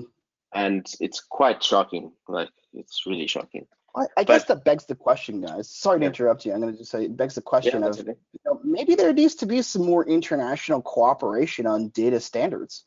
And 0.55 0.87
it's 0.99 1.19
quite 1.19 1.61
shocking 1.63 2.11
like 2.27 2.49
it's 2.73 3.03
really 3.05 3.27
shocking 3.27 3.67
I, 3.97 4.07
I 4.17 4.23
guess 4.25 4.43
that 4.45 4.65
begs 4.65 4.85
the 4.85 4.95
question, 4.95 5.39
guys. 5.39 5.69
Sorry 5.69 6.01
to 6.01 6.05
interrupt 6.05 6.45
you. 6.45 6.51
I'm 6.51 6.59
going 6.59 6.73
to 6.73 6.77
just 6.77 6.91
say 6.91 7.05
it 7.05 7.15
begs 7.15 7.35
the 7.35 7.41
question 7.41 7.79
that's 7.79 7.99
of 7.99 8.09
okay. 8.09 8.17
you 8.33 8.39
know, 8.45 8.59
maybe 8.61 8.95
there 8.95 9.13
needs 9.13 9.35
to 9.35 9.45
be 9.45 9.61
some 9.61 9.85
more 9.85 10.05
international 10.05 10.81
cooperation 10.81 11.65
on 11.65 11.87
data 11.89 12.19
standards. 12.19 12.83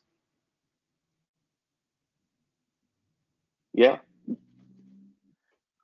yeah 3.73 3.97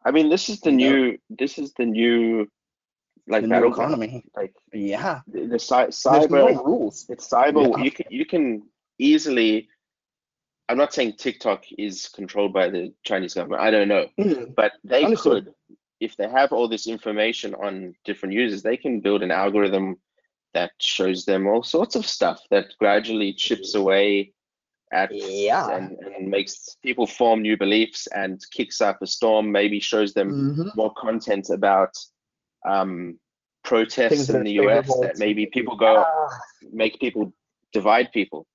I 0.05 0.11
mean 0.11 0.29
this 0.29 0.49
is 0.49 0.59
the 0.61 0.71
You 0.71 0.77
know? 0.77 0.95
new 0.95 1.17
this 1.29 1.57
is 1.57 1.73
the 1.73 1.85
new 1.85 2.47
like 3.27 3.41
the 3.41 3.47
new 3.47 3.67
economy. 3.71 4.23
like 4.35 4.53
Yeah. 4.73 5.21
the, 5.27 5.47
the 5.47 5.59
cy- 5.59 5.87
cyber 5.87 6.29
no 6.29 6.63
rules. 6.63 7.05
It's 7.09 7.27
cyber. 7.27 7.71
Yeah. 7.77 7.83
You 7.83 7.91
can 7.91 8.05
you 8.09 8.25
can 8.25 8.63
easily. 8.99 9.69
I'm 10.67 10.77
not 10.77 10.93
saying 10.93 11.13
TikTok 11.17 11.65
is 11.77 12.09
controlled 12.09 12.53
by 12.53 12.69
the 12.69 12.93
Chinese 13.03 13.35
government. 13.35 13.61
I 13.61 13.69
don't 13.71 13.87
know, 13.87 14.07
Hmm. 14.17 14.51
but 14.55 14.73
they 14.83 15.03
Understood. 15.05 15.45
could, 15.45 15.55
if 15.99 16.15
they 16.17 16.27
have 16.27 16.51
all 16.51 16.67
this 16.67 16.87
information 16.87 17.53
on 17.55 17.95
different 18.03 18.33
users, 18.33 18.63
they 18.63 18.77
can 18.77 18.99
build 18.99 19.21
an 19.23 19.31
algorithm 19.31 19.97
that 20.53 20.71
shows 20.79 21.25
them 21.25 21.47
all 21.47 21.63
sorts 21.63 21.95
of 21.95 22.05
stuff 22.05 22.41
that 22.49 22.73
gradually 22.79 23.33
chips 23.33 23.75
away 23.75 24.33
at 24.91 25.11
Yeah. 25.11 25.67
and, 25.75 25.97
and 25.99 26.29
makes 26.29 26.77
people 26.81 27.05
form 27.05 27.41
new 27.41 27.57
beliefs 27.57 28.07
and 28.07 28.41
kicks 28.51 28.81
up 28.81 29.01
a 29.01 29.07
storm. 29.07 29.51
Maybe 29.51 29.79
shows 29.79 30.13
them 30.13 30.55
Mhm. 30.55 30.75
more 30.75 30.93
content 30.93 31.49
about 31.49 31.93
um, 32.65 33.19
protests 33.63 34.09
Things 34.09 34.29
in 34.29 34.43
the 34.43 34.53
US 34.53 34.85
favorable 34.87 35.01
that 35.01 35.17
maybe 35.19 35.45
people 35.47 35.75
go 35.75 36.03
Ah, 36.07 36.39
make 36.71 36.99
people 36.99 37.31
divide 37.73 38.11
people 38.11 38.47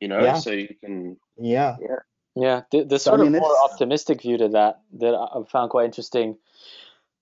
you 0.00 0.08
know 0.08 0.22
Yeah. 0.22 0.34
so 0.34 0.50
you 0.50 0.68
can 0.82 1.16
yeah. 1.38 1.76
Yeah, 2.36 2.62
the, 2.72 2.82
the 2.84 2.98
So, 2.98 3.12
I 3.12 3.16
sort 3.16 3.26
of 3.26 3.32
more 3.32 3.52
it's- 3.52 3.70
optimistic 3.72 4.22
view 4.22 4.38
to 4.38 4.48
that 4.50 4.80
that 4.98 5.14
I 5.14 5.42
found 5.50 5.70
quite 5.70 5.84
interesting. 5.86 6.36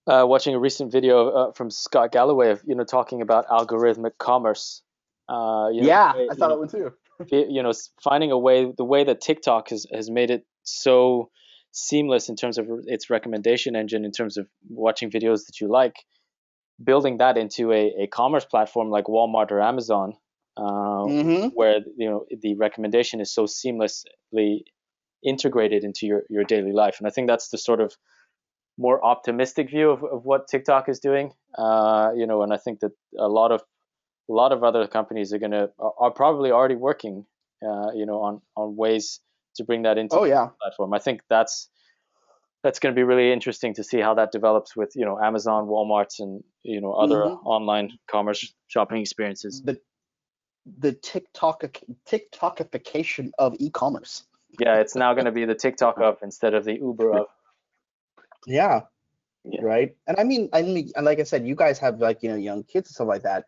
Uh, 0.06 0.24
watching 0.26 0.54
a 0.54 0.58
recent 0.58 0.90
video 0.90 1.28
uh, 1.28 1.52
from 1.52 1.70
Scott 1.70 2.10
Galloway 2.10 2.50
of 2.50 2.62
you 2.66 2.74
know 2.74 2.84
talking 2.84 3.22
about 3.22 3.46
algorithmic 3.48 4.12
commerce. 4.18 4.82
Uh, 5.28 5.68
you 5.72 5.82
know, 5.82 5.86
Yeah, 5.88 6.16
way- 6.16 6.28
I 6.30 6.34
saw 6.34 6.48
know, 6.48 6.54
that 6.54 6.58
one 6.58 6.68
too. 6.68 7.46
you 7.48 7.62
know 7.62 7.72
finding 8.02 8.32
a 8.32 8.38
way 8.38 8.72
the 8.76 8.84
way 8.84 9.04
that 9.04 9.20
TikTok 9.20 9.68
has 9.70 9.86
has 9.92 10.10
made 10.10 10.30
it 10.30 10.44
so 10.64 11.30
seamless 11.72 12.28
in 12.28 12.36
terms 12.36 12.58
of 12.58 12.66
its 12.86 13.10
recommendation 13.10 13.76
engine 13.76 14.04
in 14.04 14.12
terms 14.12 14.36
of 14.38 14.46
watching 14.68 15.10
videos 15.10 15.46
that 15.46 15.60
you 15.60 15.68
like 15.68 15.94
building 16.82 17.18
that 17.18 17.36
into 17.38 17.70
a, 17.72 17.94
a 18.02 18.06
commerce 18.08 18.44
platform 18.44 18.90
like 18.90 19.04
Walmart 19.04 19.50
or 19.52 19.60
Amazon 19.60 20.14
uh, 20.56 21.04
hmm 21.04 21.48
where 21.54 21.80
you 21.96 22.08
know 22.08 22.24
the 22.40 22.54
recommendation 22.56 23.20
is 23.20 23.32
so 23.32 23.44
seamlessly 23.44 24.62
integrated 25.24 25.84
into 25.84 26.06
your, 26.06 26.22
your 26.28 26.44
daily 26.44 26.72
life. 26.72 26.96
And 26.98 27.06
I 27.06 27.10
think 27.10 27.28
that's 27.28 27.48
the 27.50 27.58
sort 27.58 27.80
of 27.80 27.94
more 28.78 29.04
optimistic 29.04 29.70
view 29.70 29.90
of, 29.90 30.02
of 30.02 30.24
what 30.24 30.48
TikTok 30.48 30.88
is 30.88 30.98
doing. 31.00 31.32
Uh, 31.56 32.10
you 32.16 32.26
know 32.26 32.42
and 32.42 32.52
I 32.52 32.56
think 32.56 32.80
that 32.80 32.92
a 33.18 33.28
lot 33.28 33.52
of 33.52 33.62
a 34.30 34.32
lot 34.32 34.52
of 34.52 34.62
other 34.64 34.86
companies 34.86 35.32
are 35.32 35.38
gonna 35.38 35.68
are, 35.78 35.92
are 35.98 36.10
probably 36.10 36.50
already 36.50 36.76
working 36.76 37.26
uh, 37.62 37.92
you 37.94 38.06
know 38.06 38.22
on 38.22 38.40
on 38.56 38.76
ways 38.76 39.20
to 39.56 39.64
bring 39.64 39.82
that 39.82 39.98
into 39.98 40.16
Oh 40.16 40.24
yeah. 40.24 40.46
the 40.46 40.54
platform. 40.62 40.94
I 40.94 40.98
think 40.98 41.20
that's 41.28 41.68
that's 42.62 42.78
going 42.78 42.94
to 42.94 42.98
be 42.98 43.02
really 43.02 43.32
interesting 43.32 43.74
to 43.74 43.82
see 43.84 44.00
how 44.00 44.14
that 44.14 44.30
develops 44.32 44.76
with 44.76 44.92
you 44.94 45.04
know 45.04 45.18
Amazon 45.18 45.66
Walmart 45.66 46.18
and 46.20 46.42
you 46.62 46.80
know 46.80 46.92
other 46.92 47.22
Mhm. 47.22 47.44
online 47.44 47.98
commerce 48.10 48.54
shopping 48.68 49.00
experiences. 49.00 49.62
The 49.64 49.80
the 50.78 50.92
TikTok 50.92 51.64
TikTokification 52.06 53.30
of 53.38 53.54
e-commerce. 53.58 54.24
yeah 54.60 54.76
it's 54.76 54.94
now 54.94 55.12
going 55.14 55.24
to 55.24 55.32
be 55.32 55.44
the 55.44 55.54
TikTok 55.54 56.00
of 56.00 56.18
instead 56.22 56.54
of 56.54 56.64
the 56.64 56.74
Uber 56.74 57.12
of 57.12 57.26
Yeah. 58.46 58.82
Yeah. 59.44 59.62
Right. 59.62 59.96
And 60.06 60.18
I 60.18 60.24
mean, 60.24 60.48
I 60.52 60.62
mean, 60.62 60.92
like 61.02 61.18
I 61.18 61.24
said, 61.24 61.46
you 61.46 61.56
guys 61.56 61.78
have 61.80 61.98
like 61.98 62.22
you 62.22 62.30
know 62.30 62.36
young 62.36 62.62
kids 62.62 62.88
and 62.88 62.94
stuff 62.94 63.08
like 63.08 63.22
that. 63.22 63.46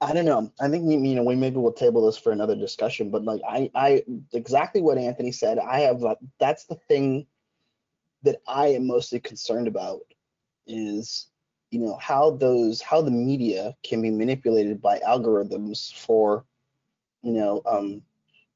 I 0.00 0.12
don't 0.12 0.24
know. 0.24 0.52
I 0.60 0.68
think 0.68 0.90
you 0.90 1.14
know 1.14 1.22
we 1.22 1.36
maybe 1.36 1.56
we'll 1.56 1.72
table 1.72 2.06
this 2.06 2.18
for 2.18 2.32
another 2.32 2.56
discussion. 2.56 3.10
But 3.10 3.24
like 3.24 3.40
I, 3.48 3.70
I 3.74 4.02
exactly 4.32 4.82
what 4.82 4.98
Anthony 4.98 5.32
said. 5.32 5.58
I 5.58 5.80
have 5.80 6.00
like 6.00 6.18
that's 6.40 6.64
the 6.64 6.74
thing 6.74 7.26
that 8.24 8.40
I 8.48 8.68
am 8.68 8.86
mostly 8.86 9.20
concerned 9.20 9.68
about 9.68 10.00
is 10.66 11.27
you 11.70 11.80
know 11.80 11.96
how 12.00 12.30
those 12.30 12.80
how 12.80 13.00
the 13.02 13.10
media 13.10 13.74
can 13.82 14.00
be 14.00 14.10
manipulated 14.10 14.80
by 14.80 14.98
algorithms 15.00 15.92
for 15.94 16.44
you 17.22 17.32
know 17.32 17.62
um 17.66 18.02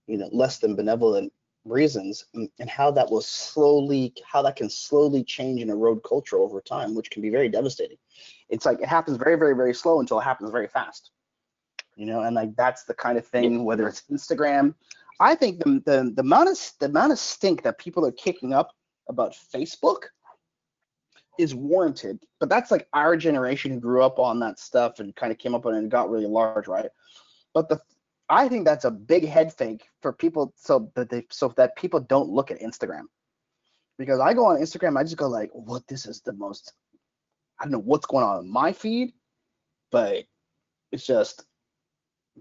you 0.06 0.16
know 0.16 0.28
less 0.32 0.58
than 0.58 0.74
benevolent 0.76 1.32
reasons 1.64 2.24
and, 2.34 2.48
and 2.58 2.68
how 2.68 2.90
that 2.90 3.10
will 3.10 3.20
slowly 3.20 4.12
how 4.24 4.42
that 4.42 4.56
can 4.56 4.68
slowly 4.68 5.22
change 5.22 5.60
and 5.60 5.70
erode 5.70 6.02
culture 6.02 6.38
over 6.38 6.60
time 6.60 6.94
which 6.94 7.10
can 7.10 7.22
be 7.22 7.30
very 7.30 7.48
devastating. 7.48 7.98
It's 8.48 8.66
like 8.66 8.80
it 8.80 8.88
happens 8.88 9.16
very 9.16 9.36
very 9.36 9.54
very 9.54 9.74
slow 9.74 10.00
until 10.00 10.18
it 10.18 10.24
happens 10.24 10.50
very 10.50 10.68
fast. 10.68 11.10
You 11.96 12.06
know 12.06 12.22
and 12.22 12.34
like 12.34 12.56
that's 12.56 12.84
the 12.84 12.94
kind 12.94 13.18
of 13.18 13.26
thing 13.26 13.64
whether 13.64 13.86
it's 13.86 14.02
instagram. 14.10 14.74
I 15.20 15.34
think 15.34 15.58
the 15.60 15.82
the, 15.84 16.12
the 16.14 16.22
amount 16.22 16.48
of 16.48 16.58
the 16.80 16.86
amount 16.86 17.12
of 17.12 17.18
stink 17.18 17.62
that 17.62 17.78
people 17.78 18.04
are 18.06 18.12
kicking 18.12 18.52
up 18.52 18.72
about 19.08 19.36
facebook 19.54 20.04
is 21.38 21.54
warranted 21.54 22.18
but 22.40 22.48
that's 22.48 22.70
like 22.70 22.86
our 22.92 23.16
generation 23.16 23.80
grew 23.80 24.02
up 24.02 24.18
on 24.18 24.38
that 24.38 24.58
stuff 24.58 24.98
and 24.98 25.16
kind 25.16 25.32
of 25.32 25.38
came 25.38 25.54
up 25.54 25.64
on 25.66 25.74
it 25.74 25.78
and 25.78 25.90
got 25.90 26.10
really 26.10 26.26
large 26.26 26.68
right 26.68 26.90
but 27.54 27.68
the 27.68 27.80
I 28.32 28.48
think 28.48 28.64
that's 28.64 28.86
a 28.86 28.90
big 28.90 29.28
head 29.28 29.52
fake 29.52 29.84
for 30.00 30.10
people 30.10 30.54
so 30.56 30.90
that 30.94 31.10
they 31.10 31.26
so 31.30 31.52
that 31.58 31.76
people 31.76 32.00
don't 32.00 32.30
look 32.30 32.50
at 32.50 32.60
Instagram. 32.60 33.04
Because 33.98 34.20
I 34.20 34.32
go 34.32 34.46
on 34.46 34.56
Instagram, 34.56 34.98
I 34.98 35.02
just 35.02 35.18
go 35.18 35.28
like, 35.28 35.50
what 35.52 35.86
this 35.86 36.06
is 36.06 36.22
the 36.22 36.32
most 36.32 36.72
I 37.60 37.64
don't 37.64 37.72
know 37.72 37.78
what's 37.78 38.06
going 38.06 38.24
on 38.24 38.44
in 38.44 38.50
my 38.50 38.72
feed, 38.72 39.12
but 39.90 40.24
it's 40.92 41.06
just 41.06 41.44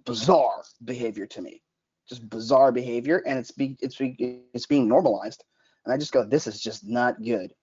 bizarre 0.05 0.63
behavior 0.85 1.25
to 1.27 1.41
me. 1.41 1.61
Just 2.07 2.29
bizarre 2.29 2.71
behavior 2.71 3.21
and 3.27 3.37
it's 3.37 3.51
be 3.51 3.77
it's 3.81 3.97
be, 3.97 4.43
it's 4.53 4.65
being 4.65 4.87
normalized. 4.87 5.43
And 5.83 5.93
I 5.93 5.97
just 5.97 6.13
go, 6.13 6.23
this 6.23 6.47
is 6.47 6.61
just 6.61 6.87
not 6.87 7.21
good. 7.21 7.53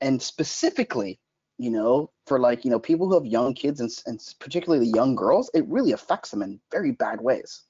And 0.00 0.20
specifically, 0.20 1.18
you 1.58 1.70
know, 1.70 2.10
for 2.26 2.38
like, 2.38 2.64
you 2.64 2.70
know, 2.70 2.78
people 2.78 3.08
who 3.08 3.14
have 3.14 3.26
young 3.26 3.54
kids 3.54 3.80
and, 3.80 3.90
and 4.06 4.20
particularly 4.40 4.86
young 4.88 5.14
girls, 5.14 5.50
it 5.54 5.66
really 5.68 5.92
affects 5.92 6.30
them 6.30 6.42
in 6.42 6.60
very 6.70 6.92
bad 6.92 7.20
ways. 7.20 7.62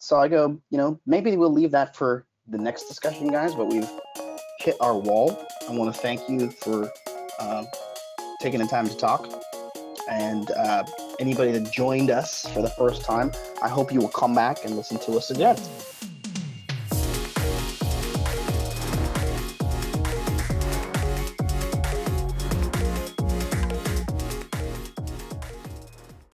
So 0.00 0.18
I 0.18 0.28
go, 0.28 0.60
you 0.70 0.78
know, 0.78 1.00
maybe 1.06 1.36
we'll 1.36 1.52
leave 1.52 1.70
that 1.72 1.96
for 1.96 2.26
the 2.48 2.58
next 2.58 2.88
discussion, 2.88 3.28
guys, 3.28 3.54
but 3.54 3.66
we've 3.66 3.88
hit 4.58 4.76
our 4.80 4.96
wall. 4.96 5.46
I 5.68 5.72
want 5.72 5.94
to 5.94 6.00
thank 6.00 6.28
you 6.28 6.50
for 6.50 6.90
uh, 7.38 7.64
taking 8.40 8.60
the 8.60 8.66
time 8.66 8.88
to 8.88 8.96
talk. 8.96 9.28
And 10.08 10.50
uh, 10.50 10.84
anybody 11.20 11.52
that 11.52 11.72
joined 11.72 12.10
us 12.10 12.46
for 12.48 12.62
the 12.62 12.70
first 12.70 13.04
time, 13.04 13.30
I 13.62 13.68
hope 13.68 13.92
you 13.92 14.00
will 14.00 14.08
come 14.08 14.34
back 14.34 14.64
and 14.64 14.76
listen 14.76 14.98
to 15.00 15.12
us 15.12 15.30
again. 15.30 15.56